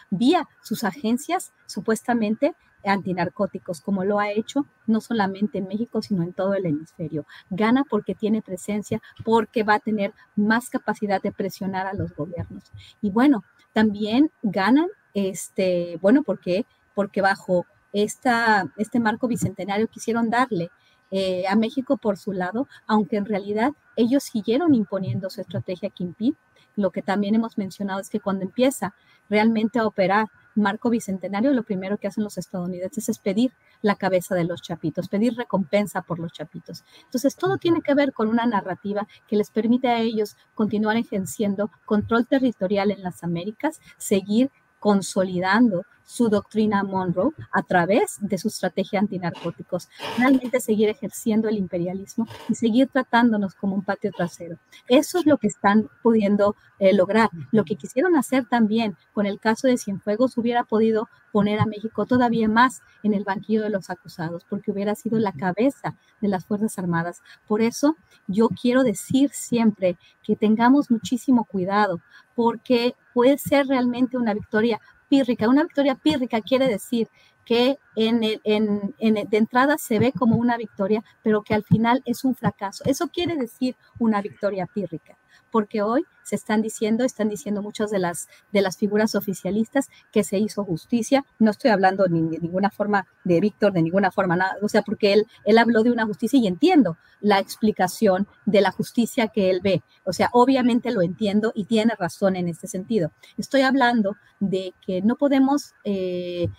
vía 0.09 0.47
sus 0.61 0.83
agencias 0.83 1.53
supuestamente 1.65 2.55
antinarcóticos, 2.83 3.81
como 3.81 4.03
lo 4.03 4.19
ha 4.19 4.31
hecho 4.31 4.65
no 4.85 5.01
solamente 5.01 5.57
en 5.57 5.67
México, 5.67 6.01
sino 6.01 6.23
en 6.23 6.33
todo 6.33 6.53
el 6.53 6.65
hemisferio. 6.65 7.25
Gana 7.49 7.83
porque 7.89 8.15
tiene 8.15 8.41
presencia, 8.41 9.01
porque 9.25 9.63
va 9.63 9.75
a 9.75 9.79
tener 9.79 10.13
más 10.35 10.69
capacidad 10.69 11.21
de 11.21 11.31
presionar 11.31 11.87
a 11.87 11.93
los 11.93 12.15
gobiernos. 12.15 12.63
Y 13.01 13.11
bueno, 13.11 13.43
también 13.73 14.31
ganan, 14.41 14.87
este, 15.13 15.97
bueno, 16.01 16.23
porque, 16.23 16.65
porque 16.95 17.21
bajo 17.21 17.65
esta, 17.93 18.71
este 18.77 18.99
marco 18.99 19.27
bicentenario 19.27 19.87
quisieron 19.87 20.29
darle 20.29 20.69
eh, 21.09 21.45
a 21.47 21.55
México 21.55 21.97
por 21.97 22.17
su 22.17 22.33
lado, 22.33 22.67
aunque 22.85 23.17
en 23.17 23.25
realidad 23.25 23.73
ellos 23.95 24.23
siguieron 24.23 24.75
imponiendo 24.75 25.29
su 25.29 25.41
estrategia 25.41 25.89
Kimpin. 25.89 26.35
Lo 26.77 26.91
que 26.91 27.01
también 27.01 27.35
hemos 27.35 27.57
mencionado 27.57 27.99
es 27.99 28.09
que 28.09 28.21
cuando 28.21 28.45
empieza 28.45 28.93
realmente 29.29 29.79
a 29.79 29.85
operar 29.85 30.27
marco 30.55 30.89
bicentenario, 30.89 31.51
lo 31.53 31.63
primero 31.63 31.97
que 31.97 32.07
hacen 32.07 32.23
los 32.23 32.37
estadounidenses 32.37 33.09
es 33.09 33.19
pedir 33.19 33.51
la 33.81 33.95
cabeza 33.95 34.35
de 34.35 34.45
los 34.45 34.61
chapitos, 34.61 35.09
pedir 35.09 35.35
recompensa 35.35 36.01
por 36.01 36.19
los 36.19 36.31
chapitos. 36.31 36.83
Entonces, 37.03 37.35
todo 37.35 37.57
tiene 37.57 37.81
que 37.81 37.93
ver 37.93 38.13
con 38.13 38.27
una 38.27 38.45
narrativa 38.45 39.07
que 39.27 39.35
les 39.35 39.51
permite 39.51 39.89
a 39.89 39.99
ellos 39.99 40.37
continuar 40.55 40.97
ejerciendo 40.97 41.69
control 41.85 42.27
territorial 42.27 42.91
en 42.91 43.03
las 43.03 43.23
Américas, 43.23 43.79
seguir 43.97 44.51
consolidando 44.79 45.83
su 46.07 46.29
doctrina 46.29 46.83
Monroe 46.83 47.33
a 47.51 47.61
través 47.63 48.17
de 48.21 48.37
su 48.37 48.47
estrategia 48.47 48.99
antinarcóticos, 48.99 49.89
realmente 50.17 50.61
seguir 50.61 50.87
ejerciendo 50.87 51.49
el 51.49 51.57
imperialismo 51.57 52.25
y 52.47 52.55
seguir 52.55 52.87
tratándonos 52.87 53.55
como 53.55 53.75
un 53.75 53.83
patio 53.83 54.11
trasero. 54.15 54.57
Eso 54.87 55.19
es 55.19 55.25
lo 55.25 55.37
que 55.37 55.47
están 55.47 55.89
pudiendo 56.01 56.55
eh, 56.79 56.93
lograr. 56.93 57.29
Lo 57.51 57.65
que 57.65 57.75
quisieron 57.75 58.15
hacer 58.15 58.45
también 58.45 58.95
con 59.11 59.25
el 59.25 59.37
caso 59.39 59.67
de 59.67 59.77
Cienfuegos 59.77 60.37
hubiera 60.37 60.63
podido 60.63 61.09
poner 61.33 61.59
a 61.59 61.65
México 61.65 62.05
todavía 62.05 62.47
más 62.47 62.81
en 63.03 63.13
el 63.13 63.25
banquillo 63.25 63.61
de 63.61 63.69
los 63.69 63.89
acusados, 63.89 64.45
porque 64.49 64.71
hubiera 64.71 64.95
sido 64.95 65.19
la 65.19 65.33
cabeza 65.33 65.95
de 66.21 66.29
las 66.29 66.45
Fuerzas 66.45 66.79
Armadas. 66.79 67.21
Por 67.47 67.61
eso 67.61 67.97
yo 68.27 68.47
quiero 68.49 68.83
decir 68.83 69.29
siempre 69.33 69.97
que 70.23 70.37
tengamos 70.37 70.89
muchísimo 70.89 71.43
cuidado, 71.43 71.99
porque 72.33 72.95
puede 73.13 73.37
ser 73.37 73.67
realmente 73.67 74.15
una 74.17 74.33
victoria 74.33 74.79
pírrica. 75.09 75.49
Una 75.49 75.63
victoria 75.63 75.95
pírrica 75.95 76.41
quiere 76.41 76.67
decir 76.67 77.07
que 77.45 77.79
en, 77.95 78.21
en, 78.43 78.93
de 78.99 79.37
entrada 79.37 79.77
se 79.77 79.99
ve 79.99 80.11
como 80.11 80.35
una 80.35 80.57
victoria, 80.57 81.03
pero 81.23 81.43
que 81.43 81.53
al 81.53 81.63
final 81.63 82.01
es 82.05 82.25
un 82.25 82.35
fracaso. 82.35 82.83
Eso 82.85 83.07
quiere 83.07 83.35
decir 83.37 83.75
una 83.99 84.21
victoria 84.21 84.65
pírrica 84.65 85.16
porque 85.51 85.81
hoy 85.81 86.05
se 86.23 86.35
están 86.35 86.61
diciendo, 86.61 87.05
están 87.05 87.29
diciendo 87.29 87.61
muchas 87.61 87.89
de 87.89 87.99
las, 87.99 88.27
de 88.51 88.61
las 88.61 88.77
figuras 88.77 89.15
oficialistas 89.15 89.89
que 90.11 90.25
se 90.25 90.37
hizo 90.37 90.65
justicia. 90.65 91.25
No 91.39 91.51
estoy 91.51 91.71
hablando 91.71 92.03
de 92.03 92.09
ninguna 92.09 92.69
forma 92.69 93.07
de 93.23 93.39
Víctor, 93.39 93.71
de 93.71 93.81
ninguna 93.81 94.11
forma, 94.11 94.35
nada, 94.35 94.57
o 94.61 94.67
sea, 94.67 94.81
porque 94.81 95.13
él, 95.13 95.25
él 95.45 95.57
habló 95.57 95.83
de 95.83 95.91
una 95.91 96.05
justicia 96.05 96.37
y 96.37 96.47
entiendo 96.47 96.97
la 97.21 97.39
explicación 97.39 98.27
de 98.45 98.61
la 98.61 98.71
justicia 98.71 99.29
que 99.29 99.49
él 99.49 99.61
ve. 99.63 99.83
O 100.03 100.11
sea, 100.11 100.29
obviamente 100.33 100.91
lo 100.91 101.01
entiendo 101.01 101.53
y 101.55 101.63
tiene 101.65 101.93
razón 101.97 102.35
en 102.35 102.49
este 102.49 102.67
sentido. 102.67 103.11
Estoy 103.37 103.61
hablando 103.61 104.17
de 104.39 104.73
que 104.85 105.01
no 105.01 105.15
podemos, 105.15 105.73
eh, 105.85 106.49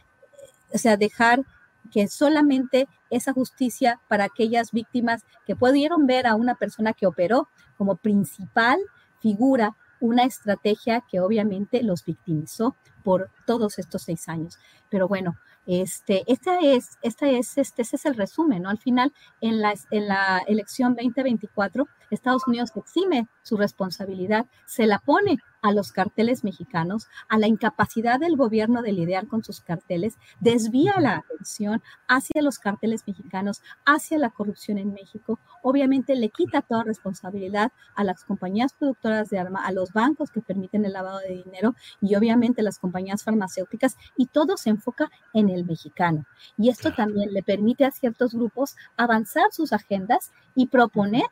o 0.72 0.78
sea, 0.78 0.96
dejar 0.96 1.44
que 1.90 2.08
solamente 2.08 2.88
esa 3.10 3.32
justicia 3.32 4.00
para 4.08 4.24
aquellas 4.24 4.72
víctimas 4.72 5.24
que 5.46 5.56
pudieron 5.56 6.06
ver 6.06 6.26
a 6.26 6.34
una 6.34 6.54
persona 6.54 6.92
que 6.92 7.06
operó 7.06 7.48
como 7.76 7.96
principal 7.96 8.78
figura 9.20 9.76
una 10.00 10.24
estrategia 10.24 11.02
que 11.08 11.20
obviamente 11.20 11.82
los 11.82 12.04
victimizó 12.04 12.76
por 13.02 13.30
todos 13.46 13.78
estos 13.78 14.02
seis 14.02 14.28
años. 14.28 14.58
Pero 14.90 15.08
bueno, 15.08 15.36
este, 15.66 16.24
es, 16.26 16.98
esta 17.02 17.30
es, 17.30 17.58
este, 17.58 17.82
es 17.82 18.04
el 18.04 18.14
resumen, 18.14 18.62
¿no? 18.62 18.70
Al 18.70 18.78
final, 18.78 19.12
en 19.40 19.60
la, 19.60 19.74
en 19.90 20.08
la 20.08 20.42
elección 20.46 20.94
2024, 20.94 21.88
Estados 22.10 22.46
Unidos 22.46 22.72
exime 22.74 23.28
su 23.42 23.56
responsabilidad, 23.56 24.46
se 24.66 24.86
la 24.86 24.98
pone 24.98 25.38
a 25.62 25.72
los 25.72 25.92
carteles 25.92 26.44
mexicanos, 26.44 27.08
a 27.28 27.38
la 27.38 27.46
incapacidad 27.46 28.20
del 28.20 28.36
gobierno 28.36 28.82
de 28.82 28.92
lidiar 28.92 29.26
con 29.26 29.42
sus 29.42 29.60
carteles, 29.60 30.16
desvía 30.40 30.94
la 31.00 31.16
atención 31.16 31.82
hacia 32.06 32.42
los 32.42 32.58
carteles 32.58 33.02
mexicanos, 33.06 33.62
hacia 33.84 34.18
la 34.18 34.30
corrupción 34.30 34.78
en 34.78 34.92
México, 34.92 35.40
obviamente 35.62 36.14
le 36.14 36.30
quita 36.30 36.62
toda 36.62 36.84
responsabilidad 36.84 37.72
a 37.94 38.04
las 38.04 38.24
compañías 38.24 38.72
productoras 38.72 39.30
de 39.30 39.38
armas, 39.38 39.64
a 39.66 39.72
los 39.72 39.92
bancos 39.92 40.30
que 40.30 40.40
permiten 40.40 40.84
el 40.84 40.92
lavado 40.92 41.18
de 41.18 41.42
dinero 41.44 41.74
y 42.00 42.14
obviamente 42.14 42.62
las 42.62 42.78
compañías 42.78 43.24
farmacéuticas 43.24 43.96
y 44.16 44.26
todo 44.26 44.56
se 44.56 44.70
enfoca 44.70 45.10
en 45.34 45.48
el 45.48 45.64
mexicano. 45.64 46.24
Y 46.56 46.68
esto 46.68 46.92
también 46.92 47.32
le 47.32 47.42
permite 47.42 47.84
a 47.84 47.90
ciertos 47.90 48.34
grupos 48.34 48.76
avanzar 48.96 49.50
sus 49.50 49.72
agendas 49.72 50.32
y 50.54 50.66
proponer 50.66 51.24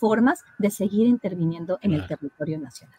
formas 0.00 0.40
de 0.58 0.70
seguir 0.70 1.06
interviniendo 1.06 1.78
en 1.82 1.92
el 1.92 2.06
territorio 2.06 2.58
nacional. 2.58 2.98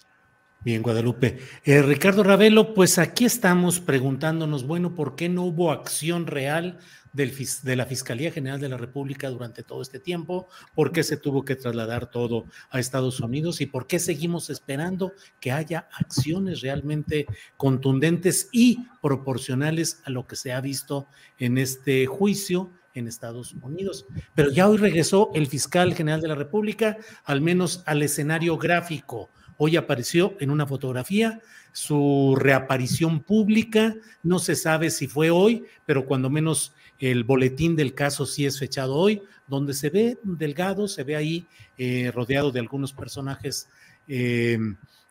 Bien, 0.64 0.84
Guadalupe. 0.84 1.40
Eh, 1.64 1.82
Ricardo 1.82 2.22
Ravelo, 2.22 2.76
pues 2.76 3.00
aquí 3.00 3.26
estamos 3.26 3.80
preguntándonos, 3.80 4.68
bueno, 4.68 4.94
¿por 4.94 5.16
qué 5.16 5.28
no 5.28 5.46
hubo 5.46 5.72
acción 5.72 6.28
real 6.28 6.78
del, 7.14 7.34
de 7.64 7.76
la 7.76 7.88
Fiscalía 7.88 8.32
General 8.32 8.60
de 8.60 8.70
la 8.70 8.78
República 8.78 9.28
durante 9.32 9.64
todo 9.64 9.82
este 9.82 10.00
tiempo? 10.00 10.48
¿Por 10.76 10.92
qué 10.92 11.02
se 11.02 11.18
tuvo 11.18 11.44
que 11.44 11.56
trasladar 11.56 12.12
todo 12.12 12.46
a 12.70 12.80
Estados 12.80 13.20
Unidos? 13.22 13.60
¿Y 13.60 13.66
por 13.66 13.88
qué 13.88 13.98
seguimos 13.98 14.52
esperando 14.52 15.14
que 15.40 15.52
haya 15.52 15.88
acciones 15.94 16.62
realmente 16.62 17.26
contundentes 17.58 18.48
y 18.52 18.86
proporcionales 19.02 20.04
a 20.06 20.12
lo 20.12 20.28
que 20.28 20.36
se 20.36 20.54
ha 20.54 20.62
visto 20.62 21.08
en 21.40 21.58
este 21.58 22.06
juicio? 22.06 22.70
En 22.94 23.08
Estados 23.08 23.54
Unidos. 23.62 24.06
Pero 24.36 24.52
ya 24.52 24.68
hoy 24.68 24.78
regresó 24.78 25.32
el 25.34 25.48
fiscal 25.48 25.94
general 25.94 26.22
de 26.22 26.28
la 26.28 26.36
República, 26.36 26.98
al 27.24 27.42
menos 27.42 27.84
al 27.86 28.02
escenario 28.04 28.58
gráfico 28.58 29.30
Hoy 29.64 29.76
apareció 29.76 30.36
en 30.40 30.50
una 30.50 30.66
fotografía 30.66 31.40
su 31.72 32.36
reaparición 32.36 33.20
pública. 33.20 33.96
No 34.24 34.40
se 34.40 34.56
sabe 34.56 34.90
si 34.90 35.06
fue 35.06 35.30
hoy, 35.30 35.66
pero 35.86 36.08
cuando 36.08 36.32
menos 36.32 36.74
el 36.98 37.24
boletín 37.24 37.76
del 37.76 37.94
caso 37.94 38.26
sí 38.26 38.48
es 38.48 38.58
fechado 38.58 38.96
hoy, 38.96 39.22
donde 39.46 39.76
se 39.76 39.92
ve 39.92 40.18
delgado, 40.24 40.88
se 40.88 41.04
ve 41.04 41.16
ahí 41.16 41.46
eh, 41.78 42.12
rodeado 42.12 42.52
de 42.52 42.60
algunos 42.60 42.92
personajes 42.92 43.70
eh, 44.08 44.58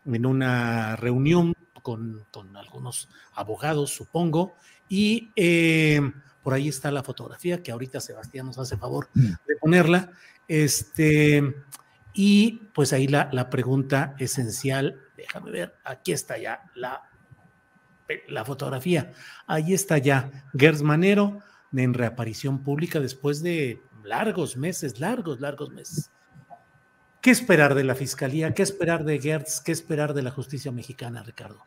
en 0.05 0.27
una 0.27 0.97
reunión 0.97 1.55
con, 1.81 2.27
algunos 2.57 3.09
abogados, 3.35 3.95
supongo, 3.95 4.57
y 4.89 5.31
eh, 5.37 6.01
por 6.43 6.55
ahí 6.55 6.69
está 6.69 6.91
la 6.91 7.03
fotografía 7.03 7.63
que 7.63 7.73
ahorita 7.73 8.01
Sebastián 8.01 8.47
nos 8.47 8.59
hace 8.59 8.77
favor 8.77 9.09
mm. 9.15 9.27
de 9.47 9.57
ponerla. 9.61 10.13
Este, 10.49 11.55
y 12.13 12.69
pues 12.75 12.93
ahí 12.93 13.07
la, 13.07 13.29
la 13.33 13.51
pregunta 13.51 14.15
esencial, 14.19 15.01
déjame 15.17 15.51
ver, 15.51 15.75
aquí 15.85 16.13
está 16.13 16.39
ya 16.39 16.63
la, 16.75 17.03
la 18.29 18.45
fotografía. 18.45 19.13
Ahí 19.47 19.75
está 19.75 19.99
ya 19.99 20.31
Gers 20.57 20.83
Manero 20.83 21.41
en 21.73 21.95
reaparición 21.95 22.63
pública 22.63 23.01
después 23.01 23.43
de 23.43 23.81
largos 24.03 24.57
meses, 24.57 24.99
largos, 24.99 25.41
largos 25.41 25.71
meses. 25.71 26.11
¿Qué 27.21 27.31
esperar 27.31 27.75
de 27.75 27.85
la 27.85 27.95
fiscalía? 27.95 28.55
¿Qué 28.55 28.63
esperar 28.63 29.05
de 29.05 29.21
Gertz? 29.21 29.61
¿Qué 29.61 29.73
esperar 29.73 30.15
de 30.15 30.23
la 30.23 30.31
justicia 30.31 30.73
mexicana, 30.73 31.23
Ricardo? 31.23 31.67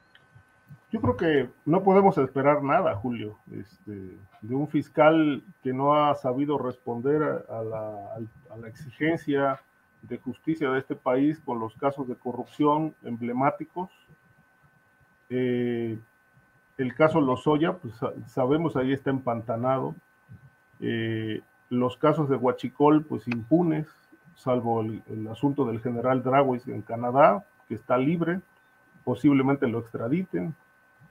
Yo 0.93 1.01
creo 1.01 1.17
que 1.17 1.49
no 1.65 1.81
podemos 1.81 2.15
esperar 2.19 2.61
nada, 2.61 2.93
Julio, 2.93 3.39
este, 3.51 4.15
de 4.41 4.55
un 4.55 4.67
fiscal 4.67 5.41
que 5.63 5.73
no 5.73 5.95
ha 5.95 6.13
sabido 6.13 6.59
responder 6.59 7.23
a 7.49 7.63
la, 7.63 8.67
exigencia 8.67 9.59
de 10.03 10.19
justicia 10.19 10.69
de 10.69 10.77
este 10.77 10.95
país 10.95 11.39
con 11.43 11.57
los 11.57 11.73
casos 11.77 12.07
de 12.07 12.15
corrupción 12.15 12.93
emblemáticos. 13.01 13.89
Eh, 15.31 15.97
el 16.77 16.93
caso 16.93 17.19
Lozoya, 17.21 17.73
pues 17.73 17.95
sabemos 18.27 18.75
ahí 18.75 18.93
está 18.93 19.09
empantanado. 19.09 19.95
Eh, 20.79 21.41
los 21.71 21.97
casos 21.97 22.29
de 22.29 22.35
Huachicol, 22.35 23.03
pues 23.03 23.27
impunes, 23.27 23.87
salvo 24.35 24.81
el, 24.81 25.27
asunto 25.27 25.65
del 25.65 25.81
general 25.81 26.21
Dragos 26.21 26.67
en 26.67 26.83
Canadá, 26.83 27.43
que 27.67 27.73
está 27.73 27.97
libre, 27.97 28.41
posiblemente 29.03 29.67
lo 29.67 29.79
extraditen 29.79 30.53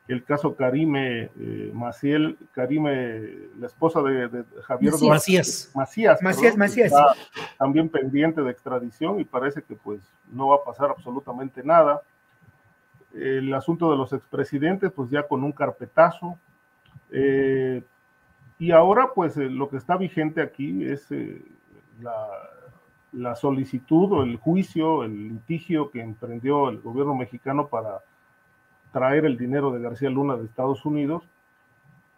el 0.09 0.25
caso 0.25 0.57
Karime 0.57 1.31
eh, 1.39 1.71
Maciel, 1.73 2.37
Karime, 2.53 3.23
la 3.59 3.67
esposa 3.67 4.03
de, 4.03 4.45
Javier 4.63 4.93
Macías. 5.09 5.71
Macías, 5.75 6.23
Macías, 6.23 6.57
Macías, 6.57 6.93
también 7.59 7.89
pendiente 7.89 8.43
de 8.43 8.51
extradición 8.51 9.21
y 9.21 9.25
parece 9.25 9.63
que 9.63 9.77
pues 9.77 10.01
no 10.33 10.49
va 10.49 10.57
a 10.57 10.65
pasar 10.65 10.91
absolutamente 10.91 11.63
nada. 11.63 12.03
El 13.15 13.53
asunto 13.55 13.91
de 13.91 13.97
los 13.97 14.13
expresidentes, 14.13 14.91
pues 14.91 15.11
ya 15.11 15.27
con 15.27 15.45
un 15.45 15.53
carpetazo. 15.53 16.39
Eh, 17.11 17.83
y 18.59 18.71
ahora, 18.71 19.11
pues 19.15 19.37
eh, 19.37 19.51
lo 19.51 19.69
que 19.69 19.77
está 19.77 19.97
vigente 19.97 20.41
aquí 20.41 20.85
es 20.85 21.11
eh, 21.11 21.43
la, 22.01 22.27
la 23.13 23.35
solicitud 23.35 24.13
o 24.13 24.23
el 24.23 24.37
juicio, 24.37 25.05
el 25.05 25.29
litigio 25.29 25.91
que 25.91 26.01
emprendió 26.01 26.71
el 26.71 26.81
gobierno 26.81 27.15
mexicano 27.15 27.67
para 27.69 28.01
traer 28.93 29.25
el 29.25 29.37
dinero 29.37 29.73
de 29.73 29.81
García 29.81 30.11
Luna 30.11 30.37
de 30.37 30.45
Estados 30.45 30.85
Unidos. 30.85 31.25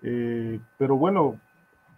Eh, 0.02 0.60
pero 0.76 0.96
bueno, 0.96 1.38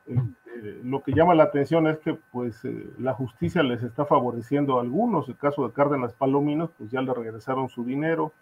eh, 0.07 0.81
lo 0.85 1.03
que 1.03 1.13
llama 1.13 1.35
la 1.35 1.45
atención 1.45 1.89
es 1.89 1.99
que 1.99 2.15
pues 2.15 2.65
eh, 2.65 2.91
la 2.99 3.15
justicia 3.15 3.63
les 3.63 3.83
está 3.83 4.05
favoreciendo 4.05 4.79
a 4.79 4.83
algunos. 4.83 5.29
El 5.29 5.37
caso 5.37 5.67
de 5.67 5.73
Cárdenas 5.73 6.13
Palominos, 6.13 6.71
pues 6.79 6.91
ya 6.91 7.01
le 7.01 7.13
regresaron 7.13 7.69
su 7.69 7.85
dinero. 7.85 8.33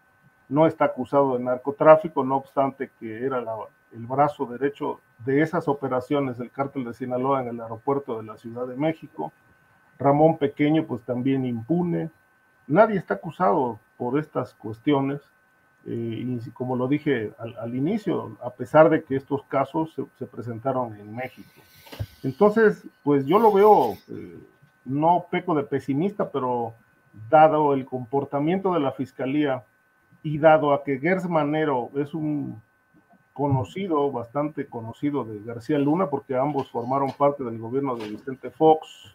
No 0.48 0.66
está 0.66 0.86
acusado 0.86 1.38
de 1.38 1.42
narcotráfico, 1.42 2.22
no 2.22 2.36
obstante 2.36 2.90
que 3.00 3.24
era 3.24 3.42
el 3.92 4.06
brazo 4.06 4.44
derecho 4.44 5.00
de 5.24 5.40
esas 5.40 5.68
operaciones 5.68 6.36
del 6.36 6.50
cártel 6.50 6.84
de 6.84 6.92
Sinaloa 6.92 7.40
en 7.40 7.48
el 7.48 7.60
aeropuerto 7.60 8.18
de 8.18 8.24
la 8.24 8.36
Ciudad 8.36 8.66
de 8.66 8.76
México. 8.76 9.32
Ramón 9.98 10.36
Pequeño, 10.36 10.84
pues 10.84 11.02
también 11.02 11.46
impune. 11.46 12.10
Nadie 12.66 12.98
está 12.98 13.14
acusado 13.14 13.78
por 13.96 14.18
estas 14.18 14.52
cuestiones. 14.54 15.22
Eh, 15.86 16.38
y 16.46 16.50
como 16.50 16.76
lo 16.76 16.88
dije 16.88 17.32
al, 17.38 17.74
inicio, 17.74 18.36
a 18.42 18.50
pesar 18.50 18.88
de 18.88 19.04
que 19.04 19.16
estos 19.16 19.42
casos 19.44 19.94
se, 20.18 20.26
presentaron 20.26 20.96
en 20.96 21.14
México. 21.14 21.60
Entonces, 22.22 22.86
pues 23.02 23.26
yo 23.26 23.38
lo 23.38 23.52
veo, 23.52 23.92
eh, 24.08 24.38
no 24.86 25.26
peco 25.30 25.54
de 25.54 25.62
pesimista, 25.62 26.30
pero 26.30 26.72
dado 27.28 27.74
el 27.74 27.84
comportamiento 27.84 28.72
de 28.72 28.80
la 28.80 28.92
fiscalía 28.92 29.62
y 30.22 30.38
dado 30.38 30.72
a 30.72 30.82
que 30.82 30.98
Gers 30.98 31.28
Manero 31.28 31.90
es 31.96 32.14
un 32.14 32.60
conocido, 33.34 34.10
bastante 34.10 34.66
conocido 34.66 35.24
de 35.24 35.40
García 35.40 35.78
Luna, 35.78 36.08
porque 36.08 36.34
ambos 36.34 36.70
formaron 36.70 37.10
parte 37.12 37.44
del 37.44 37.58
gobierno 37.58 37.96
de 37.96 38.08
Vicente 38.08 38.50
Fox, 38.50 39.14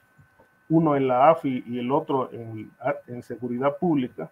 uno 0.67 0.95
en 0.95 1.07
la 1.07 1.31
AFI 1.31 1.63
y 1.65 1.79
el 1.79 1.91
otro 1.91 2.29
en, 2.31 2.69
en 3.07 3.23
Seguridad 3.23 3.77
Pública, 3.77 4.29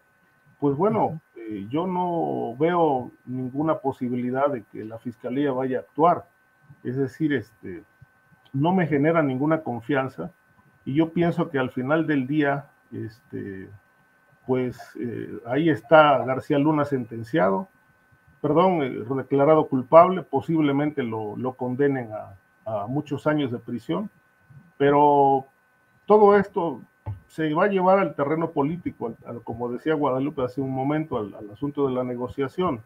pues 0.59 0.75
bueno, 0.75 1.19
eh, 1.49 1.67
yo 1.69 1.87
no 1.87 2.55
veo 2.57 3.11
ninguna 3.25 3.79
posibilidad 3.79 4.49
de 4.49 4.63
que 4.63 4.83
la 4.83 4.99
Fiscalía 4.99 5.51
vaya 5.51 5.77
a 5.77 5.81
actuar. 5.81 6.25
Es 6.83 6.97
decir, 6.97 7.33
este, 7.33 7.83
no 8.53 8.73
me 8.73 8.87
genera 8.87 9.21
ninguna 9.21 9.61
confianza 9.61 10.31
y 10.85 10.93
yo 10.93 11.11
pienso 11.11 11.49
que 11.49 11.59
al 11.59 11.71
final 11.71 12.07
del 12.07 12.27
día, 12.27 12.69
este, 12.91 13.69
pues 14.45 14.77
eh, 14.99 15.39
ahí 15.45 15.69
está 15.69 16.23
García 16.25 16.57
Luna 16.57 16.85
sentenciado, 16.85 17.67
perdón, 18.41 18.83
eh, 18.83 19.03
declarado 19.15 19.67
culpable, 19.67 20.23
posiblemente 20.23 21.03
lo, 21.03 21.35
condenen 21.57 22.09
a, 22.13 22.35
a, 22.65 22.87
muchos 22.87 23.27
años 23.27 23.51
de 23.51 23.59
prisión, 23.59 24.09
pero 24.77 25.45
todo 26.05 26.37
esto 26.37 26.81
se 27.27 27.53
va 27.53 27.65
a 27.65 27.69
llevar 27.69 27.99
al 27.99 28.15
terreno 28.15 28.51
político, 28.51 29.15
como 29.43 29.71
decía 29.71 29.93
Guadalupe 29.93 30.43
hace 30.43 30.61
un 30.61 30.71
momento, 30.71 31.17
al, 31.17 31.33
asunto 31.51 31.87
de 31.87 31.93
la 31.93 32.03
negociación. 32.03 32.81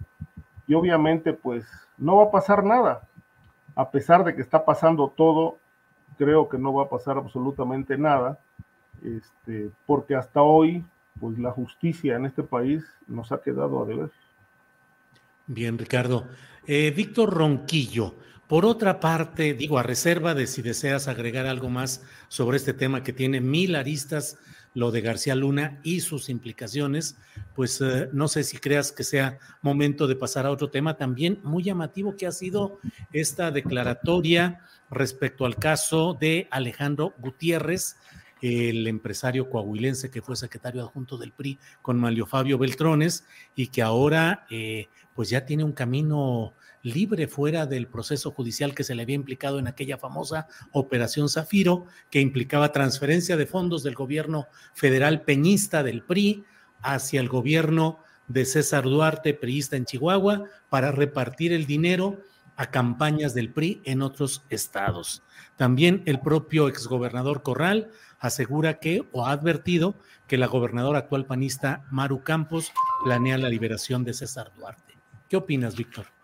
Y 0.67 0.74
obviamente, 0.74 1.34
pues 1.34 1.65
no 1.97 2.17
va 2.17 2.26
a 2.26 2.32
pasar 2.32 2.63
nada. 2.63 3.07
A 3.76 3.89
pesar 3.89 4.24
de 4.24 4.36
que 4.36 4.41
está 4.41 4.65
pasando 4.65 5.13
todo, 5.15 5.57
creo 6.17 6.49
que 6.49 6.57
no 6.57 6.74
va 6.74 6.84
a 6.84 6.89
pasar 6.89 7.17
absolutamente 7.17 7.97
nada, 7.97 8.39
este, 9.03 9.72
porque 9.86 10.15
hasta 10.15 10.41
hoy, 10.41 10.84
pues 11.19 11.38
la 11.39 11.51
justicia 11.51 12.15
en 12.15 12.26
este 12.26 12.43
país 12.43 12.84
nos 13.07 13.32
ha 13.32 13.41
quedado 13.41 13.84
a 13.84 13.86
deber. 13.86 14.11
Bien, 15.47 15.78
Ricardo. 15.78 16.26
Eh, 16.67 16.91
Víctor 16.95 17.34
Ronquillo, 17.34 18.15
por 18.52 18.66
otra 18.66 18.99
parte, 18.99 19.54
digo, 19.54 19.80
a 19.80 19.84
reserva 19.84 20.34
de 20.34 20.45
si 20.45 20.62
deseas 20.62 21.08
agregar 21.08 21.45
algo 21.45 21.70
más 21.70 22.04
sobre 22.28 22.58
este 22.58 22.74
tema 22.74 23.02
que 23.02 23.14
tiene 23.14 23.39
mil 23.39 23.78
aristas, 23.78 24.38
lo 24.74 24.91
de 24.91 24.99
García 24.99 25.36
Luna 25.36 25.80
y 25.84 26.02
sus 26.02 26.28
implicaciones, 26.28 27.16
pues 27.56 27.80
eh, 27.80 28.10
no 28.12 28.28
sé 28.28 28.43
si 28.43 28.58
creas 28.58 28.91
que 28.91 29.06
sea 29.06 29.39
momento 29.62 30.06
de 30.06 30.18
pasar 30.18 30.45
a 30.45 30.52
otro 30.52 30.70
tema 30.70 30.97
también 30.97 31.39
muy 31.43 31.64
llamativo 31.64 32.18
que 32.18 32.28
ha 32.28 32.34
sido 32.34 32.80
esta 33.14 33.52
declaratoria 33.52 34.60
respecto 34.89 35.45
al 35.45 35.56
caso 35.56 36.18
de 36.20 36.49
Alejandro 36.52 37.14
Gutiérrez, 37.20 37.95
el 38.41 38.86
empresario 38.86 39.49
coahuilense 39.49 40.12
que 40.12 40.22
fue 40.22 40.36
secretario 40.36 40.82
adjunto 40.82 41.18
del 41.18 41.32
PRI 41.32 41.58
con 41.82 41.97
Malio 41.97 42.26
Fabio 42.26 42.58
Beltrones 42.58 43.26
y 43.56 43.68
que 43.68 43.82
ahora 43.82 44.45
eh, 44.49 44.89
pues 45.16 45.30
ya 45.30 45.45
tiene 45.45 45.64
un 45.64 45.72
camino 45.72 46.54
libre 46.84 47.27
fuera 47.27 47.65
del 47.65 47.88
proceso 47.88 48.32
judicial 48.32 48.73
que 48.73 48.84
se 48.84 48.95
le 48.95 49.03
había 49.03 49.15
implicado 49.15 49.59
en 49.59 49.67
aquella 49.67 49.97
famosa 49.97 50.47
Operación 50.71 51.29
Zafiro, 51.29 51.86
que 52.09 52.21
implicaba 52.21 52.71
transferencia 52.71 53.38
de 53.38 53.45
fondos 53.45 53.84
del 53.84 53.95
gobierno 53.95 54.47
federal 54.73 55.21
peñista 55.21 55.84
del 55.84 56.03
PRI 56.03 56.43
hacia 56.82 57.19
el 57.19 57.29
gobierno 57.29 57.99
de 58.27 58.45
César 58.45 58.84
Duarte, 58.84 59.34
priista 59.34 59.75
en 59.75 59.86
Chihuahua, 59.86 60.45
para 60.69 60.91
repartir 60.91 61.53
el 61.53 61.65
dinero 61.65 62.21
a 62.55 62.69
campañas 62.69 63.34
del 63.34 63.51
PRI 63.51 63.82
en 63.86 64.01
otros 64.01 64.43
estados. 64.49 65.23
También 65.55 66.03
el 66.05 66.19
propio 66.19 66.67
exgobernador 66.67 67.43
Corral 67.43 67.89
asegura 68.19 68.79
que 68.79 69.07
o 69.11 69.25
ha 69.25 69.32
advertido 69.32 69.95
que 70.27 70.38
la 70.38 70.47
gobernadora 70.47 70.99
actual 70.99 71.25
panista 71.25 71.84
Maru 71.91 72.23
Campos 72.23 72.71
planea 73.03 73.38
la 73.38 73.49
liberación 73.49 74.03
de 74.03 74.13
César 74.13 74.51
Duarte. 74.55 74.95
¿Qué 75.27 75.38
opinas, 75.38 75.75
Víctor? 75.75 76.20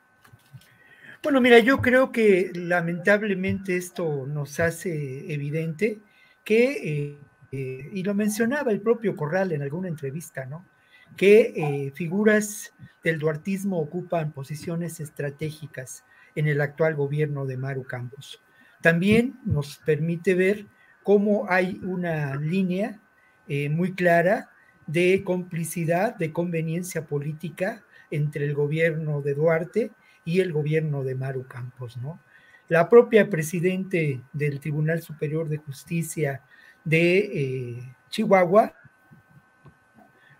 Bueno, 1.27 1.41
mira, 1.41 1.59
yo 1.59 1.81
creo 1.81 2.13
que 2.13 2.53
lamentablemente 2.55 3.75
esto 3.75 4.25
nos 4.27 4.61
hace 4.61 5.33
evidente 5.33 5.99
que, 6.45 6.71
eh, 6.71 7.17
eh, 7.51 7.89
y 7.91 8.01
lo 8.03 8.13
mencionaba 8.13 8.71
el 8.71 8.79
propio 8.79 9.13
Corral 9.13 9.51
en 9.51 9.61
alguna 9.61 9.89
entrevista, 9.89 10.45
¿no? 10.45 10.65
Que 11.17 11.51
eh, 11.53 11.91
figuras 11.93 12.73
del 13.03 13.19
duartismo 13.19 13.77
ocupan 13.77 14.31
posiciones 14.31 15.01
estratégicas 15.01 16.05
en 16.33 16.47
el 16.47 16.61
actual 16.61 16.95
gobierno 16.95 17.45
de 17.45 17.57
Maru 17.57 17.83
Campos. 17.83 18.41
También 18.81 19.37
nos 19.43 19.79
permite 19.79 20.33
ver 20.33 20.65
cómo 21.03 21.47
hay 21.49 21.81
una 21.83 22.37
línea 22.37 23.01
muy 23.69 23.91
clara 23.95 24.49
de 24.85 25.23
complicidad, 25.25 26.15
de 26.15 26.31
conveniencia 26.31 27.03
política 27.05 27.83
entre 28.11 28.45
el 28.45 28.53
gobierno 28.53 29.21
de 29.21 29.33
Duarte 29.33 29.91
y 30.27 30.41
el 30.41 30.51
gobierno 30.51 31.05
de 31.05 31.15
Maru 31.15 31.47
Campos, 31.47 31.95
¿no? 31.95 32.19
La 32.67 32.89
propia 32.89 33.29
presidente 33.29 34.19
del 34.33 34.59
Tribunal 34.59 35.01
Superior 35.01 35.47
de 35.47 35.55
Justicia 35.55 36.41
de 36.83 37.17
eh, 37.17 37.95
Chihuahua, 38.09 38.73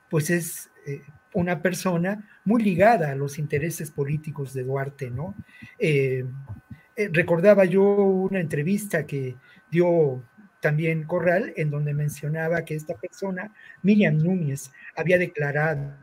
pues 0.10 0.30
es 0.30 0.70
eh, 0.86 1.04
una 1.34 1.62
persona 1.62 2.28
muy 2.44 2.62
ligada 2.64 3.12
a 3.12 3.16
los 3.16 3.40
intereses 3.40 3.90
políticos 3.90 4.54
de 4.54 4.64
Duarte, 4.66 5.10
¿no? 5.10 5.36
Eh, 5.80 6.26
recordaba 7.14 7.64
yo 7.64 7.82
una 7.82 8.42
entrevista 8.42 9.06
que 9.06 9.38
dio 9.72 10.22
también 10.60 11.06
Corral, 11.06 11.54
en 11.56 11.70
donde 11.70 11.94
mencionaba 11.94 12.66
que 12.66 12.76
esta 12.76 12.96
persona, 12.96 13.54
Miriam 13.84 14.18
Núñez, 14.18 14.70
había 14.98 15.18
declarado 15.18 15.96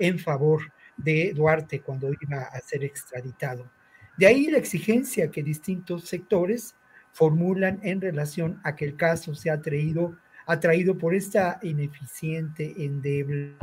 en 0.00 0.18
favor 0.18 0.62
de 0.96 1.32
Duarte 1.34 1.80
cuando 1.80 2.10
iba 2.20 2.42
a 2.42 2.60
ser 2.60 2.84
extraditado. 2.84 3.70
De 4.16 4.26
ahí 4.26 4.46
la 4.46 4.58
exigencia 4.58 5.30
que 5.30 5.42
distintos 5.42 6.04
sectores 6.04 6.76
formulan 7.12 7.80
en 7.82 8.00
relación 8.00 8.60
a 8.64 8.74
que 8.76 8.84
el 8.84 8.96
caso 8.96 9.34
sea 9.34 9.60
traído, 9.60 10.16
atraído 10.46 10.96
por 10.98 11.14
esta 11.14 11.58
ineficiente, 11.62 12.74
endeble, 12.84 13.56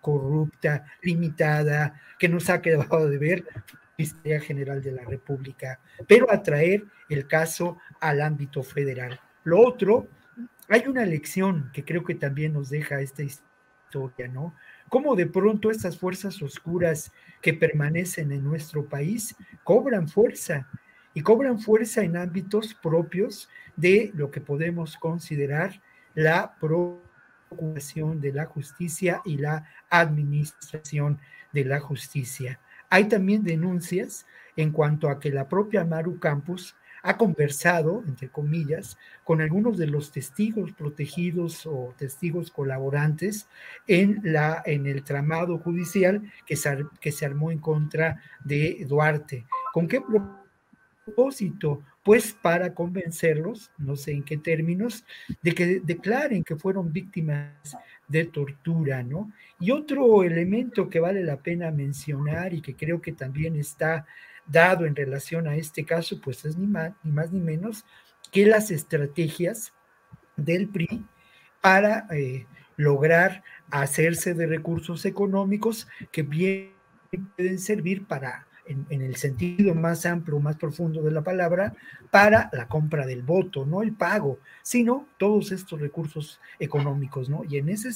corrupta, 0.00 0.84
limitada, 1.02 1.94
que 2.18 2.28
nos 2.28 2.50
ha 2.50 2.60
quedado 2.60 3.08
de 3.08 3.18
ver 3.18 3.44
Fiscalía 3.96 4.40
General 4.40 4.82
de 4.82 4.92
la 4.92 5.04
República, 5.04 5.78
pero 6.08 6.30
atraer 6.30 6.84
el 7.08 7.26
caso 7.26 7.78
al 8.00 8.20
ámbito 8.20 8.62
federal. 8.62 9.20
Lo 9.44 9.60
otro, 9.60 10.08
hay 10.68 10.86
una 10.86 11.04
lección 11.04 11.70
que 11.72 11.84
creo 11.84 12.02
que 12.04 12.14
también 12.14 12.54
nos 12.54 12.70
deja 12.70 13.00
esta 13.00 13.22
historia, 13.22 14.28
¿no? 14.28 14.54
Cómo 14.92 15.16
de 15.16 15.24
pronto 15.24 15.70
estas 15.70 15.96
fuerzas 15.96 16.42
oscuras 16.42 17.12
que 17.40 17.54
permanecen 17.54 18.30
en 18.30 18.44
nuestro 18.44 18.84
país 18.84 19.34
cobran 19.64 20.06
fuerza 20.06 20.68
y 21.14 21.22
cobran 21.22 21.58
fuerza 21.58 22.02
en 22.02 22.14
ámbitos 22.14 22.74
propios 22.74 23.48
de 23.74 24.10
lo 24.14 24.30
que 24.30 24.42
podemos 24.42 24.98
considerar 24.98 25.80
la 26.14 26.56
procuración 26.60 28.20
de 28.20 28.34
la 28.34 28.44
justicia 28.44 29.22
y 29.24 29.38
la 29.38 29.66
administración 29.88 31.18
de 31.54 31.64
la 31.64 31.80
justicia. 31.80 32.60
Hay 32.90 33.08
también 33.08 33.44
denuncias 33.44 34.26
en 34.56 34.72
cuanto 34.72 35.08
a 35.08 35.18
que 35.18 35.30
la 35.30 35.48
propia 35.48 35.86
Maru 35.86 36.18
Campos 36.18 36.76
ha 37.02 37.16
conversado, 37.16 38.02
entre 38.06 38.28
comillas, 38.28 38.96
con 39.24 39.40
algunos 39.40 39.76
de 39.76 39.88
los 39.88 40.12
testigos 40.12 40.72
protegidos 40.72 41.66
o 41.66 41.94
testigos 41.98 42.50
colaborantes 42.50 43.48
en, 43.86 44.20
la, 44.22 44.62
en 44.64 44.86
el 44.86 45.02
tramado 45.02 45.58
judicial 45.58 46.22
que 46.46 46.56
se, 46.56 46.84
que 47.00 47.12
se 47.12 47.26
armó 47.26 47.50
en 47.50 47.58
contra 47.58 48.22
de 48.44 48.86
Duarte. 48.88 49.44
¿Con 49.72 49.88
qué 49.88 50.00
propósito? 51.04 51.82
Pues 52.04 52.32
para 52.32 52.74
convencerlos, 52.74 53.70
no 53.78 53.94
sé 53.96 54.12
en 54.12 54.24
qué 54.24 54.36
términos, 54.36 55.04
de 55.40 55.52
que 55.52 55.80
declaren 55.80 56.42
que 56.42 56.56
fueron 56.56 56.92
víctimas 56.92 57.76
de 58.08 58.24
tortura, 58.24 59.04
¿no? 59.04 59.32
Y 59.60 59.70
otro 59.70 60.24
elemento 60.24 60.88
que 60.88 60.98
vale 60.98 61.22
la 61.22 61.36
pena 61.36 61.70
mencionar 61.70 62.54
y 62.54 62.60
que 62.60 62.74
creo 62.74 63.00
que 63.00 63.12
también 63.12 63.54
está 63.54 64.04
dado 64.46 64.86
en 64.86 64.96
relación 64.96 65.46
a 65.46 65.56
este 65.56 65.84
caso, 65.84 66.20
pues 66.20 66.44
es 66.44 66.56
ni 66.56 66.66
más 66.66 66.92
ni, 67.02 67.12
más, 67.12 67.32
ni 67.32 67.40
menos 67.40 67.84
que 68.30 68.46
las 68.46 68.70
estrategias 68.70 69.72
del 70.36 70.68
PRI 70.68 71.04
para 71.60 72.06
eh, 72.10 72.46
lograr 72.76 73.42
hacerse 73.70 74.34
de 74.34 74.46
recursos 74.46 75.04
económicos 75.04 75.86
que 76.10 76.22
bien 76.22 76.72
pueden 77.36 77.58
servir 77.58 78.06
para, 78.06 78.46
en, 78.66 78.86
en, 78.88 79.02
el 79.02 79.16
sentido 79.16 79.74
más 79.74 80.06
amplio, 80.06 80.40
más 80.40 80.56
profundo 80.56 81.02
de 81.02 81.10
la 81.10 81.22
palabra, 81.22 81.74
para 82.10 82.48
la 82.52 82.68
compra 82.68 83.06
del 83.06 83.22
voto, 83.22 83.66
no 83.66 83.82
el 83.82 83.92
pago, 83.92 84.38
sino 84.62 85.06
todos 85.18 85.52
estos 85.52 85.80
recursos 85.80 86.40
económicos, 86.58 87.28
¿no? 87.28 87.44
Y 87.44 87.58
en 87.58 87.68
ese 87.68 87.92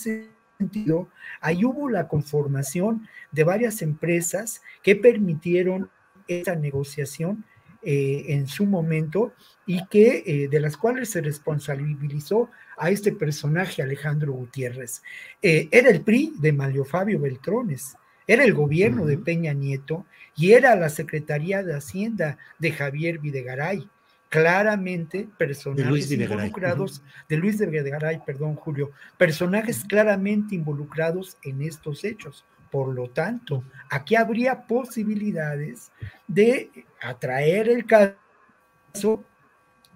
sentido, 0.58 1.08
ahí 1.40 1.64
hubo 1.64 1.88
la 1.88 2.08
conformación 2.08 3.08
de 3.32 3.44
varias 3.44 3.82
empresas 3.82 4.62
que 4.82 4.96
permitieron 4.96 5.90
esta 6.28 6.54
negociación 6.54 7.44
eh, 7.88 8.34
en 8.34 8.48
su 8.48 8.66
momento 8.66 9.32
y 9.64 9.86
que 9.86 10.24
eh, 10.26 10.48
de 10.48 10.58
las 10.60 10.76
cuales 10.76 11.10
se 11.10 11.20
responsabilizó 11.20 12.50
a 12.76 12.90
este 12.90 13.12
personaje 13.12 13.80
Alejandro 13.80 14.32
Gutiérrez. 14.32 15.02
Eh, 15.40 15.68
era 15.70 15.90
el 15.90 16.00
PRI 16.00 16.32
de 16.40 16.52
Malio 16.52 16.84
Fabio 16.84 17.20
Beltrones, 17.20 17.96
era 18.26 18.44
el 18.44 18.54
gobierno 18.54 19.06
de 19.06 19.18
Peña 19.18 19.52
Nieto 19.52 20.04
y 20.34 20.52
era 20.52 20.74
la 20.74 20.88
Secretaría 20.88 21.62
de 21.62 21.74
Hacienda 21.74 22.38
de 22.58 22.72
Javier 22.72 23.20
Videgaray. 23.20 23.88
Claramente 24.28 25.28
personajes 25.38 26.10
involucrados, 26.10 27.02
de 27.28 27.36
Luis 27.36 27.58
de 27.58 27.66
Videgaray, 27.66 28.20
perdón, 28.26 28.56
Julio, 28.56 28.90
personajes 29.16 29.84
claramente 29.84 30.56
involucrados 30.56 31.38
en 31.44 31.62
estos 31.62 32.02
hechos. 32.02 32.44
Por 32.70 32.94
lo 32.94 33.10
tanto, 33.10 33.64
aquí 33.90 34.16
habría 34.16 34.66
posibilidades 34.66 35.92
de 36.26 36.70
atraer 37.00 37.68
el 37.68 37.86
caso 37.86 39.24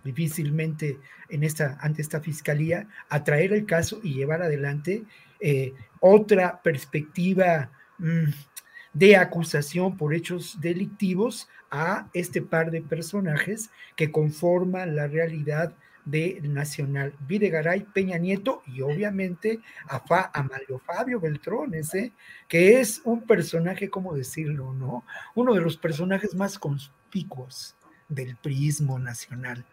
difícilmente 0.04 0.98
en 1.28 1.44
esta, 1.44 1.78
ante 1.80 2.02
esta 2.02 2.20
fiscalía, 2.20 2.88
atraer 3.08 3.52
el 3.52 3.66
caso 3.66 4.00
y 4.02 4.14
llevar 4.14 4.42
adelante 4.42 5.04
eh, 5.40 5.74
otra 6.00 6.60
perspectiva 6.62 7.70
mm, 7.98 8.24
de 8.92 9.16
acusación 9.16 9.96
por 9.96 10.14
hechos 10.14 10.58
delictivos 10.60 11.48
a 11.70 12.08
este 12.12 12.42
par 12.42 12.70
de 12.70 12.82
personajes 12.82 13.70
que 13.94 14.10
conforman 14.10 14.96
la 14.96 15.06
realidad 15.06 15.74
de 16.04 16.40
Nacional 16.42 17.14
Videgaray, 17.26 17.84
Peña 17.92 18.18
Nieto 18.18 18.62
y 18.66 18.80
obviamente 18.80 19.60
a, 19.86 20.00
Fa, 20.00 20.30
Mario 20.48 20.78
Fabio 20.78 21.20
Beltrones, 21.20 21.94
¿eh? 21.94 22.12
que 22.48 22.80
es 22.80 23.00
un 23.04 23.22
personaje, 23.22 23.90
¿cómo 23.90 24.14
decirlo? 24.14 24.72
no? 24.72 25.04
Uno 25.34 25.54
de 25.54 25.60
los 25.60 25.76
personajes 25.76 26.34
más 26.34 26.58
conspicuos 26.58 27.74
del 28.08 28.36
priismo 28.36 28.98
nacional. 28.98 29.64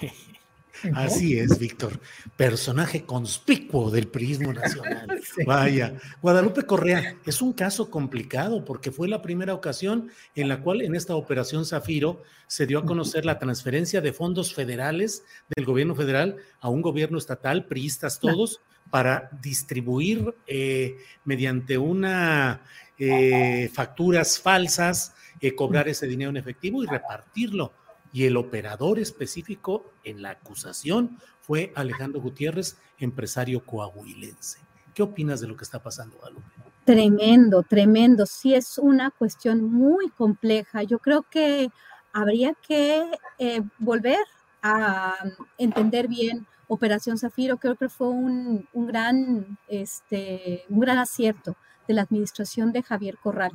Así 0.94 1.38
es, 1.38 1.58
Víctor. 1.58 2.00
Personaje 2.36 3.04
conspicuo 3.04 3.90
del 3.90 4.08
prismo 4.08 4.52
nacional. 4.52 5.20
Vaya. 5.46 5.94
Guadalupe 6.22 6.62
Correa, 6.62 7.16
es 7.24 7.42
un 7.42 7.52
caso 7.52 7.90
complicado 7.90 8.64
porque 8.64 8.90
fue 8.90 9.08
la 9.08 9.22
primera 9.22 9.54
ocasión 9.54 10.10
en 10.34 10.48
la 10.48 10.60
cual 10.60 10.82
en 10.82 10.94
esta 10.94 11.14
operación 11.14 11.64
Zafiro 11.64 12.22
se 12.46 12.66
dio 12.66 12.78
a 12.78 12.84
conocer 12.84 13.24
la 13.24 13.38
transferencia 13.38 14.00
de 14.00 14.12
fondos 14.12 14.54
federales 14.54 15.24
del 15.54 15.64
gobierno 15.64 15.94
federal 15.94 16.36
a 16.60 16.68
un 16.68 16.82
gobierno 16.82 17.18
estatal, 17.18 17.66
priistas 17.66 18.20
todos, 18.20 18.60
para 18.90 19.30
distribuir 19.42 20.34
eh, 20.46 20.96
mediante 21.24 21.76
una 21.76 22.62
eh, 22.98 23.68
facturas 23.72 24.38
falsas, 24.38 25.14
eh, 25.40 25.54
cobrar 25.54 25.88
ese 25.88 26.06
dinero 26.06 26.30
en 26.30 26.36
efectivo 26.36 26.82
y 26.82 26.86
repartirlo 26.86 27.72
y 28.16 28.24
el 28.24 28.38
operador 28.38 28.98
específico 28.98 29.92
en 30.02 30.22
la 30.22 30.30
acusación 30.30 31.18
fue 31.42 31.70
Alejandro 31.74 32.22
Gutiérrez, 32.22 32.78
empresario 32.96 33.62
coahuilense. 33.62 34.58
¿Qué 34.94 35.02
opinas 35.02 35.42
de 35.42 35.46
lo 35.46 35.54
que 35.54 35.64
está 35.64 35.82
pasando, 35.82 36.16
Guadalupe? 36.16 36.46
Tremendo, 36.86 37.62
tremendo. 37.62 38.24
Sí, 38.24 38.54
es 38.54 38.78
una 38.78 39.10
cuestión 39.10 39.70
muy 39.70 40.08
compleja. 40.08 40.82
Yo 40.82 40.98
creo 40.98 41.26
que 41.30 41.68
habría 42.10 42.54
que 42.66 43.04
eh, 43.38 43.60
volver 43.78 44.24
a 44.62 45.16
entender 45.58 46.08
bien 46.08 46.46
Operación 46.68 47.18
Zafiro. 47.18 47.58
Creo 47.58 47.74
que 47.76 47.90
fue 47.90 48.08
un, 48.08 48.66
gran, 48.72 49.58
este, 49.68 50.64
un 50.70 50.80
gran 50.80 50.96
acierto 50.96 51.54
de 51.86 51.92
la 51.92 52.00
administración 52.00 52.72
de 52.72 52.82
Javier 52.82 53.18
Corral. 53.22 53.52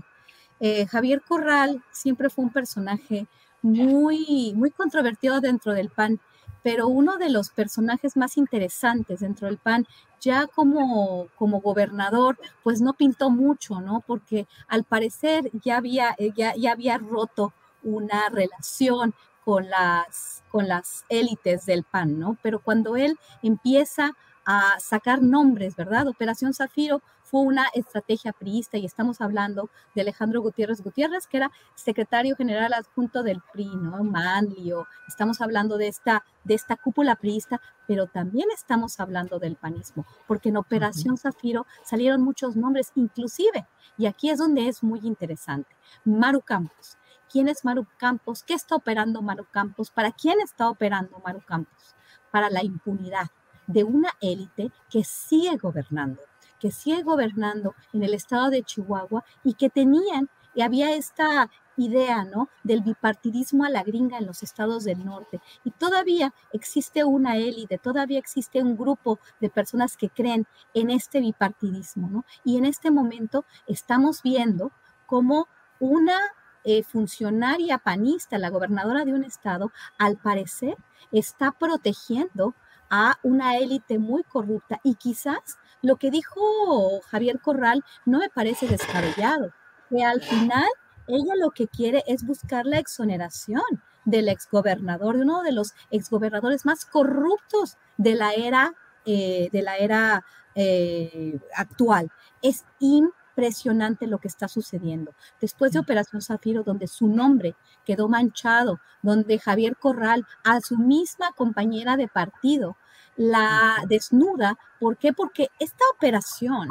Eh, 0.60 0.86
Javier 0.86 1.24
Corral 1.28 1.84
siempre 1.90 2.30
fue 2.30 2.46
un 2.46 2.52
personaje 2.52 3.26
muy, 3.62 4.54
muy 4.56 4.72
controvertido 4.72 5.40
dentro 5.42 5.74
del 5.74 5.90
PAN, 5.90 6.20
pero 6.64 6.88
uno 6.88 7.18
de 7.18 7.30
los 7.30 7.50
personajes 7.50 8.18
más 8.18 8.38
interesantes 8.38 9.20
dentro 9.22 9.48
del 9.48 9.58
PAN, 9.58 9.88
ya 10.20 10.48
como, 10.48 11.28
como 11.36 11.62
gobernador, 11.62 12.38
pues 12.64 12.82
no 12.82 12.94
pintó 12.94 13.30
mucho, 13.30 13.82
¿no? 13.82 14.04
Porque 14.06 14.48
al 14.68 14.84
parecer 14.84 15.50
ya 15.64 15.78
había, 15.78 16.16
eh, 16.18 16.32
ya, 16.36 16.56
ya 16.56 16.72
había 16.74 16.98
roto 16.98 17.54
una 17.84 18.30
relación 18.30 19.14
con 19.44 19.70
las, 19.70 20.44
con 20.50 20.68
las 20.68 21.06
élites 21.10 21.66
del 21.66 21.84
PAN, 21.84 22.20
¿no? 22.20 22.38
Pero 22.44 22.60
cuando 22.60 22.96
él 22.96 23.18
empieza 23.42 24.12
a 24.46 24.80
sacar 24.80 25.22
nombres, 25.22 25.76
¿verdad? 25.76 26.08
Operación 26.08 26.54
Zafiro 26.54 27.02
fue 27.32 27.42
una 27.44 27.68
estrategia 27.74 28.34
priista 28.34 28.78
y 28.78 28.86
estamos 28.86 29.22
hablando 29.22 29.70
de 29.96 30.02
Alejandro 30.02 30.42
Gutiérrez 30.42 30.82
Gutiérrez, 30.82 31.28
que 31.28 31.38
era 31.38 31.52
secretario 31.76 32.36
general 32.36 32.74
adjunto 32.74 33.24
del 33.24 33.42
PRI, 33.54 33.70
¿no? 33.74 34.04
Manlio, 34.04 34.86
estamos 35.08 35.40
hablando 35.40 35.78
de 35.78 35.88
esta, 35.88 36.26
de 36.44 36.56
esta 36.56 36.76
cúpula 36.76 37.16
priista, 37.16 37.62
pero 37.88 38.08
también 38.08 38.50
estamos 38.54 39.00
hablando 39.00 39.40
del 39.40 39.56
panismo, 39.56 40.06
porque 40.28 40.50
en 40.50 40.58
Operación 40.58 41.18
Zafiro 41.18 41.66
salieron 41.86 42.22
muchos 42.22 42.58
nombres, 42.58 42.92
inclusive, 42.96 43.66
y 43.98 44.08
aquí 44.08 44.30
es 44.30 44.38
donde 44.38 44.68
es 44.68 44.84
muy 44.84 45.00
interesante, 45.04 45.74
Maru 46.04 46.42
Campos. 46.42 46.98
¿Quién 47.32 47.48
es 47.48 47.64
Maru 47.64 47.88
Campos? 47.98 48.44
¿Qué 48.44 48.56
está 48.56 48.76
operando 48.76 49.22
Maru 49.22 49.46
Campos? 49.50 49.90
¿Para 49.90 50.12
quién 50.12 50.42
está 50.42 50.70
operando 50.70 51.22
Maru 51.24 51.42
Campos? 51.46 51.96
Para 52.30 52.50
la 52.50 52.62
impunidad 52.62 53.28
de 53.68 53.86
una 53.86 54.10
élite 54.20 54.70
que 54.90 55.06
sigue 55.06 55.56
gobernando 55.56 56.20
que 56.62 56.72
sigue 56.72 57.02
gobernando 57.02 57.74
en 57.92 58.04
el 58.04 58.14
estado 58.14 58.52
de 58.52 58.64
Chihuahua 58.64 59.26
y 59.44 59.56
que 59.56 59.70
tenían, 59.70 60.30
y 60.54 60.62
había 60.62 60.94
esta 60.94 61.50
idea, 61.76 62.24
¿no? 62.24 62.50
Del 62.64 62.82
bipartidismo 62.82 63.66
a 63.66 63.70
la 63.70 63.84
gringa 63.84 64.18
en 64.20 64.28
los 64.28 64.44
estados 64.44 64.84
del 64.84 65.04
norte. 65.04 65.42
Y 65.64 65.72
todavía 65.72 66.34
existe 66.54 67.04
una 67.04 67.38
élite, 67.38 67.80
todavía 67.80 68.20
existe 68.20 68.62
un 68.62 68.78
grupo 68.78 69.20
de 69.40 69.50
personas 69.50 69.98
que 69.98 70.10
creen 70.10 70.46
en 70.74 70.92
este 70.92 71.20
bipartidismo, 71.20 72.10
¿no? 72.10 72.26
Y 72.44 72.58
en 72.58 72.66
este 72.66 72.92
momento 72.92 73.46
estamos 73.66 74.22
viendo 74.22 74.72
cómo 75.08 75.48
una 75.80 76.18
eh, 76.64 76.84
funcionaria 76.84 77.80
panista, 77.80 78.38
la 78.38 78.50
gobernadora 78.50 79.04
de 79.04 79.14
un 79.14 79.24
estado, 79.24 79.72
al 79.98 80.18
parecer 80.18 80.78
está 81.12 81.52
protegiendo 81.52 82.54
a 82.92 83.18
una 83.24 83.56
élite 83.58 83.98
muy 83.98 84.24
corrupta 84.24 84.80
y 84.84 84.96
quizás 84.96 85.58
lo 85.82 85.98
que 85.98 86.12
dijo 86.12 87.02
Javier 87.10 87.40
Corral 87.40 87.84
no 88.06 88.20
me 88.20 88.30
parece 88.30 88.68
descabellado, 88.68 89.52
que 89.90 90.04
al 90.04 90.22
final 90.22 90.70
ella 91.08 91.34
lo 91.36 91.52
que 91.52 91.68
quiere 91.68 92.04
es 92.08 92.26
buscar 92.26 92.66
la 92.66 92.80
exoneración 92.80 93.64
del 94.06 94.30
exgobernador, 94.30 95.18
de 95.18 95.24
uno 95.24 95.44
de 95.44 95.52
los 95.52 95.74
exgobernadores 95.90 96.66
más 96.66 96.86
corruptos 96.86 97.78
de 97.98 98.16
la 98.16 98.34
era, 98.34 98.74
eh, 99.06 99.50
de 99.52 99.62
la 99.62 99.78
era 99.78 100.26
eh, 100.56 101.40
actual. 101.56 102.10
Es 102.42 102.66
impresionante 102.80 104.08
lo 104.08 104.20
que 104.20 104.28
está 104.28 104.48
sucediendo. 104.48 105.14
Después 105.40 105.72
de 105.72 105.80
Operación 105.80 106.22
Zafiro, 106.22 106.64
donde 106.64 106.88
su 106.88 107.08
nombre 107.08 107.56
quedó 107.86 108.10
manchado, 108.10 108.80
donde 109.02 109.40
Javier 109.40 109.78
Corral, 109.78 110.26
a 110.44 110.60
su 110.62 110.78
misma 110.78 111.32
compañera 111.34 111.98
de 111.98 112.08
partido, 112.08 112.78
la 113.16 113.78
desnuda. 113.88 114.58
¿Por 114.80 114.98
qué? 114.98 115.14
Porque 115.14 115.50
esta 115.60 115.84
operación 115.96 116.68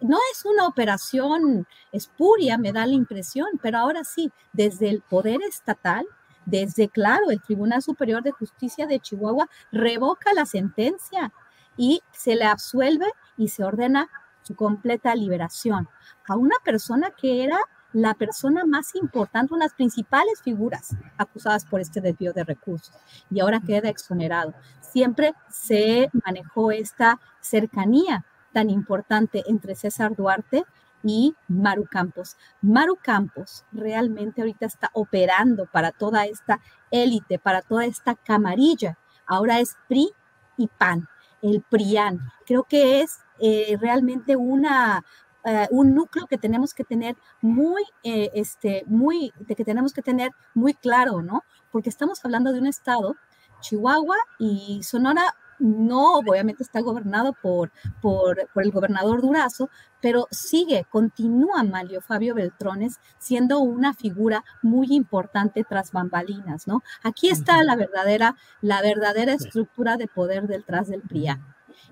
no 0.00 0.18
es 0.32 0.44
una 0.44 0.66
operación 0.66 1.66
espuria, 1.92 2.58
me 2.58 2.72
da 2.72 2.86
la 2.86 2.94
impresión, 2.94 3.46
pero 3.62 3.78
ahora 3.78 4.04
sí, 4.04 4.32
desde 4.52 4.88
el 4.88 5.00
poder 5.00 5.40
estatal, 5.42 6.04
desde, 6.44 6.88
claro, 6.88 7.30
el 7.30 7.40
Tribunal 7.40 7.82
Superior 7.82 8.22
de 8.22 8.32
Justicia 8.32 8.86
de 8.86 8.98
Chihuahua 8.98 9.48
revoca 9.70 10.32
la 10.34 10.44
sentencia 10.44 11.32
y 11.76 12.02
se 12.12 12.34
le 12.34 12.44
absuelve 12.44 13.06
y 13.36 13.48
se 13.48 13.64
ordena 13.64 14.08
su 14.42 14.56
completa 14.56 15.14
liberación 15.14 15.88
a 16.26 16.36
una 16.36 16.56
persona 16.64 17.10
que 17.10 17.44
era 17.44 17.60
la 17.92 18.14
persona 18.14 18.64
más 18.64 18.94
importante, 18.94 19.52
una 19.54 19.64
de 19.64 19.68
las 19.68 19.76
principales 19.76 20.40
figuras 20.42 20.96
acusadas 21.18 21.64
por 21.64 21.80
este 21.80 22.00
desvío 22.00 22.32
de 22.32 22.44
recursos 22.44 22.94
y 23.30 23.40
ahora 23.40 23.60
queda 23.60 23.88
exonerado. 23.88 24.54
Siempre 24.80 25.34
se 25.50 26.10
manejó 26.24 26.72
esta 26.72 27.20
cercanía 27.40 28.24
tan 28.52 28.70
importante 28.70 29.42
entre 29.46 29.74
César 29.74 30.14
Duarte 30.14 30.64
y 31.02 31.34
Maru 31.48 31.86
Campos. 31.90 32.36
Maru 32.60 32.96
Campos 33.02 33.64
realmente 33.72 34.40
ahorita 34.40 34.66
está 34.66 34.90
operando 34.92 35.66
para 35.66 35.90
toda 35.90 36.26
esta 36.26 36.60
élite, 36.90 37.38
para 37.38 37.62
toda 37.62 37.84
esta 37.86 38.14
camarilla. 38.14 38.98
Ahora 39.26 39.60
es 39.60 39.76
PRI 39.88 40.10
y 40.56 40.68
PAN, 40.68 41.08
el 41.40 41.62
PRIAN. 41.62 42.20
Creo 42.46 42.64
que 42.64 43.00
es 43.00 43.20
eh, 43.40 43.76
realmente 43.80 44.36
una 44.36 45.04
eh, 45.44 45.68
un 45.70 45.94
núcleo 45.94 46.26
que 46.26 46.38
tenemos 46.38 46.74
que 46.74 46.84
tener 46.84 47.16
muy, 47.40 47.82
eh, 48.02 48.30
este, 48.34 48.84
muy, 48.86 49.32
de 49.40 49.54
que 49.54 49.64
tenemos 49.64 49.92
que 49.92 50.02
tener 50.02 50.30
muy 50.54 50.74
claro, 50.74 51.22
¿no? 51.22 51.42
Porque 51.70 51.88
estamos 51.88 52.24
hablando 52.24 52.52
de 52.52 52.60
un 52.60 52.66
estado, 52.66 53.16
Chihuahua 53.60 54.16
y 54.38 54.82
Sonora 54.82 55.34
no, 55.62 56.14
obviamente 56.14 56.62
está 56.62 56.80
gobernado 56.80 57.34
por, 57.40 57.70
por, 58.00 58.48
por, 58.52 58.64
el 58.64 58.72
gobernador 58.72 59.22
Durazo, 59.22 59.70
pero 60.00 60.26
sigue, 60.30 60.86
continúa 60.90 61.62
Mario 61.62 62.00
Fabio 62.00 62.34
Beltrones 62.34 62.98
siendo 63.18 63.60
una 63.60 63.94
figura 63.94 64.44
muy 64.60 64.88
importante 64.90 65.64
tras 65.64 65.92
bambalinas, 65.92 66.66
¿no? 66.66 66.82
Aquí 67.04 67.28
está 67.28 67.62
la 67.62 67.76
verdadera, 67.76 68.36
la 68.60 68.82
verdadera 68.82 69.34
estructura 69.34 69.96
de 69.96 70.08
poder 70.08 70.48
detrás 70.48 70.88
del 70.88 71.02
PRIA. 71.02 71.40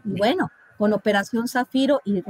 Y 0.05 0.17
bueno, 0.17 0.51
con 0.81 0.95
Operación 0.95 1.47
Zafiro 1.47 2.01
y, 2.07 2.23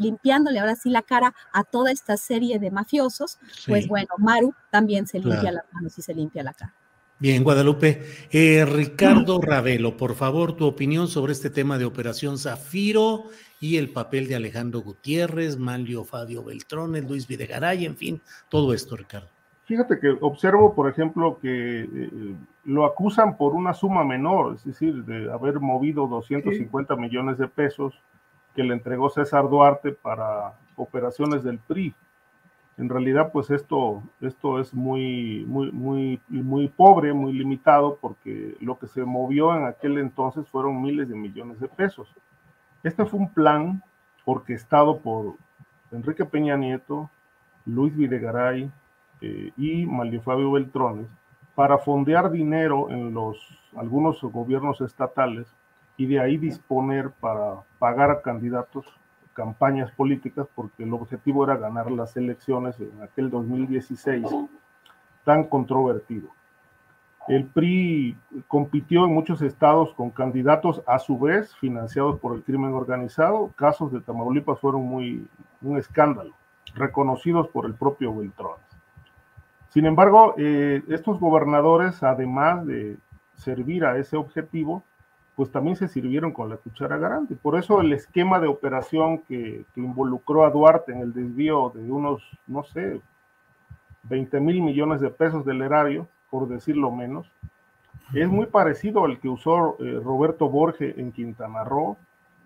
limpiándole 0.00 0.58
ahora 0.58 0.74
sí 0.74 0.90
la 0.90 1.02
cara 1.02 1.32
a 1.52 1.62
toda 1.62 1.92
esta 1.92 2.16
serie 2.16 2.58
de 2.58 2.72
mafiosos, 2.72 3.38
pues 3.68 3.86
bueno, 3.86 4.08
Maru 4.18 4.52
también 4.72 5.06
se 5.06 5.20
limpia 5.20 5.52
las 5.52 5.62
manos 5.72 5.96
y 5.96 6.02
se 6.02 6.12
limpia 6.12 6.42
la 6.42 6.54
cara. 6.54 6.74
Bien, 7.20 7.44
Guadalupe. 7.44 8.04
Eh, 8.32 8.64
Ricardo 8.64 9.40
Ravelo, 9.40 9.96
por 9.96 10.16
favor, 10.16 10.56
tu 10.56 10.66
opinión 10.66 11.06
sobre 11.06 11.34
este 11.34 11.50
tema 11.50 11.78
de 11.78 11.84
Operación 11.84 12.36
Zafiro 12.36 13.26
y 13.60 13.76
el 13.76 13.90
papel 13.90 14.26
de 14.26 14.34
Alejandro 14.34 14.80
Gutiérrez, 14.80 15.56
Manlio 15.56 16.02
Fabio 16.02 16.42
Beltrones, 16.42 17.08
Luis 17.08 17.28
Videgaray, 17.28 17.86
en 17.86 17.96
fin, 17.96 18.22
todo 18.48 18.74
esto, 18.74 18.96
Ricardo. 18.96 19.33
Fíjate 19.64 19.98
que 19.98 20.10
observo, 20.20 20.74
por 20.74 20.90
ejemplo, 20.90 21.38
que 21.40 21.80
eh, 21.80 22.34
lo 22.64 22.84
acusan 22.84 23.36
por 23.38 23.54
una 23.54 23.72
suma 23.72 24.04
menor, 24.04 24.54
es 24.54 24.64
decir, 24.64 25.04
de 25.04 25.32
haber 25.32 25.58
movido 25.58 26.06
250 26.06 26.96
millones 26.96 27.38
de 27.38 27.48
pesos 27.48 27.98
que 28.54 28.62
le 28.62 28.74
entregó 28.74 29.08
César 29.08 29.48
Duarte 29.48 29.92
para 29.92 30.52
operaciones 30.76 31.42
del 31.42 31.58
PRI. 31.58 31.94
En 32.76 32.90
realidad, 32.90 33.30
pues 33.32 33.50
esto, 33.50 34.02
esto 34.20 34.60
es 34.60 34.74
muy, 34.74 35.46
muy, 35.46 35.72
muy, 35.72 36.20
muy 36.28 36.68
pobre, 36.68 37.14
muy 37.14 37.32
limitado, 37.32 37.96
porque 38.00 38.56
lo 38.60 38.78
que 38.78 38.86
se 38.86 39.04
movió 39.04 39.56
en 39.56 39.64
aquel 39.64 39.96
entonces 39.96 40.46
fueron 40.48 40.82
miles 40.82 41.08
de 41.08 41.14
millones 41.14 41.58
de 41.58 41.68
pesos. 41.68 42.12
Este 42.82 43.06
fue 43.06 43.20
un 43.20 43.32
plan 43.32 43.82
orquestado 44.26 44.98
por 44.98 45.36
Enrique 45.90 46.26
Peña 46.26 46.56
Nieto, 46.56 47.08
Luis 47.64 47.96
Videgaray 47.96 48.70
eh, 49.20 49.52
y 49.56 49.86
Mario 49.86 50.22
Fabio 50.22 50.52
Beltrones 50.52 51.06
para 51.54 51.78
fondear 51.78 52.30
dinero 52.30 52.90
en 52.90 53.14
los 53.14 53.36
algunos 53.76 54.20
gobiernos 54.22 54.80
estatales 54.80 55.46
y 55.96 56.06
de 56.06 56.20
ahí 56.20 56.36
disponer 56.36 57.10
para 57.10 57.62
pagar 57.78 58.10
a 58.10 58.22
candidatos 58.22 58.86
campañas 59.32 59.90
políticas 59.92 60.46
porque 60.54 60.84
el 60.84 60.92
objetivo 60.92 61.44
era 61.44 61.56
ganar 61.56 61.90
las 61.90 62.16
elecciones 62.16 62.78
en 62.80 63.02
aquel 63.02 63.30
2016 63.30 64.26
tan 65.24 65.44
controvertido. 65.44 66.28
El 67.26 67.46
PRI 67.46 68.16
compitió 68.48 69.06
en 69.06 69.14
muchos 69.14 69.40
estados 69.40 69.94
con 69.94 70.10
candidatos 70.10 70.82
a 70.86 70.98
su 70.98 71.18
vez 71.18 71.56
financiados 71.56 72.20
por 72.20 72.36
el 72.36 72.42
crimen 72.42 72.74
organizado. 72.74 73.50
Casos 73.56 73.90
de 73.92 74.00
Tamaulipas 74.00 74.60
fueron 74.60 74.82
muy 74.82 75.26
un 75.62 75.78
escándalo, 75.78 76.34
reconocidos 76.74 77.48
por 77.48 77.64
el 77.64 77.74
propio 77.74 78.14
Beltrán. 78.14 78.63
Sin 79.74 79.86
embargo, 79.86 80.36
eh, 80.38 80.84
estos 80.86 81.18
gobernadores, 81.18 82.00
además 82.04 82.64
de 82.64 82.96
servir 83.34 83.84
a 83.84 83.98
ese 83.98 84.16
objetivo, 84.16 84.84
pues 85.34 85.50
también 85.50 85.74
se 85.74 85.88
sirvieron 85.88 86.30
con 86.30 86.48
la 86.48 86.58
cuchara 86.58 86.96
grande. 86.96 87.34
Por 87.34 87.58
eso 87.58 87.80
el 87.80 87.92
esquema 87.92 88.38
de 88.38 88.46
operación 88.46 89.18
que, 89.18 89.64
involucró 89.74 90.44
a 90.44 90.50
Duarte 90.50 90.92
en 90.92 91.00
el 91.00 91.12
desvío 91.12 91.72
de 91.74 91.90
unos, 91.90 92.22
no 92.46 92.62
sé, 92.62 93.00
20 94.04 94.38
mil 94.38 94.62
millones 94.62 95.00
de 95.00 95.10
pesos 95.10 95.44
del 95.44 95.60
erario, 95.60 96.06
por 96.30 96.46
decirlo 96.46 96.92
menos, 96.92 97.28
es 98.12 98.28
muy 98.28 98.46
parecido 98.46 99.04
al 99.04 99.18
que 99.18 99.28
usó 99.28 99.76
eh, 99.80 100.00
Roberto 100.04 100.48
Borge 100.48 101.00
en 101.00 101.10
Quintana 101.10 101.64
Roo 101.64 101.96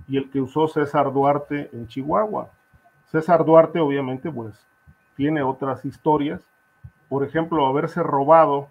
y 0.09 0.17
el 0.17 0.31
que 0.31 0.41
usó 0.41 0.67
César 0.67 1.13
Duarte 1.13 1.69
en 1.75 1.89
Chihuahua. 1.89 2.49
César 3.13 3.45
Duarte 3.45 3.81
obviamente 3.81 4.31
pues 4.31 4.55
tiene 5.15 5.43
otras 5.43 5.85
historias, 5.85 6.41
por 7.09 7.25
ejemplo, 7.25 7.67
haberse 7.67 8.03
robado 8.03 8.69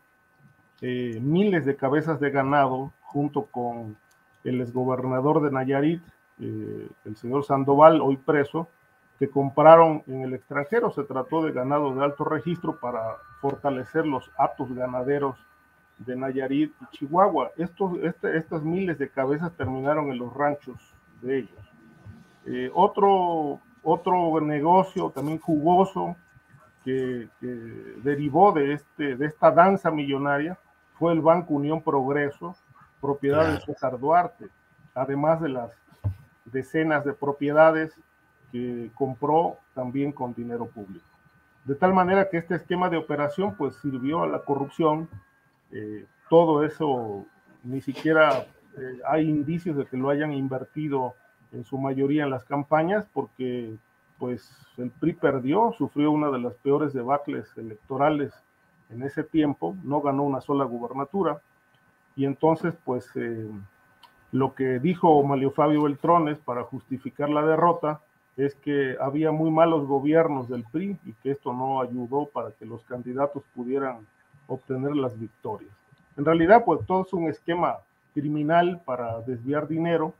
eh, 0.81 1.19
miles 1.21 1.65
de 1.65 1.75
cabezas 1.75 2.19
de 2.19 2.29
ganado 2.29 2.91
junto 3.01 3.45
con 3.45 3.97
el 4.43 4.61
exgobernador 4.61 5.41
de 5.41 5.51
Nayarit, 5.51 6.01
eh, 6.39 6.88
el 7.05 7.15
señor 7.15 7.43
Sandoval, 7.45 7.99
hoy 8.01 8.17
preso, 8.17 8.67
que 9.17 9.29
compraron 9.29 10.03
en 10.07 10.21
el 10.21 10.33
extranjero. 10.33 10.91
Se 10.91 11.03
trató 11.03 11.43
de 11.43 11.51
ganado 11.51 11.93
de 11.93 12.03
alto 12.03 12.23
registro 12.23 12.79
para 12.79 13.15
fortalecer 13.41 14.05
los 14.05 14.29
aptos 14.38 14.71
ganaderos 14.73 15.38
de 15.97 16.15
Nayarit 16.15 16.71
y 16.79 16.97
Chihuahua. 16.97 17.51
Estos, 17.57 17.97
este, 18.03 18.38
estas 18.38 18.61
miles 18.61 18.99
de 18.99 19.09
cabezas 19.09 19.51
terminaron 19.53 20.11
en 20.11 20.19
los 20.19 20.33
ranchos 20.33 20.77
de 21.21 21.39
ellos. 21.39 21.71
Eh, 22.45 22.69
otro, 22.73 23.59
otro 23.81 24.39
negocio 24.41 25.09
también 25.09 25.39
jugoso 25.39 26.15
que, 26.88 27.27
derivó 28.01 28.53
de, 28.53 28.73
este, 28.73 29.17
de 29.17 29.25
esta 29.25 29.51
danza 29.51 29.91
millonaria 29.91 30.57
fue 30.97 31.11
el 31.11 31.19
Banco 31.19 31.53
Unión 31.53 31.81
Progreso, 31.81 32.55
propiedad 33.01 33.51
de 33.51 33.59
César 33.59 33.99
Duarte, 33.99 34.47
además 34.95 35.41
de 35.41 35.49
las 35.49 35.71
decenas 36.45 37.03
de 37.03 37.11
propiedades 37.11 37.93
que 38.53 38.89
compró 38.95 39.57
también 39.75 40.13
con 40.13 40.33
dinero 40.33 40.65
público. 40.67 41.05
De 41.65 41.75
tal 41.75 41.93
manera 41.93 42.29
que 42.29 42.38
este 42.38 42.55
esquema 42.55 42.89
de 42.89 42.95
operación 42.95 43.55
pues 43.55 43.75
sirvió 43.75 44.23
a 44.23 44.27
la 44.27 44.39
corrupción. 44.39 45.09
Eh, 45.71 46.05
todo 46.29 46.63
eso 46.63 47.25
ni 47.63 47.81
siquiera 47.81 48.45
eh, 48.77 48.99
hay 49.05 49.27
indicios 49.27 49.75
de 49.75 49.85
que 49.85 49.97
lo 49.97 50.09
hayan 50.09 50.31
invertido 50.31 51.15
en 51.51 51.65
su 51.65 51.77
mayoría 51.77 52.23
en 52.23 52.29
las 52.29 52.45
campañas 52.45 53.05
porque 53.13 53.75
pues 54.20 54.49
el 54.78 54.89
PRI 54.91 55.13
perdió, 55.13 55.74
sufrió 55.78 56.11
una 56.11 56.30
de 56.30 56.39
las 56.39 56.53
peores 56.55 56.93
debacles 56.93 57.45
electorales 57.57 58.34
en 58.89 59.03
ese 59.03 59.24
tiempo, 59.24 59.76
no 59.84 60.01
ganó 60.01 60.24
una 60.24 60.41
sola 60.41 60.63
gubernatura 60.63 61.41
y 62.18 62.26
entonces, 62.26 62.74
pues, 62.84 63.09
eh, 63.15 63.47
lo 64.32 64.55
que 64.55 64.80
dijo 64.80 65.24
Malio 65.24 65.51
Fabio 65.51 65.84
Beltrones 65.84 66.39
para 66.39 66.63
justificar 66.63 67.30
la 67.30 67.45
derrota 67.45 68.01
es 68.36 68.55
que 68.55 68.97
había 68.99 69.32
muy 69.32 69.51
malos 69.51 69.86
gobiernos 69.86 70.49
del 70.49 70.63
PRI 70.63 70.97
y 71.05 71.13
que 71.13 71.32
esto 71.32 71.53
no 71.53 71.80
ayudó 71.82 72.26
para 72.26 72.51
que 72.51 72.65
los 72.65 72.84
candidatos 72.84 73.43
pudieran 73.55 74.05
obtener 74.47 74.95
las 74.95 75.18
victorias. 75.18 75.72
En 76.18 76.26
realidad, 76.26 76.63
pues 76.65 76.86
todo 76.86 77.03
es 77.03 77.13
un 77.13 77.30
esquema 77.30 77.78
criminal 78.13 78.82
para 78.84 79.22
desviar 79.22 79.68
dinero 79.68 80.13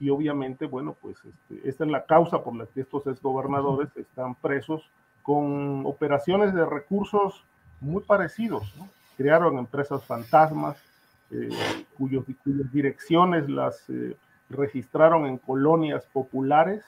y 0.00 0.08
obviamente, 0.08 0.66
bueno, 0.66 0.96
pues 1.00 1.18
este, 1.18 1.68
esta 1.68 1.84
es 1.84 1.90
la 1.90 2.06
causa 2.06 2.42
por 2.42 2.56
la 2.56 2.66
que 2.66 2.80
estos 2.80 3.06
exgobernadores 3.06 3.94
están 3.96 4.34
presos 4.34 4.90
con 5.22 5.82
operaciones 5.84 6.54
de 6.54 6.64
recursos 6.64 7.44
muy 7.80 8.02
parecidos. 8.02 8.74
Crearon 9.18 9.58
empresas 9.58 10.02
fantasmas, 10.04 10.82
eh, 11.30 11.50
cuyas 11.98 12.24
direcciones 12.72 13.48
las 13.50 13.88
eh, 13.90 14.16
registraron 14.48 15.26
en 15.26 15.36
colonias 15.36 16.06
populares. 16.06 16.82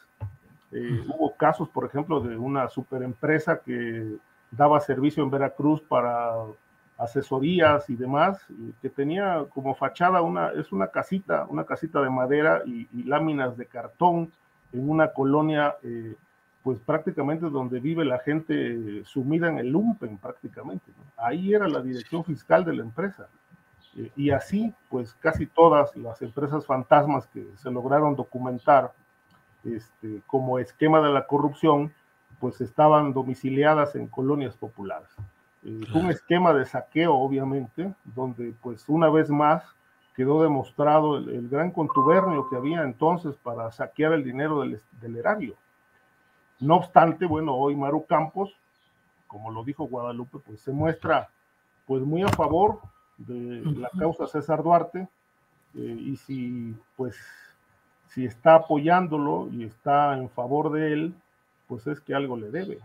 Eh, 0.72 1.04
hubo 1.06 1.36
casos, 1.36 1.68
por 1.68 1.84
ejemplo, 1.84 2.20
de 2.20 2.38
una 2.38 2.70
superempresa 2.70 3.60
que 3.60 4.16
daba 4.50 4.80
servicio 4.80 5.22
en 5.22 5.30
Veracruz 5.30 5.82
para 5.82 6.32
asesorías 6.98 7.88
y 7.90 7.96
demás, 7.96 8.46
que 8.80 8.88
tenía 8.88 9.44
como 9.52 9.74
fachada 9.74 10.22
una, 10.22 10.50
es 10.50 10.72
una 10.72 10.88
casita, 10.88 11.46
una 11.48 11.64
casita 11.64 12.00
de 12.00 12.10
madera 12.10 12.62
y, 12.64 12.86
láminas 13.04 13.56
de 13.56 13.66
cartón 13.66 14.30
en 14.72 14.88
una 14.88 15.12
colonia, 15.12 15.74
pues 16.62 16.78
prácticamente 16.78 17.50
donde 17.50 17.80
vive 17.80 18.04
la 18.04 18.20
gente 18.20 19.04
sumida 19.04 19.48
en 19.48 19.58
el 19.58 19.70
lumpen 19.70 20.16
prácticamente. 20.18 20.92
Ahí 21.16 21.52
era 21.52 21.66
la 21.68 21.80
dirección 21.80 22.24
fiscal 22.24 22.64
de 22.64 22.74
la 22.74 22.82
empresa. 22.82 23.28
Eh, 23.96 24.10
y 24.16 24.30
así, 24.30 24.72
pues 24.88 25.14
casi 25.14 25.46
todas 25.46 25.94
las 25.96 26.22
empresas 26.22 26.64
fantasmas 26.66 27.26
que 27.26 27.46
se 27.56 27.70
lograron 27.70 28.16
documentar 28.16 28.92
este, 29.64 30.22
como 30.26 30.58
esquema 30.58 31.00
de 31.00 31.12
la 31.12 31.26
corrupción, 31.26 31.92
pues 32.40 32.60
estaban 32.60 33.12
domiciliadas 33.12 33.94
en 33.94 34.08
colonias 34.08 34.56
populares. 34.56 35.08
Eh, 35.64 35.84
un 35.94 36.10
esquema 36.10 36.52
de 36.52 36.66
saqueo, 36.66 37.14
obviamente, 37.14 37.94
donde 38.04 38.54
pues 38.62 38.88
una 38.88 39.08
vez 39.10 39.30
más 39.30 39.64
quedó 40.14 40.42
demostrado 40.42 41.16
el, 41.16 41.48
gran 41.48 41.70
contubernio 41.70 42.48
que 42.48 42.56
había 42.56 42.82
entonces 42.82 43.36
para 43.36 43.70
saquear 43.70 44.12
el 44.12 44.24
dinero 44.24 44.60
del, 44.60 44.80
del, 45.00 45.16
erario. 45.16 45.54
No 46.60 46.76
obstante, 46.76 47.26
bueno, 47.26 47.54
hoy 47.54 47.74
Maru 47.74 48.04
Campos, 48.06 48.54
como 49.26 49.50
lo 49.50 49.64
dijo 49.64 49.86
Guadalupe, 49.86 50.38
pues 50.38 50.60
se 50.60 50.72
muestra 50.72 51.30
pues 51.86 52.02
muy 52.02 52.22
a 52.22 52.28
favor 52.28 52.80
de 53.16 53.62
la 53.78 53.90
causa 53.98 54.26
César 54.26 54.62
Duarte 54.62 55.08
eh, 55.74 55.96
y 55.98 56.16
si 56.16 56.74
pues 56.96 57.16
si 58.08 58.26
está 58.26 58.56
apoyándolo 58.56 59.48
y 59.50 59.64
está 59.64 60.16
en 60.18 60.28
favor 60.28 60.70
de 60.72 60.92
él, 60.92 61.14
pues 61.66 61.86
es 61.86 62.00
que 62.00 62.14
algo 62.14 62.36
le 62.36 62.50
debe. 62.50 62.78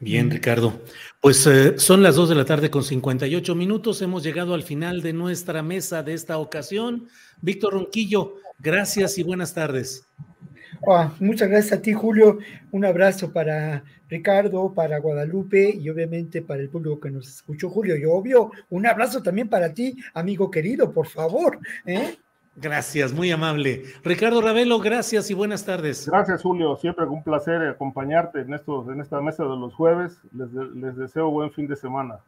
Bien, 0.00 0.30
Ricardo. 0.30 0.82
Pues 1.20 1.46
eh, 1.46 1.78
son 1.78 2.02
las 2.02 2.16
2 2.16 2.28
de 2.28 2.34
la 2.34 2.44
tarde 2.44 2.70
con 2.70 2.82
58 2.82 3.54
minutos. 3.54 4.02
Hemos 4.02 4.22
llegado 4.22 4.54
al 4.54 4.62
final 4.62 5.00
de 5.00 5.12
nuestra 5.12 5.62
mesa 5.62 6.02
de 6.02 6.14
esta 6.14 6.38
ocasión. 6.38 7.08
Víctor 7.40 7.74
Ronquillo, 7.74 8.36
gracias 8.58 9.16
y 9.18 9.22
buenas 9.22 9.54
tardes. 9.54 10.06
Ah, 10.86 11.14
muchas 11.20 11.48
gracias 11.48 11.78
a 11.78 11.82
ti, 11.82 11.92
Julio. 11.92 12.38
Un 12.72 12.84
abrazo 12.84 13.32
para 13.32 13.84
Ricardo, 14.08 14.74
para 14.74 14.98
Guadalupe 14.98 15.74
y 15.74 15.88
obviamente 15.88 16.42
para 16.42 16.60
el 16.60 16.68
público 16.68 17.00
que 17.00 17.10
nos 17.10 17.28
escuchó, 17.28 17.70
Julio. 17.70 17.96
Y 17.96 18.04
obvio, 18.04 18.50
un 18.70 18.86
abrazo 18.86 19.22
también 19.22 19.48
para 19.48 19.72
ti, 19.72 19.96
amigo 20.12 20.50
querido, 20.50 20.92
por 20.92 21.06
favor. 21.06 21.58
¿eh? 21.86 22.16
Gracias, 22.56 23.12
muy 23.12 23.30
amable. 23.32 23.84
Ricardo 24.04 24.40
Ravelo, 24.40 24.78
gracias 24.78 25.30
y 25.30 25.34
buenas 25.34 25.64
tardes. 25.64 26.08
Gracias, 26.08 26.42
Julio. 26.42 26.76
Siempre 26.76 27.04
un 27.04 27.22
placer 27.22 27.62
acompañarte 27.62 28.40
en, 28.40 28.54
estos, 28.54 28.88
en 28.88 29.00
esta 29.00 29.20
mesa 29.20 29.42
de 29.42 29.56
los 29.56 29.74
jueves. 29.74 30.18
Les, 30.32 30.52
les 30.52 30.96
deseo 30.96 31.30
buen 31.30 31.52
fin 31.52 31.66
de 31.66 31.76
semana. 31.76 32.20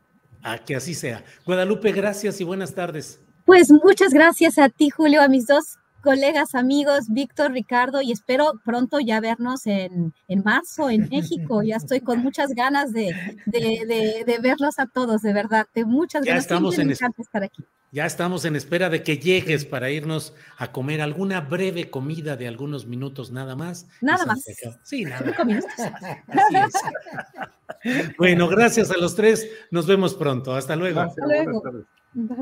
Ah, 0.43 0.59
que 0.59 0.77
así 0.77 0.95
sea. 0.95 1.25
Guadalupe, 1.45 1.93
gracias 1.93 2.41
y 2.41 2.45
buenas 2.45 2.75
tardes. 2.75 3.21
Pues 3.45 3.71
muchas 3.71 4.13
gracias 4.13 4.59
a 4.59 4.69
ti, 4.69 4.91
Julio, 4.91 5.23
a 5.23 5.29
mis 5.29 5.47
dos 5.47 5.79
colegas, 6.03 6.55
amigos, 6.55 7.07
Víctor, 7.09 7.51
Ricardo, 7.53 8.01
y 8.01 8.13
espero 8.13 8.61
pronto 8.65 9.01
ya 9.01 9.21
vernos 9.21 9.67
en, 9.67 10.15
en 10.29 10.43
marzo 10.45 10.89
en 10.89 11.09
México. 11.11 11.63
Ya 11.63 11.77
estoy 11.77 12.01
con 12.01 12.21
muchas 12.21 12.51
ganas 12.55 12.93
de, 12.93 13.13
de, 13.47 14.25
de, 14.25 14.39
verlos 14.39 14.79
a 14.79 14.87
todos, 14.87 15.23
de 15.23 15.33
verdad. 15.33 15.67
De 15.75 15.85
muchas 15.85 16.25
ya 16.25 16.31
ganas. 16.31 16.45
Estamos 16.45 16.79
en 16.79 16.91
estar 16.91 17.11
aquí. 17.43 17.65
Ya 17.93 18.05
estamos 18.05 18.45
en 18.45 18.57
espera 18.57 18.91
de 18.91 19.03
que 19.03 19.19
llegues 19.19 19.65
para 19.65 19.91
irnos 19.91 20.35
a 20.59 20.73
comer 20.73 21.01
alguna 21.01 21.41
breve 21.41 21.89
comida 21.89 22.37
de 22.37 22.49
algunos 22.49 22.87
minutos 22.87 23.31
nada 23.31 23.55
más. 23.57 23.87
Nada 24.01 24.27
más. 24.27 24.45
Sí, 24.83 25.05
nada 25.05 25.35
más. 25.45 25.65
bueno, 28.19 28.49
gracias 28.49 28.91
a 28.91 28.97
los 28.97 29.15
tres. 29.15 29.49
Nos 29.71 29.87
vemos 29.87 30.15
pronto. 30.15 30.55
Hasta 30.55 30.77
luego. 30.77 31.01
Gracias. 31.01 31.19
Hasta 31.19 31.45
luego. 31.45 31.63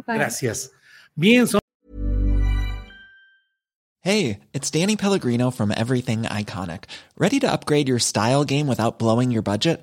Gracias. 0.07 0.73
Bien, 1.15 1.47
son 1.47 1.61
Hey, 4.05 4.41
it's 4.53 4.71
Danny 4.71 4.97
Pellegrino 4.97 5.51
from 5.51 5.71
Everything 5.71 6.25
Iconic. 6.25 6.85
Ready 7.17 7.41
to 7.41 7.51
upgrade 7.51 7.89
your 7.89 7.99
style 7.99 8.45
game 8.45 8.67
without 8.67 8.99
blowing 8.99 9.31
your 9.31 9.41
budget? 9.41 9.83